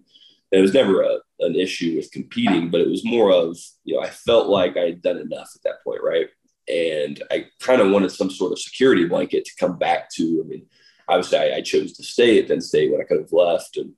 and 0.50 0.58
it 0.58 0.62
was 0.62 0.74
never 0.74 1.02
a, 1.02 1.18
an 1.40 1.54
issue 1.54 1.96
with 1.96 2.10
competing 2.10 2.70
but 2.70 2.80
it 2.80 2.88
was 2.88 3.04
more 3.04 3.30
of 3.30 3.56
you 3.84 3.94
know 3.94 4.02
i 4.02 4.10
felt 4.10 4.48
like 4.48 4.76
i 4.76 4.86
had 4.86 5.02
done 5.02 5.18
enough 5.18 5.50
at 5.54 5.62
that 5.62 5.84
point 5.84 6.00
right? 6.02 6.28
And 6.68 7.22
i 7.30 7.46
kind 7.60 7.80
of 7.80 7.92
wanted 7.92 8.10
some 8.10 8.30
sort 8.30 8.52
of 8.52 8.58
security 8.58 9.04
blanket 9.06 9.44
to 9.44 9.52
come 9.60 9.78
back 9.78 10.10
to 10.14 10.42
i 10.42 10.48
mean 10.48 10.66
obviously 11.08 11.38
I, 11.38 11.56
I, 11.56 11.60
chose 11.60 11.92
to 11.94 12.02
stay 12.02 12.38
at 12.38 12.48
Penn 12.48 12.60
State 12.60 12.90
when 12.90 13.00
I 13.00 13.04
could 13.04 13.20
have 13.20 13.32
left. 13.32 13.76
And, 13.76 13.92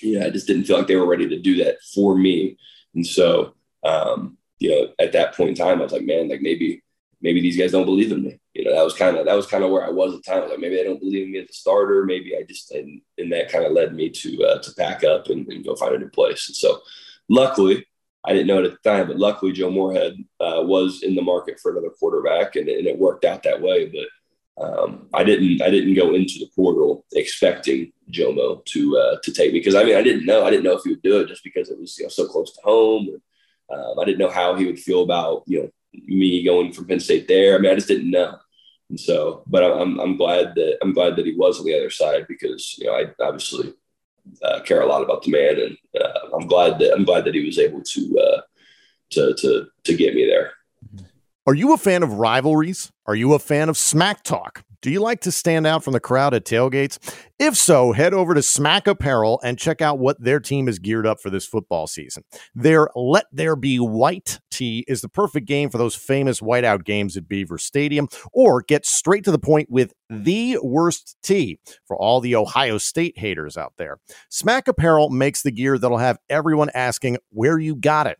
yeah, 0.00 0.26
I 0.26 0.30
just 0.30 0.46
didn't 0.46 0.64
feel 0.64 0.78
like 0.78 0.86
they 0.86 0.96
were 0.96 1.06
ready 1.06 1.28
to 1.28 1.38
do 1.38 1.62
that 1.64 1.82
for 1.94 2.16
me. 2.16 2.56
And 2.94 3.06
so, 3.06 3.54
um, 3.84 4.38
you 4.58 4.70
know, 4.70 4.92
at 4.98 5.12
that 5.12 5.34
point 5.34 5.50
in 5.50 5.54
time, 5.54 5.80
I 5.80 5.84
was 5.84 5.92
like, 5.92 6.04
man, 6.04 6.28
like 6.28 6.40
maybe, 6.40 6.82
maybe 7.20 7.40
these 7.40 7.56
guys 7.56 7.72
don't 7.72 7.84
believe 7.84 8.12
in 8.12 8.22
me. 8.22 8.40
You 8.54 8.64
know, 8.64 8.74
that 8.74 8.84
was 8.84 8.94
kind 8.94 9.16
of, 9.16 9.26
that 9.26 9.36
was 9.36 9.46
kind 9.46 9.64
of 9.64 9.70
where 9.70 9.84
I 9.84 9.90
was 9.90 10.14
at 10.14 10.24
the 10.24 10.30
time. 10.30 10.48
Like 10.48 10.58
maybe 10.58 10.76
they 10.76 10.84
don't 10.84 11.00
believe 11.00 11.26
in 11.26 11.32
me 11.32 11.38
as 11.38 11.50
a 11.50 11.52
starter. 11.52 12.04
Maybe 12.04 12.36
I 12.36 12.42
just, 12.42 12.70
and, 12.72 13.00
and 13.18 13.32
that 13.32 13.50
kind 13.50 13.64
of 13.64 13.72
led 13.72 13.94
me 13.94 14.10
to, 14.10 14.44
uh, 14.44 14.58
to 14.60 14.74
pack 14.74 15.04
up 15.04 15.28
and, 15.28 15.46
and, 15.48 15.64
go 15.64 15.76
find 15.76 15.94
a 15.94 15.98
new 15.98 16.08
place. 16.08 16.48
And 16.48 16.56
so 16.56 16.80
luckily, 17.28 17.86
I 18.24 18.32
didn't 18.32 18.48
know 18.48 18.58
it 18.58 18.66
at 18.66 18.82
the 18.82 18.90
time, 18.90 19.06
but 19.06 19.18
luckily 19.18 19.52
Joe 19.52 19.70
Moorhead 19.70 20.16
uh, 20.40 20.62
was 20.62 21.02
in 21.02 21.14
the 21.14 21.22
market 21.22 21.60
for 21.60 21.72
another 21.72 21.90
quarterback 21.90 22.56
and, 22.56 22.68
and 22.68 22.86
it 22.86 22.98
worked 22.98 23.24
out 23.24 23.44
that 23.44 23.62
way. 23.62 23.86
But 23.86 24.08
um, 24.60 25.08
I 25.14 25.24
didn't 25.24 25.62
I 25.62 25.70
didn't 25.70 25.94
go 25.94 26.14
into 26.14 26.38
the 26.40 26.50
portal 26.54 27.04
expecting 27.12 27.92
Jomo 28.10 28.64
to 28.64 28.98
uh, 28.98 29.16
to 29.22 29.32
take 29.32 29.52
me 29.52 29.60
because 29.60 29.74
I 29.74 29.84
mean 29.84 29.96
I 29.96 30.02
didn't 30.02 30.26
know 30.26 30.44
I 30.44 30.50
didn't 30.50 30.64
know 30.64 30.76
if 30.76 30.82
he 30.84 30.90
would 30.90 31.02
do 31.02 31.20
it 31.20 31.28
just 31.28 31.44
because 31.44 31.70
it 31.70 31.78
was 31.78 31.96
you 31.98 32.04
know 32.04 32.08
so 32.08 32.26
close 32.26 32.54
to 32.54 32.60
home. 32.62 33.08
And, 33.08 33.20
um, 33.80 33.98
I 34.00 34.04
didn't 34.04 34.18
know 34.18 34.30
how 34.30 34.54
he 34.54 34.66
would 34.66 34.78
feel 34.78 35.02
about 35.02 35.44
you 35.46 35.62
know 35.62 35.70
me 35.92 36.44
going 36.44 36.72
from 36.72 36.86
Penn 36.86 37.00
State 37.00 37.28
there. 37.28 37.54
I 37.54 37.58
mean 37.58 37.70
I 37.70 37.76
just 37.76 37.88
didn't 37.88 38.10
know. 38.10 38.36
And 38.90 38.98
so, 38.98 39.42
but 39.46 39.62
I'm 39.62 40.00
I'm 40.00 40.16
glad 40.16 40.54
that 40.56 40.78
I'm 40.82 40.92
glad 40.92 41.16
that 41.16 41.26
he 41.26 41.34
was 41.34 41.60
on 41.60 41.66
the 41.66 41.76
other 41.76 41.90
side 41.90 42.26
because 42.26 42.76
you 42.78 42.86
know 42.86 42.94
I 42.94 43.06
obviously 43.20 43.74
uh, 44.42 44.60
care 44.60 44.80
a 44.80 44.86
lot 44.86 45.02
about 45.02 45.22
the 45.22 45.30
man, 45.30 45.58
and 45.60 46.02
uh, 46.02 46.36
I'm 46.36 46.46
glad 46.48 46.78
that 46.80 46.94
I'm 46.94 47.04
glad 47.04 47.24
that 47.26 47.34
he 47.34 47.44
was 47.44 47.58
able 47.58 47.82
to 47.82 48.18
uh, 48.18 48.40
to 49.10 49.34
to 49.34 49.66
to 49.84 49.96
get 49.96 50.14
me 50.14 50.26
there. 50.26 50.52
Are 51.48 51.54
you 51.54 51.72
a 51.72 51.78
fan 51.78 52.02
of 52.02 52.12
rivalries? 52.12 52.92
Are 53.06 53.14
you 53.14 53.32
a 53.32 53.38
fan 53.38 53.70
of 53.70 53.78
smack 53.78 54.22
talk? 54.22 54.64
Do 54.82 54.90
you 54.90 55.00
like 55.00 55.22
to 55.22 55.32
stand 55.32 55.66
out 55.66 55.82
from 55.82 55.94
the 55.94 55.98
crowd 55.98 56.34
at 56.34 56.44
tailgates? 56.44 56.98
If 57.38 57.56
so, 57.56 57.92
head 57.92 58.12
over 58.12 58.34
to 58.34 58.42
Smack 58.42 58.86
Apparel 58.86 59.40
and 59.42 59.58
check 59.58 59.80
out 59.80 59.98
what 59.98 60.22
their 60.22 60.40
team 60.40 60.68
is 60.68 60.78
geared 60.78 61.06
up 61.06 61.20
for 61.20 61.30
this 61.30 61.46
football 61.46 61.86
season. 61.86 62.24
Their 62.54 62.90
Let 62.94 63.24
There 63.32 63.56
Be 63.56 63.78
White 63.78 64.40
tee 64.50 64.84
is 64.86 65.00
the 65.00 65.08
perfect 65.08 65.48
game 65.48 65.70
for 65.70 65.78
those 65.78 65.96
famous 65.96 66.40
whiteout 66.40 66.84
games 66.84 67.16
at 67.16 67.28
Beaver 67.28 67.56
Stadium, 67.56 68.08
or 68.32 68.60
get 68.60 68.84
straight 68.84 69.24
to 69.24 69.32
the 69.32 69.38
point 69.38 69.70
with 69.70 69.94
the 70.10 70.58
worst 70.62 71.16
tee 71.22 71.58
for 71.86 71.96
all 71.96 72.20
the 72.20 72.36
Ohio 72.36 72.76
State 72.76 73.18
haters 73.18 73.56
out 73.56 73.72
there. 73.78 73.98
Smack 74.28 74.68
Apparel 74.68 75.08
makes 75.08 75.42
the 75.42 75.50
gear 75.50 75.78
that'll 75.78 75.98
have 75.98 76.18
everyone 76.28 76.70
asking 76.74 77.16
where 77.30 77.58
you 77.58 77.74
got 77.74 78.06
it. 78.06 78.18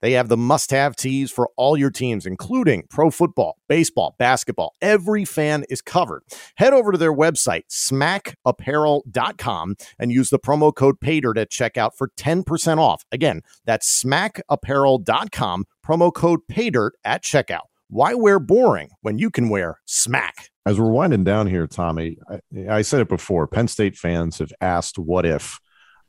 They 0.00 0.12
have 0.12 0.28
the 0.28 0.36
must 0.36 0.70
have 0.70 0.96
tees 0.96 1.30
for 1.30 1.50
all 1.56 1.76
your 1.76 1.90
teams, 1.90 2.26
including 2.26 2.84
pro 2.88 3.10
football, 3.10 3.58
baseball, 3.68 4.14
basketball. 4.18 4.74
Every 4.80 5.24
fan 5.24 5.64
is 5.68 5.82
covered. 5.82 6.22
Head 6.56 6.72
over 6.72 6.92
to 6.92 6.98
their 6.98 7.12
website, 7.12 7.62
smackapparel.com, 7.70 9.76
and 9.98 10.12
use 10.12 10.30
the 10.30 10.38
promo 10.38 10.74
code 10.74 11.00
PAYDIRT 11.00 11.38
at 11.38 11.50
checkout 11.50 11.90
for 11.96 12.10
10% 12.16 12.78
off. 12.78 13.04
Again, 13.10 13.42
that's 13.64 14.02
smackapparel.com, 14.02 15.64
promo 15.84 16.14
code 16.14 16.40
PAYDIRT 16.50 16.92
at 17.04 17.22
checkout. 17.22 17.66
Why 17.90 18.14
wear 18.14 18.38
boring 18.38 18.90
when 19.00 19.18
you 19.18 19.30
can 19.30 19.48
wear 19.48 19.80
smack? 19.86 20.50
As 20.66 20.78
we're 20.78 20.90
winding 20.90 21.24
down 21.24 21.46
here, 21.46 21.66
Tommy, 21.66 22.18
I, 22.28 22.76
I 22.76 22.82
said 22.82 23.00
it 23.00 23.08
before 23.08 23.46
Penn 23.46 23.68
State 23.68 23.96
fans 23.96 24.38
have 24.38 24.52
asked 24.60 24.98
what 24.98 25.24
if 25.24 25.58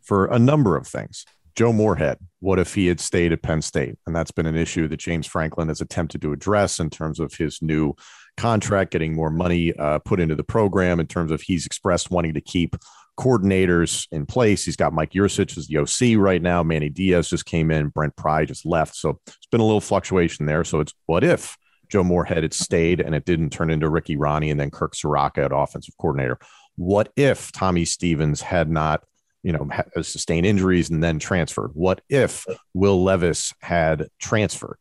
for 0.01 0.25
a 0.25 0.37
number 0.37 0.75
of 0.75 0.85
things. 0.85 1.25
Joe 1.59 1.73
Moorhead, 1.73 2.19
what 2.39 2.57
if 2.57 2.73
he 2.73 2.87
had 2.87 3.01
stayed 3.01 3.33
at 3.33 3.41
Penn 3.41 3.61
State? 3.61 3.97
And 4.07 4.15
that's 4.15 4.31
been 4.31 4.45
an 4.45 4.55
issue 4.55 4.87
that 4.87 4.95
James 4.95 5.27
Franklin 5.27 5.67
has 5.67 5.81
attempted 5.81 6.21
to 6.21 6.31
address 6.31 6.79
in 6.79 6.89
terms 6.89 7.19
of 7.19 7.33
his 7.33 7.61
new 7.61 7.95
contract, 8.37 8.91
getting 8.91 9.13
more 9.13 9.29
money 9.29 9.73
uh, 9.73 9.99
put 9.99 10.21
into 10.21 10.35
the 10.35 10.43
program, 10.45 11.01
in 11.01 11.07
terms 11.07 11.33
of 11.33 11.41
he's 11.41 11.65
expressed 11.65 12.11
wanting 12.11 12.35
to 12.35 12.39
keep 12.39 12.77
coordinators 13.19 14.07
in 14.09 14.25
place. 14.25 14.63
He's 14.63 14.77
got 14.77 14.93
Mike 14.93 15.11
Yurcich 15.11 15.57
as 15.57 15.67
the 15.67 15.79
OC 15.79 16.17
right 16.17 16.41
now. 16.41 16.63
Manny 16.63 16.87
Diaz 16.87 17.29
just 17.29 17.45
came 17.45 17.71
in. 17.71 17.89
Brent 17.89 18.15
Pry 18.15 18.45
just 18.45 18.65
left. 18.65 18.95
So 18.95 19.19
it's 19.27 19.47
been 19.51 19.59
a 19.59 19.65
little 19.65 19.81
fluctuation 19.81 20.45
there. 20.45 20.63
So 20.63 20.79
it's 20.79 20.93
what 21.07 21.25
if 21.25 21.57
Joe 21.89 22.05
Moorhead 22.05 22.43
had 22.43 22.53
stayed 22.53 23.01
and 23.01 23.13
it 23.13 23.25
didn't 23.25 23.49
turn 23.49 23.69
into 23.69 23.89
Ricky 23.89 24.15
Rahne 24.15 24.49
and 24.49 24.61
then 24.61 24.71
Kirk 24.71 24.93
Ciarrocca 24.93 25.43
at 25.43 25.51
offensive 25.53 25.95
coordinator? 25.99 26.39
What 26.77 27.11
if 27.17 27.51
Tommy 27.51 27.83
Stevens 27.83 28.39
had 28.39 28.69
not 28.69 29.03
you 29.43 29.51
know, 29.51 29.69
uh, 29.95 30.01
sustain 30.01 30.45
injuries 30.45 30.89
and 30.89 31.03
then 31.03 31.19
transferred? 31.19 31.71
What 31.73 32.01
if 32.09 32.45
Will 32.73 33.03
Levis 33.03 33.53
had 33.61 34.07
transferred? 34.19 34.77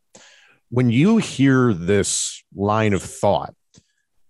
When 0.69 0.89
you 0.89 1.17
hear 1.17 1.73
this 1.73 2.43
line 2.55 2.93
of 2.93 3.01
thought, 3.01 3.53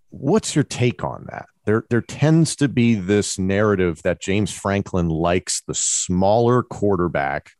what's 0.10 0.56
your 0.56 0.64
take 0.64 1.04
on 1.04 1.28
that? 1.30 1.48
There, 1.66 1.86
there 1.90 2.02
tends 2.02 2.56
to 2.58 2.68
be 2.68 2.96
this 2.96 3.38
narrative 3.38 4.02
that 4.04 4.22
James 4.22 4.52
Franklin 4.52 5.10
likes 5.10 5.62
the 5.68 5.76
smaller 5.76 6.64
quarterback 6.64 7.52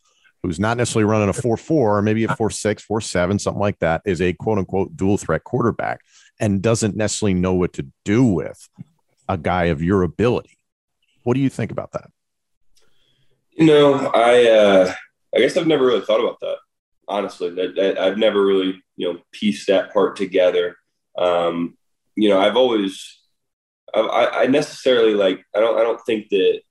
who's 0.42 0.60
not 0.60 0.78
necessarily 0.78 1.10
running 1.10 1.30
a 1.30 1.34
4 1.34 1.58
4, 1.58 1.98
or 1.98 2.02
maybe 2.02 2.24
a 2.24 2.36
4 2.36 2.50
6, 2.50 2.84
4 2.84 3.02
7, 3.02 3.40
something 3.40 3.60
like 3.60 3.78
that, 3.80 4.02
is 4.06 4.22
a 4.22 4.34
quote 4.34 4.58
unquote 4.58 4.96
dual 4.96 5.18
threat 5.18 5.44
quarterback 5.44 6.02
and 6.40 6.62
doesn't 6.62 6.96
necessarily 6.96 7.34
know 7.34 7.54
what 7.54 7.74
to 7.74 7.88
do 8.06 8.24
with 8.24 8.70
a 9.28 9.38
guy 9.38 9.66
of 9.66 9.84
your 9.84 10.04
ability. 10.04 10.58
What 11.24 11.34
do 11.34 11.42
you 11.42 11.50
think 11.50 11.72
about 11.72 11.92
that? 11.92 12.10
You 13.60 13.66
know, 13.66 14.12
I 14.14 14.46
uh, 14.48 14.94
I 15.36 15.40
guess 15.40 15.58
I've 15.58 15.68
never 15.68 15.86
really 15.86 16.06
thought 16.06 16.22
about 16.22 16.40
that. 16.40 16.58
Honestly, 17.10 17.50
that, 17.50 17.98
I've 18.00 18.18
never 18.18 18.46
really 18.46 18.82
you 18.96 19.12
know 19.12 19.20
pieced 19.34 19.68
that 19.68 19.92
part 19.92 20.16
together. 20.16 20.78
Um, 21.18 21.78
you 22.16 22.30
know, 22.30 22.40
I've 22.40 22.56
always 22.56 23.20
I, 23.94 24.44
I 24.44 24.48
necessarily 24.48 25.14
like 25.14 25.46
I 25.54 25.60
don't 25.60 25.78
I 25.78 25.84
don't 25.84 26.00
think 26.06 26.30
that 26.30 26.62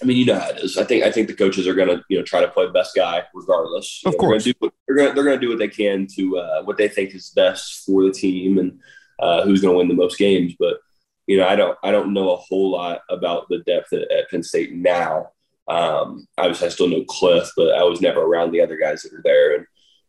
I 0.00 0.04
mean, 0.06 0.16
you 0.16 0.24
know 0.24 0.38
how 0.38 0.48
it 0.48 0.60
is. 0.60 0.78
I 0.78 0.84
think 0.84 1.04
I 1.04 1.12
think 1.12 1.28
the 1.28 1.34
coaches 1.34 1.68
are 1.68 1.74
going 1.74 1.88
to 1.88 2.02
you 2.08 2.16
know 2.16 2.24
try 2.24 2.40
to 2.40 2.48
play 2.48 2.64
the 2.64 2.72
best 2.72 2.96
guy 2.96 3.24
regardless. 3.34 4.00
Of 4.06 4.12
know, 4.12 4.18
course, 4.18 4.44
they're 4.44 4.54
going 4.60 4.70
to 4.70 4.96
do 4.96 5.14
they're 5.14 5.24
going 5.24 5.38
to 5.38 5.46
do 5.46 5.50
what 5.50 5.58
they 5.58 5.68
can 5.68 6.06
to 6.16 6.38
uh, 6.38 6.62
what 6.62 6.78
they 6.78 6.88
think 6.88 7.14
is 7.14 7.30
best 7.30 7.84
for 7.84 8.04
the 8.04 8.12
team 8.12 8.56
and 8.56 8.80
uh, 9.20 9.42
who's 9.42 9.60
going 9.60 9.74
to 9.74 9.78
win 9.78 9.88
the 9.88 9.94
most 9.94 10.18
games. 10.18 10.54
But 10.58 10.78
you 11.26 11.36
know, 11.36 11.46
I 11.46 11.54
don't 11.54 11.76
I 11.82 11.90
don't 11.90 12.14
know 12.14 12.32
a 12.32 12.36
whole 12.36 12.70
lot 12.70 13.02
about 13.10 13.48
the 13.50 13.58
depth 13.58 13.92
at, 13.92 14.10
at 14.10 14.30
Penn 14.30 14.42
State 14.42 14.72
now. 14.72 15.32
Um, 15.68 16.26
obviously, 16.38 16.66
I 16.66 16.70
still 16.70 16.88
know 16.88 17.04
Cliff, 17.08 17.48
but 17.56 17.74
I 17.74 17.82
was 17.84 18.00
never 18.00 18.20
around 18.20 18.52
the 18.52 18.60
other 18.60 18.76
guys 18.76 19.02
that 19.02 19.12
are 19.12 19.22
there. 19.22 19.56
And 19.56 19.66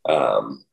um, 0.09 0.65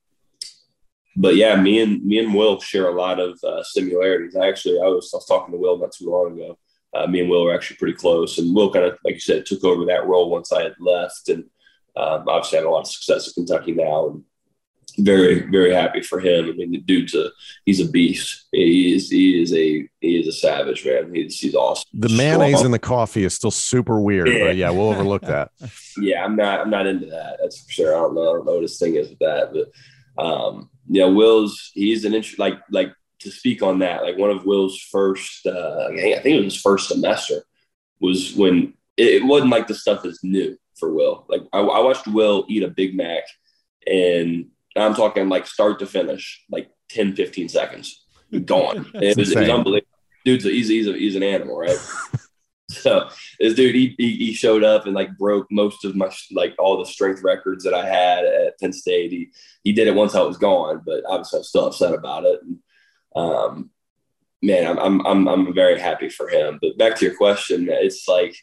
but 1.17 1.37
yeah, 1.37 1.57
me 1.57 1.81
and 1.81 2.05
me 2.05 2.19
and 2.19 2.35
Will 2.35 2.61
share 2.61 2.89
a 2.89 2.95
lot 2.95 3.21
of 3.21 3.39
uh, 3.45 3.63
similarities. 3.63 4.37
I 4.37 4.49
actually 4.49 4.81
I 4.81 4.87
was, 4.87 5.11
I 5.13 5.19
was 5.19 5.27
talking 5.27 5.53
to 5.53 5.59
Will 5.59 5.79
not 5.79 5.93
too 5.93 6.11
long 6.11 6.33
ago. 6.33 6.59
Uh, 6.95 7.07
me 7.07 7.21
and 7.21 7.31
Will 7.31 7.45
were 7.45 7.55
actually 7.55 7.77
pretty 7.77 7.95
close, 7.95 8.39
and 8.39 8.55
Will 8.55 8.73
kind 8.73 8.87
of 8.87 8.99
like 9.05 9.15
you 9.15 9.21
said 9.21 9.47
took 9.47 9.65
over 9.65 9.85
that 9.87 10.07
role 10.07 10.31
once 10.31 10.53
I 10.53 10.63
had 10.63 10.75
left, 10.81 11.29
and 11.29 11.45
um, 11.97 12.25
obviously 12.29 12.59
had 12.59 12.67
a 12.67 12.71
lot 12.71 12.81
of 12.81 12.87
success 12.89 13.29
at 13.29 13.35
Kentucky 13.35 13.73
now. 13.73 14.09
And 14.09 14.25
very 15.05 15.41
very 15.51 15.73
happy 15.73 16.03
for 16.03 16.21
him. 16.21 16.49
I 16.49 16.53
mean, 16.53 16.73
the 16.73 16.79
dude's 16.79 17.15
a 17.15 17.31
he's 17.67 17.81
a 17.81 17.89
beast. 17.89 18.47
He 18.53 18.95
is 18.95 19.11
he 19.11 19.43
is 19.43 19.53
a 19.53 19.89
he 20.01 20.21
is 20.21 20.29
a 20.29 20.33
savage 20.33 20.85
man. 20.85 21.15
He's 21.15 21.39
he's 21.39 21.55
awesome. 21.55 21.89
The 21.93 22.09
mayonnaise 22.09 22.57
Strong. 22.57 22.67
in 22.67 22.71
the 22.73 22.79
coffee 22.79 23.25
is 23.25 23.35
still 23.35 23.51
super 23.51 24.01
weird, 24.01 24.29
yeah. 24.29 24.45
but 24.47 24.57
yeah, 24.57 24.71
we'll 24.71 24.91
overlook 24.91 25.23
that. 25.23 25.51
yeah, 25.99 26.25
I'm 26.25 26.37
not 26.37 26.61
I'm 26.61 26.71
not 26.71 26.87
into 26.87 27.07
that. 27.07 27.39
That's 27.41 27.61
for 27.63 27.71
sure. 27.71 27.97
I 27.97 28.01
don't 28.01 28.15
know, 28.15 28.23
I 28.23 28.33
don't 28.35 28.47
know 28.47 28.55
what 28.55 28.63
his 28.63 28.79
thing 28.79 28.97
is 28.97 29.09
with 29.11 29.19
that, 29.21 29.53
but 29.53 30.23
um, 30.23 30.71
yeah, 30.89 31.07
Will's 31.07 31.71
he's 31.75 32.05
an 32.05 32.15
interest 32.15 32.39
like 32.39 32.59
like 32.71 32.93
to 33.21 33.31
speak 33.31 33.63
on 33.63 33.79
that. 33.81 34.03
Like 34.03 34.19
one 34.19 34.31
of 34.31 34.45
Will's 34.45 34.79
first, 34.91 35.47
uh, 35.47 35.89
I 35.91 36.21
think 36.23 36.27
it 36.27 36.45
was 36.45 36.55
his 36.55 36.63
first 36.63 36.89
semester 36.89 37.43
was 38.01 38.35
when 38.35 38.75
it, 38.97 39.23
it 39.23 39.25
wasn't 39.25 39.51
like 39.51 39.67
the 39.67 39.75
stuff 39.75 40.05
is 40.05 40.21
new 40.23 40.57
for 40.79 40.93
Will. 40.93 41.27
Like 41.29 41.43
I, 41.53 41.61
I 41.61 41.81
watched 41.81 42.09
Will 42.09 42.47
eat 42.49 42.63
a 42.63 42.69
Big 42.69 42.97
Mac 42.97 43.25
and 43.87 44.47
I'm 44.83 44.95
talking 44.95 45.29
like 45.29 45.47
start 45.47 45.79
to 45.81 45.87
finish, 45.87 46.45
like 46.51 46.71
10, 46.91 47.15
15 47.17 47.49
seconds. 47.49 48.05
Gone. 48.45 48.91
it, 48.95 49.17
was, 49.17 49.33
it 49.33 49.39
was 49.39 49.49
unbelievable. 49.49 49.87
Dude's 50.25 50.47
a, 50.47 50.51
he's, 50.51 50.69
he's, 50.69 50.87
a, 50.87 50.93
he's 50.93 51.17
an 51.17 51.23
animal, 51.23 51.59
right? 51.59 51.79
so 52.71 53.09
this 53.39 53.55
dude, 53.55 53.75
he, 53.75 53.95
he, 53.99 54.17
he 54.17 54.33
showed 54.33 54.63
up 54.63 54.87
and 54.87 54.95
like 54.95 55.17
broke 55.17 55.47
most 55.51 55.85
of 55.85 55.97
my 55.97 56.11
like 56.33 56.55
all 56.59 56.79
the 56.79 56.87
strength 56.87 57.23
records 57.23 57.65
that 57.65 57.75
I 57.75 57.87
had 57.87 58.25
at 58.25 58.59
Penn 58.61 58.73
State. 58.73 59.13
He 59.13 59.31
he 59.65 59.73
did 59.73 59.89
it 59.89 59.95
once 59.95 60.15
I 60.15 60.23
was 60.23 60.37
gone, 60.37 60.83
but 60.85 61.03
obviously 61.07 61.39
I'm 61.39 61.45
still 61.45 61.67
upset 61.67 61.95
about 61.95 62.25
it. 62.25 62.41
And, 62.43 62.59
um, 63.17 63.71
man, 64.43 64.67
I'm, 64.67 64.79
I'm 64.79 65.07
I'm 65.07 65.29
I'm 65.29 65.55
very 65.55 65.79
happy 65.81 66.09
for 66.09 66.29
him. 66.29 66.59
But 66.61 66.79
back 66.79 66.97
to 66.97 67.05
your 67.05 67.17
question, 67.17 67.69
it's 67.71 68.07
like 68.07 68.37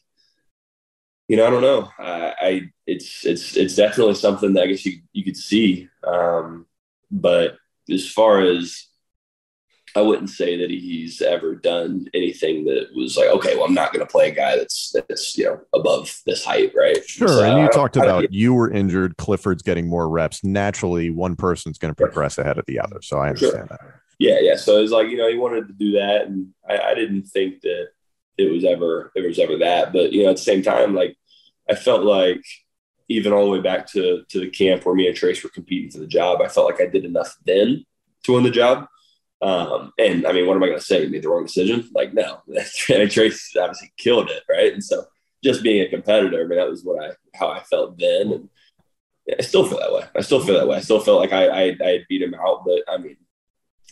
you 1.27 1.35
know, 1.35 1.45
I 1.45 1.49
don't 1.49 1.61
know. 1.61 1.89
I, 1.99 2.33
I, 2.41 2.71
it's 2.85 3.25
it's 3.25 3.57
it's 3.57 3.75
definitely 3.75 4.15
something 4.15 4.53
that 4.53 4.63
I 4.63 4.67
guess 4.67 4.85
you 4.85 5.01
you 5.13 5.23
could 5.23 5.37
see. 5.37 5.89
Um, 6.03 6.65
but 7.11 7.57
as 7.89 8.09
far 8.09 8.41
as 8.41 8.87
I 9.95 10.01
wouldn't 10.01 10.29
say 10.29 10.57
that 10.57 10.69
he's 10.69 11.21
ever 11.21 11.55
done 11.55 12.07
anything 12.13 12.65
that 12.65 12.89
was 12.93 13.17
like, 13.17 13.29
okay, 13.29 13.55
well, 13.55 13.65
I'm 13.65 13.73
not 13.73 13.91
going 13.91 14.05
to 14.05 14.11
play 14.11 14.29
a 14.29 14.33
guy 14.33 14.55
that's 14.55 14.93
that's 15.07 15.37
you 15.37 15.45
know 15.45 15.59
above 15.73 16.21
this 16.25 16.45
height, 16.45 16.71
right? 16.75 16.97
Sure. 17.07 17.27
So 17.27 17.43
and 17.43 17.61
you 17.61 17.69
talked 17.69 17.97
about 17.97 18.31
you 18.31 18.53
were 18.53 18.69
injured. 18.69 19.17
Clifford's 19.17 19.63
getting 19.63 19.87
more 19.87 20.07
reps. 20.07 20.43
Naturally, 20.43 21.09
one 21.09 21.35
person's 21.35 21.77
going 21.77 21.93
to 21.93 21.95
progress 21.95 22.37
ahead 22.37 22.57
of 22.57 22.65
the 22.67 22.79
other. 22.79 23.01
So 23.01 23.17
I 23.17 23.29
understand 23.29 23.67
sure. 23.67 23.67
that. 23.69 23.81
Yeah, 24.19 24.37
yeah. 24.39 24.55
So 24.55 24.77
it's 24.81 24.91
like 24.91 25.09
you 25.09 25.17
know 25.17 25.29
he 25.29 25.37
wanted 25.37 25.67
to 25.67 25.73
do 25.73 25.93
that, 25.93 26.27
and 26.27 26.53
I, 26.69 26.77
I 26.77 26.93
didn't 26.93 27.23
think 27.23 27.61
that 27.61 27.87
it 28.37 28.51
was 28.51 28.63
ever 28.63 29.11
it 29.15 29.25
was 29.25 29.39
ever 29.39 29.57
that. 29.57 29.93
But 29.93 30.13
you 30.13 30.23
know, 30.23 30.29
at 30.29 30.37
the 30.37 30.41
same 30.41 30.61
time, 30.61 30.95
like 30.95 31.17
I 31.69 31.75
felt 31.75 32.03
like 32.03 32.43
even 33.09 33.33
all 33.33 33.45
the 33.45 33.51
way 33.51 33.61
back 33.61 33.87
to 33.91 34.23
to 34.29 34.39
the 34.39 34.49
camp 34.49 34.85
where 34.85 34.95
me 34.95 35.07
and 35.07 35.15
Trace 35.15 35.43
were 35.43 35.49
competing 35.49 35.91
for 35.91 35.99
the 35.99 36.07
job, 36.07 36.41
I 36.41 36.47
felt 36.47 36.67
like 36.67 36.81
I 36.81 36.91
did 36.91 37.05
enough 37.05 37.35
then 37.45 37.85
to 38.23 38.33
win 38.33 38.43
the 38.43 38.51
job. 38.51 38.87
Um, 39.41 39.93
and 39.99 40.25
I 40.25 40.31
mean, 40.31 40.47
what 40.47 40.55
am 40.55 40.63
I 40.63 40.67
going 40.67 40.79
to 40.79 40.85
say? 40.85 41.05
Made 41.05 41.21
the 41.21 41.29
wrong 41.29 41.45
decision? 41.45 41.87
Like, 41.93 42.13
no. 42.13 42.41
Trace 43.09 43.55
obviously 43.55 43.91
killed 43.97 44.31
it, 44.31 44.43
right? 44.49 44.73
And 44.73 44.83
so, 44.83 45.05
just 45.43 45.61
being 45.61 45.85
a 45.85 45.89
competitor, 45.89 46.41
I 46.41 46.47
mean, 46.47 46.57
that 46.57 46.69
was 46.69 46.83
what 46.83 47.03
I 47.03 47.11
how 47.35 47.49
I 47.49 47.61
felt 47.61 47.97
then, 47.99 48.31
and 48.33 48.49
I 49.37 49.43
still 49.43 49.67
feel 49.67 49.79
that 49.79 49.93
way. 49.93 50.05
I 50.15 50.21
still 50.21 50.43
feel 50.43 50.55
that 50.55 50.67
way. 50.67 50.77
I 50.77 50.81
still 50.81 50.99
felt 50.99 51.19
like 51.19 51.33
I 51.33 51.47
I, 51.47 51.77
I 51.83 52.05
beat 52.09 52.23
him 52.23 52.33
out, 52.33 52.65
but 52.65 52.81
I 52.87 52.97
mean, 52.97 53.17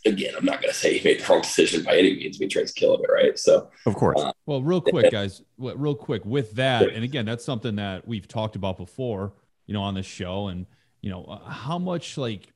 again, 0.06 0.34
I'm 0.38 0.46
not 0.46 0.62
going 0.62 0.72
to 0.72 0.78
say 0.78 0.98
he 0.98 1.04
made 1.04 1.22
the 1.22 1.32
wrong 1.32 1.42
decision 1.42 1.84
by 1.84 1.98
any 1.98 2.16
means. 2.16 2.38
I 2.38 2.40
mean, 2.40 2.50
Trace's 2.50 2.74
killing 2.74 3.02
it, 3.04 3.12
right? 3.12 3.38
So, 3.38 3.70
of 3.86 3.96
course. 3.96 4.20
Uh, 4.20 4.32
well, 4.46 4.62
real 4.62 4.82
quick, 4.82 5.12
guys, 5.12 5.42
real 5.58 5.96
quick 5.96 6.24
with 6.26 6.54
that, 6.54 6.90
and 6.90 7.04
again, 7.04 7.26
that's 7.26 7.44
something 7.44 7.76
that 7.78 8.08
we've 8.08 8.28
talked 8.28 8.56
about 8.56 8.78
before, 8.78 9.34
you 9.66 9.74
know, 9.74 9.82
on 9.82 9.96
this 9.96 10.06
show, 10.06 10.48
and 10.48 10.66
you 11.02 11.10
know, 11.10 11.26
uh, 11.26 11.50
how 11.50 11.78
much 11.78 12.18
like. 12.18 12.52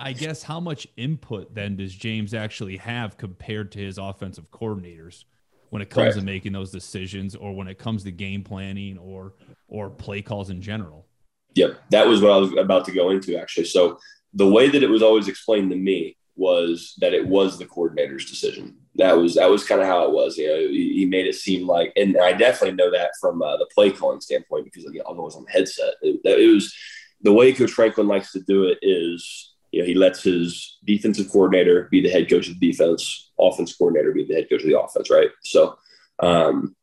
I 0.00 0.14
guess 0.14 0.42
how 0.42 0.58
much 0.58 0.88
input 0.96 1.54
then 1.54 1.76
does 1.76 1.94
James 1.94 2.34
actually 2.34 2.78
have 2.78 3.16
compared 3.16 3.70
to 3.72 3.78
his 3.78 3.98
offensive 3.98 4.50
coordinators 4.50 5.26
when 5.70 5.80
it 5.80 5.90
comes 5.90 6.16
right. 6.16 6.20
to 6.20 6.26
making 6.26 6.54
those 6.54 6.72
decisions 6.72 7.36
or 7.36 7.54
when 7.54 7.68
it 7.68 7.78
comes 7.78 8.02
to 8.02 8.10
game 8.10 8.42
planning 8.42 8.98
or 8.98 9.34
or 9.68 9.88
play 9.88 10.22
calls 10.22 10.50
in 10.50 10.60
general? 10.60 11.06
Yep, 11.54 11.78
that 11.90 12.04
was 12.04 12.20
what 12.20 12.32
I 12.32 12.36
was 12.36 12.52
about 12.58 12.84
to 12.86 12.92
go 12.92 13.10
into 13.10 13.38
actually. 13.38 13.66
So 13.66 14.00
the 14.34 14.48
way 14.48 14.68
that 14.68 14.82
it 14.82 14.90
was 14.90 15.02
always 15.02 15.28
explained 15.28 15.70
to 15.70 15.76
me 15.76 16.16
was 16.36 16.94
that 16.98 17.14
it 17.14 17.26
was 17.26 17.58
the 17.58 17.66
coordinator's 17.66 18.28
decision. 18.28 18.76
That 18.96 19.16
was 19.16 19.34
that 19.34 19.50
was 19.50 19.64
kind 19.64 19.80
of 19.80 19.86
how 19.86 20.04
it 20.04 20.12
was. 20.12 20.36
You 20.36 20.48
know, 20.48 20.58
he, 20.58 20.94
he, 20.94 21.06
made 21.06 21.26
it 21.26 21.34
seem 21.34 21.66
like, 21.66 21.92
and 21.96 22.16
I 22.18 22.32
definitely 22.32 22.76
know 22.76 22.90
that 22.90 23.10
from 23.20 23.42
uh, 23.42 23.56
the 23.56 23.66
play 23.74 23.90
calling 23.90 24.20
standpoint 24.20 24.64
because 24.64 24.84
you 24.84 24.98
know, 24.98 25.04
I 25.08 25.12
was 25.12 25.36
on 25.36 25.44
the 25.44 25.50
headset. 25.50 25.94
It, 26.02 26.20
it, 26.24 26.54
was 26.54 26.74
the 27.22 27.32
way 27.32 27.52
Coach 27.52 27.72
Franklin 27.72 28.08
likes 28.08 28.32
to 28.32 28.40
do 28.40 28.64
it 28.64 28.78
is, 28.82 29.54
you 29.72 29.80
know, 29.80 29.86
he 29.86 29.94
lets 29.94 30.22
his 30.22 30.78
defensive 30.84 31.30
coordinator 31.30 31.88
be 31.90 32.00
the 32.00 32.10
head 32.10 32.28
coach 32.30 32.48
of 32.48 32.58
the 32.58 32.70
defense, 32.70 33.32
offense 33.38 33.74
coordinator 33.74 34.12
be 34.12 34.24
the 34.24 34.34
head 34.34 34.48
coach 34.48 34.62
of 34.62 34.68
the 34.68 34.80
offense, 34.80 35.10
right? 35.10 35.30
So, 35.42 35.76
um, 36.20 36.74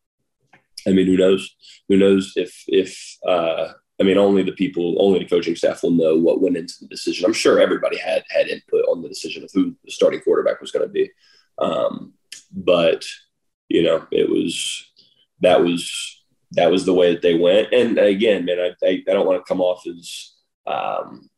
I 0.87 0.91
mean, 0.91 1.07
who 1.07 1.17
knows? 1.17 1.55
Who 1.89 1.97
knows 1.97 2.33
if 2.35 2.63
if 2.67 3.17
uh, 3.27 3.73
I 3.99 4.03
mean, 4.03 4.17
only 4.17 4.43
the 4.43 4.53
people, 4.53 4.95
only 4.99 5.19
the 5.19 5.29
coaching 5.29 5.55
staff 5.55 5.83
will 5.83 5.91
know 5.91 6.15
what 6.15 6.41
went 6.41 6.57
into 6.57 6.73
the 6.81 6.87
decision. 6.87 7.25
I'm 7.25 7.33
sure 7.33 7.59
everybody 7.59 7.97
had 7.97 8.23
had 8.29 8.47
input 8.47 8.85
on 8.85 9.01
the 9.01 9.09
decision 9.09 9.43
of 9.43 9.51
who 9.53 9.75
the 9.83 9.91
starting 9.91 10.21
quarterback 10.21 10.61
was 10.61 10.71
going 10.71 10.85
to 10.87 10.91
be, 10.91 11.11
um, 11.59 12.13
but 12.51 13.05
you 13.69 13.83
know, 13.83 14.05
it 14.11 14.29
was 14.29 14.91
that 15.41 15.63
was 15.63 16.23
that 16.51 16.71
was 16.71 16.85
the 16.85 16.93
way 16.93 17.13
that 17.13 17.21
they 17.21 17.35
went. 17.35 17.73
And 17.73 17.97
again, 17.97 18.45
man, 18.45 18.59
I 18.59 18.85
I, 18.85 19.03
I 19.07 19.13
don't 19.13 19.27
want 19.27 19.43
to 19.43 19.47
come 19.47 19.61
off 19.61 19.85
as 19.87 20.33
um, 20.65 21.29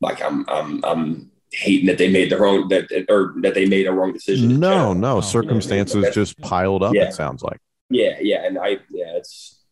like 0.00 0.22
I'm 0.22 0.44
I'm 0.48 0.84
I'm 0.84 1.30
hating 1.52 1.86
that 1.86 1.98
they 1.98 2.10
made 2.10 2.30
the 2.30 2.38
wrong 2.38 2.68
that 2.68 3.06
or 3.08 3.34
that 3.42 3.54
they 3.54 3.66
made 3.66 3.86
a 3.86 3.92
wrong 3.92 4.12
decision. 4.12 4.58
No, 4.60 4.92
no, 4.92 5.20
circumstances 5.20 5.96
you 5.96 6.02
know, 6.02 6.10
just 6.10 6.38
piled 6.40 6.82
up. 6.82 6.94
Yeah. 6.94 7.08
It 7.08 7.14
sounds 7.14 7.42
like. 7.42 7.60
Yeah, 7.90 8.18
yeah, 8.20 8.44
and 8.44 8.58
I 8.58 8.78
yeah, 8.90 9.16
it's 9.16 9.63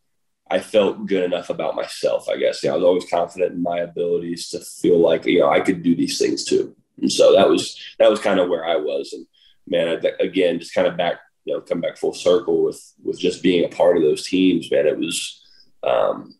I 0.53 0.61
felt 0.61 1.07
good 1.07 1.25
enough 1.25 1.49
about 1.49 1.75
myself, 1.75 2.29
I 2.29 2.37
guess. 2.37 2.63
Yeah, 2.63 2.73
I 2.73 2.75
was 2.75 2.85
always 2.85 3.09
confident 3.09 3.55
in 3.55 3.63
my 3.63 3.79
abilities 3.79 4.51
to 4.51 4.61
feel 4.61 4.99
like, 4.99 5.25
you 5.25 5.41
know, 5.41 5.49
I 5.49 5.61
could 5.61 5.83
do 5.83 5.97
these 5.97 6.19
things 6.19 6.45
too. 6.45 6.77
And 7.01 7.11
so 7.11 7.33
that 7.33 7.49
was, 7.49 7.81
that 7.99 8.11
was 8.11 8.21
kind 8.21 8.39
of 8.39 8.51
where 8.51 8.67
I 8.67 8.77
was. 8.77 9.15
And 9.15 9.27
man, 9.67 9.89
I, 9.89 10.23
again, 10.23 10.59
just 10.59 10.75
kind 10.75 10.87
of 10.87 10.99
back, 10.99 11.15
you 11.47 11.55
know, 11.55 11.63
come 11.63 11.81
back 11.81 11.97
full 11.97 12.13
circle 12.13 12.65
with, 12.65 12.81
with 13.03 13.19
just 13.19 13.43
being 13.43 13.65
a 13.65 13.75
part 13.75 13.97
of 13.97 14.03
those 14.03 14.29
teams, 14.29 14.71
man. 14.71 14.87
It 14.87 14.99
was, 14.99 15.43
um, 15.83 16.35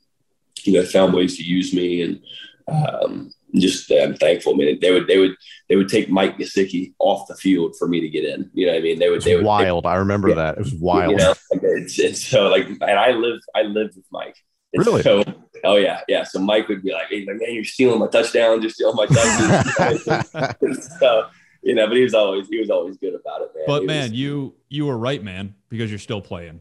you 0.65 0.75
know, 0.75 0.85
found 0.85 1.15
ways 1.15 1.39
to 1.39 1.43
use 1.43 1.73
me 1.73 2.03
and, 2.03 2.21
um, 2.69 3.33
just 3.61 3.90
uh, 3.90 3.96
I'm 4.03 4.14
thankful. 4.14 4.55
I 4.55 4.57
mean, 4.57 4.78
they 4.80 4.92
would 4.92 5.07
they 5.07 5.18
would 5.18 5.36
they 5.68 5.76
would 5.76 5.88
take 5.88 6.09
Mike 6.09 6.38
Gesicki 6.38 6.94
off 6.98 7.28
the 7.28 7.34
field 7.34 7.76
for 7.78 7.86
me 7.86 8.00
to 8.00 8.09
get 8.09 8.24
in. 8.24 8.50
You 8.55 8.66
know 8.66 8.72
what 8.72 8.78
I 8.78 8.82
mean? 8.82 8.98
They 8.98 9.11
would. 9.11 9.22
They 9.22 9.36
would 9.36 9.44
wild. 9.44 9.84
They, 9.84 9.88
I 9.88 9.96
remember 9.96 10.28
yeah, 10.30 10.34
that. 10.36 10.59
It 10.59 10.64
was 10.64 10.74
wild. 10.80 11.12
You 11.12 11.16
know? 11.18 11.34
it's, 11.50 11.98
it's 11.98 12.24
so 12.24 12.48
like, 12.48 12.66
and 12.66 12.82
I 12.82 13.11
live 13.11 13.40
I 13.55 13.62
lived 13.62 13.96
with 13.96 14.07
Mike. 14.11 14.36
And 14.72 14.86
really? 14.86 15.03
So, 15.03 15.22
oh 15.64 15.76
yeah, 15.76 16.00
yeah. 16.09 16.24
So 16.24 16.38
Mike 16.38 16.68
would 16.68 16.82
be 16.82 16.92
like, 16.92 17.09
"Hey, 17.09 17.24
man, 17.26 17.38
you're 17.48 17.64
stealing 17.64 18.00
my 18.00 18.09
touchdown. 18.09 18.62
You're 18.62 18.70
stealing 18.70 18.96
my 18.96 19.07
touchdown." 19.07 20.55
so 20.98 21.26
you 21.62 21.74
know, 21.74 21.86
but 21.86 21.96
he 21.96 22.03
was 22.03 22.14
always 22.14 22.48
he 22.48 22.59
was 22.59 22.70
always 22.70 22.96
good 22.96 23.14
about 23.14 23.42
it, 23.42 23.50
man. 23.55 23.64
But 23.66 23.80
he 23.82 23.86
man, 23.86 24.11
was, 24.11 24.12
you 24.12 24.55
you 24.70 24.86
were 24.86 24.96
right, 24.96 25.22
man, 25.22 25.55
because 25.68 25.90
you're 25.90 25.98
still 25.98 26.22
playing. 26.22 26.61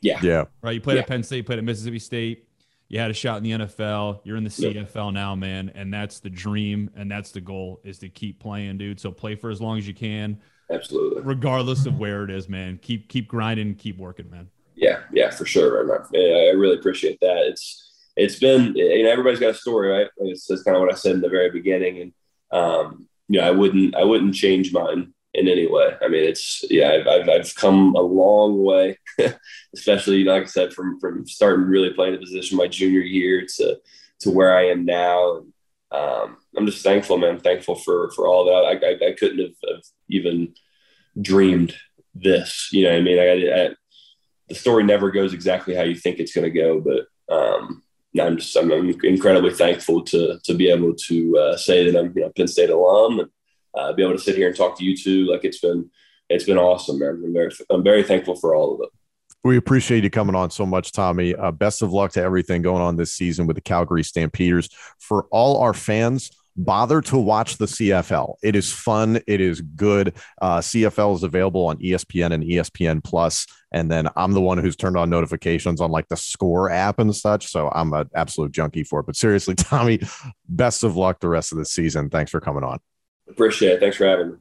Yeah. 0.00 0.20
Yeah. 0.22 0.44
Right. 0.62 0.74
You 0.74 0.80
played 0.80 0.94
yeah. 0.94 1.02
at 1.02 1.08
Penn 1.08 1.24
State, 1.24 1.46
played 1.46 1.58
at 1.58 1.64
Mississippi 1.64 1.98
State 1.98 2.47
you 2.88 2.98
had 2.98 3.10
a 3.10 3.14
shot 3.14 3.36
in 3.36 3.42
the 3.42 3.66
NFL. 3.66 4.20
You're 4.24 4.36
in 4.36 4.44
the 4.44 4.50
CFL 4.50 5.12
now, 5.12 5.34
man, 5.34 5.70
and 5.74 5.92
that's 5.92 6.20
the 6.20 6.30
dream 6.30 6.90
and 6.96 7.10
that's 7.10 7.32
the 7.32 7.40
goal 7.40 7.80
is 7.84 7.98
to 7.98 8.08
keep 8.08 8.40
playing, 8.40 8.78
dude. 8.78 8.98
So 8.98 9.12
play 9.12 9.34
for 9.34 9.50
as 9.50 9.60
long 9.60 9.78
as 9.78 9.86
you 9.86 9.94
can. 9.94 10.40
Absolutely. 10.70 11.22
Regardless 11.22 11.86
of 11.86 11.98
where 11.98 12.24
it 12.24 12.30
is, 12.30 12.48
man. 12.48 12.78
Keep 12.80 13.08
keep 13.08 13.28
grinding, 13.28 13.74
keep 13.74 13.98
working, 13.98 14.30
man. 14.30 14.48
Yeah, 14.74 15.00
yeah, 15.12 15.30
for 15.30 15.44
sure, 15.44 15.84
man. 15.86 16.00
I 16.12 16.50
really 16.54 16.76
appreciate 16.76 17.18
that. 17.20 17.46
It's 17.48 17.84
it's 18.16 18.38
been 18.38 18.74
you 18.74 19.02
know 19.02 19.10
everybody's 19.10 19.40
got 19.40 19.50
a 19.50 19.54
story, 19.54 19.90
right? 19.90 20.08
It's 20.18 20.46
just 20.46 20.64
kind 20.64 20.76
of 20.76 20.82
what 20.82 20.92
I 20.92 20.96
said 20.96 21.12
in 21.14 21.20
the 21.20 21.28
very 21.28 21.50
beginning, 21.50 22.00
and 22.00 22.12
um, 22.52 23.08
you 23.28 23.40
know 23.40 23.46
I 23.46 23.50
wouldn't 23.50 23.94
I 23.94 24.04
wouldn't 24.04 24.34
change 24.34 24.72
mine 24.72 25.12
in 25.38 25.48
any 25.48 25.66
way. 25.66 25.94
I 26.02 26.08
mean, 26.08 26.24
it's 26.24 26.64
yeah, 26.70 26.90
I've, 26.90 27.06
I've, 27.06 27.28
I've 27.28 27.54
come 27.54 27.94
a 27.94 28.00
long 28.00 28.62
way, 28.62 28.98
especially 29.74 30.24
like 30.24 30.44
I 30.44 30.46
said, 30.46 30.72
from 30.72 30.98
from 31.00 31.26
starting 31.26 31.66
really 31.66 31.90
playing 31.90 32.14
the 32.14 32.18
position 32.18 32.58
my 32.58 32.68
junior 32.68 33.00
year 33.00 33.46
to 33.56 33.78
to 34.20 34.30
where 34.30 34.56
I 34.56 34.66
am 34.66 34.84
now. 34.84 35.36
And 35.36 35.52
um, 35.90 36.36
I'm 36.56 36.66
just 36.66 36.82
thankful, 36.82 37.18
man. 37.18 37.38
Thankful 37.38 37.76
for 37.76 38.10
for 38.10 38.26
all 38.26 38.44
that. 38.46 38.64
I, 38.64 38.86
I, 38.86 39.10
I 39.10 39.12
couldn't 39.14 39.38
have, 39.38 39.56
have, 39.68 39.82
even 40.10 40.54
dreamed 41.20 41.74
this. 42.14 42.68
You 42.72 42.84
know, 42.84 42.96
I 42.96 43.00
mean, 43.00 43.18
I, 43.18 43.64
I, 43.64 43.70
the 44.48 44.54
story 44.54 44.82
never 44.84 45.10
goes 45.10 45.32
exactly 45.32 45.74
how 45.74 45.82
you 45.82 45.94
think 45.94 46.18
it's 46.18 46.34
going 46.34 46.50
to 46.52 46.60
go, 46.60 46.80
but 46.80 47.34
um, 47.34 47.82
I'm 48.20 48.38
just 48.38 48.56
I'm, 48.56 48.72
I'm, 48.72 48.88
incredibly 49.04 49.52
thankful 49.52 50.02
to 50.04 50.38
to 50.42 50.54
be 50.54 50.70
able 50.70 50.94
to 50.94 51.38
uh, 51.38 51.56
say 51.56 51.90
that 51.90 51.98
I'm 51.98 52.12
you 52.16 52.22
know 52.22 52.32
Penn 52.36 52.48
State 52.48 52.70
alum 52.70 53.20
and 53.20 53.28
uh, 53.74 53.92
be 53.92 54.02
able 54.02 54.14
to 54.14 54.18
sit 54.18 54.36
here 54.36 54.48
and 54.48 54.56
talk 54.56 54.78
to 54.78 54.84
you 54.84 54.96
too. 54.96 55.26
Like 55.26 55.44
it's 55.44 55.60
been, 55.60 55.90
it's 56.28 56.44
been 56.44 56.58
awesome, 56.58 56.98
man. 56.98 57.22
I'm 57.24 57.32
very, 57.32 57.50
I'm 57.70 57.84
very 57.84 58.02
thankful 58.02 58.36
for 58.36 58.54
all 58.54 58.74
of 58.74 58.80
it. 58.82 58.88
We 59.44 59.56
appreciate 59.56 60.02
you 60.02 60.10
coming 60.10 60.34
on 60.34 60.50
so 60.50 60.66
much, 60.66 60.92
Tommy. 60.92 61.34
Uh, 61.34 61.52
best 61.52 61.80
of 61.80 61.92
luck 61.92 62.12
to 62.12 62.22
everything 62.22 62.60
going 62.62 62.82
on 62.82 62.96
this 62.96 63.12
season 63.12 63.46
with 63.46 63.54
the 63.54 63.62
Calgary 63.62 64.02
Stampeders. 64.02 64.68
For 64.98 65.26
all 65.30 65.58
our 65.58 65.72
fans, 65.72 66.30
bother 66.56 67.00
to 67.00 67.16
watch 67.16 67.56
the 67.56 67.66
CFL. 67.66 68.34
It 68.42 68.56
is 68.56 68.72
fun. 68.72 69.20
It 69.26 69.40
is 69.40 69.60
good. 69.60 70.14
Uh, 70.42 70.58
CFL 70.58 71.14
is 71.14 71.22
available 71.22 71.66
on 71.66 71.78
ESPN 71.78 72.32
and 72.32 72.42
ESPN 72.42 73.02
Plus. 73.02 73.08
Plus, 73.18 73.46
and 73.72 73.90
then 73.90 74.08
I'm 74.16 74.32
the 74.32 74.40
one 74.40 74.58
who's 74.58 74.76
turned 74.76 74.96
on 74.96 75.10
notifications 75.10 75.80
on 75.80 75.90
like 75.90 76.08
the 76.08 76.16
Score 76.16 76.70
app 76.70 76.98
and 76.98 77.14
such. 77.14 77.48
So 77.48 77.68
I'm 77.72 77.92
an 77.92 78.08
absolute 78.14 78.52
junkie 78.52 78.84
for 78.84 79.00
it. 79.00 79.06
But 79.06 79.16
seriously, 79.16 79.54
Tommy, 79.56 80.00
best 80.48 80.84
of 80.84 80.96
luck 80.96 81.20
the 81.20 81.28
rest 81.28 81.52
of 81.52 81.58
the 81.58 81.64
season. 81.64 82.10
Thanks 82.10 82.30
for 82.30 82.40
coming 82.40 82.64
on. 82.64 82.78
Appreciate 83.28 83.72
it. 83.72 83.80
Thanks 83.80 83.96
for 83.96 84.06
having 84.06 84.30
me. 84.30 84.36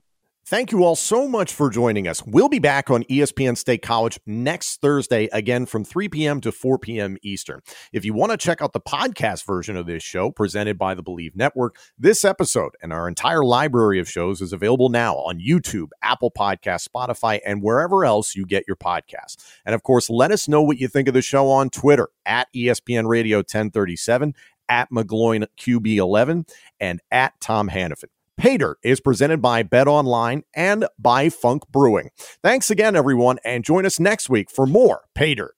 Thank 0.50 0.72
you 0.72 0.86
all 0.86 0.96
so 0.96 1.28
much 1.28 1.54
for 1.54 1.70
joining 1.70 2.08
us. 2.08 2.26
We'll 2.26 2.48
be 2.48 2.60
back 2.60 2.90
on 2.90 3.04
ESPN 3.04 3.58
State 3.58 3.82
College 3.82 4.18
next 4.26 4.80
Thursday, 4.80 5.28
again 5.34 5.66
from 5.66 5.84
3 5.84 6.08
p.m. 6.08 6.40
to 6.40 6.54
4 6.54 6.80
p.m. 6.80 7.18
Eastern. 7.22 7.60
If 7.92 8.06
you 8.06 8.14
want 8.14 8.32
to 8.32 8.38
check 8.38 8.62
out 8.62 8.72
the 8.72 8.80
podcast 8.80 9.46
version 9.46 9.76
of 9.76 9.88
this 9.88 10.04
show 10.04 10.32
presented 10.32 10.78
by 10.78 10.94
the 10.94 11.04
Bleav 11.04 11.36
Network, 11.36 11.76
this 12.00 12.24
episode 12.24 12.72
and 12.82 12.94
our 12.94 13.10
entire 13.10 13.44
library 13.44 14.00
of 14.00 14.10
shows 14.10 14.40
is 14.40 14.54
available 14.54 14.88
now 14.88 15.16
on 15.16 15.38
YouTube, 15.38 15.90
Apple 16.02 16.32
Podcast, 16.32 16.88
Spotify, 16.88 17.42
and 17.46 17.62
wherever 17.62 18.06
else 18.06 18.34
you 18.34 18.46
get 18.46 18.64
your 18.68 18.78
podcasts. 18.78 19.36
And 19.66 19.76
of 19.76 19.84
course, 19.84 20.10
let 20.10 20.32
us 20.32 20.48
know 20.48 20.62
what 20.62 20.78
you 20.78 20.88
think 20.88 21.10
of 21.10 21.14
the 21.14 21.22
show 21.22 21.50
on 21.50 21.70
Twitter 21.70 22.08
at 22.26 22.48
ESPN 22.56 23.06
Radio 23.06 23.40
1037, 23.40 24.34
at 24.70 24.90
McGloin 24.92 25.46
QB11, 25.60 26.50
and 26.80 27.02
at 27.12 27.34
Tom 27.42 27.68
Hannafin. 27.68 28.06
Dirt 28.40 28.78
is 28.84 29.00
presented 29.00 29.42
by 29.42 29.64
BetOnline 29.64 30.44
and 30.56 30.86
by 31.00 31.30
Funk 31.30 31.64
Brewing. 31.72 32.10
Thanks 32.44 32.70
again, 32.70 32.96
everyone, 32.96 33.40
and 33.44 33.64
join 33.64 33.86
us 33.86 34.00
next 34.00 34.30
week 34.30 34.50
for 34.50 34.66
more 34.66 35.02
Dirt. 35.16 35.56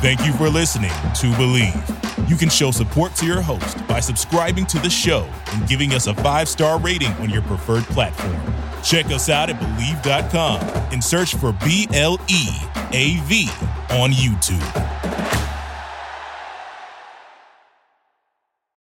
Thank 0.00 0.24
you 0.26 0.32
for 0.32 0.48
listening 0.48 0.90
to 0.90 1.30
Bleav. 1.36 2.28
You 2.28 2.36
can 2.36 2.48
show 2.48 2.70
support 2.70 3.14
to 3.16 3.26
your 3.26 3.40
host 3.40 3.86
by 3.86 4.00
subscribing 4.00 4.66
to 4.66 4.78
the 4.78 4.90
show 4.90 5.28
and 5.52 5.68
giving 5.68 5.92
us 5.92 6.06
a 6.06 6.14
five 6.14 6.48
star 6.48 6.80
rating 6.80 7.12
on 7.14 7.30
your 7.30 7.42
preferred 7.42 7.84
platform. 7.84 8.40
Check 8.82 9.06
us 9.06 9.28
out 9.28 9.50
at 9.50 9.60
Bleav.com 9.60 10.60
and 10.92 11.04
search 11.04 11.36
for 11.36 11.52
B 11.64 11.86
L 11.92 12.18
E 12.28 12.48
A 12.92 13.20
V 13.26 13.48
on 13.90 14.10
YouTube. 14.10 15.11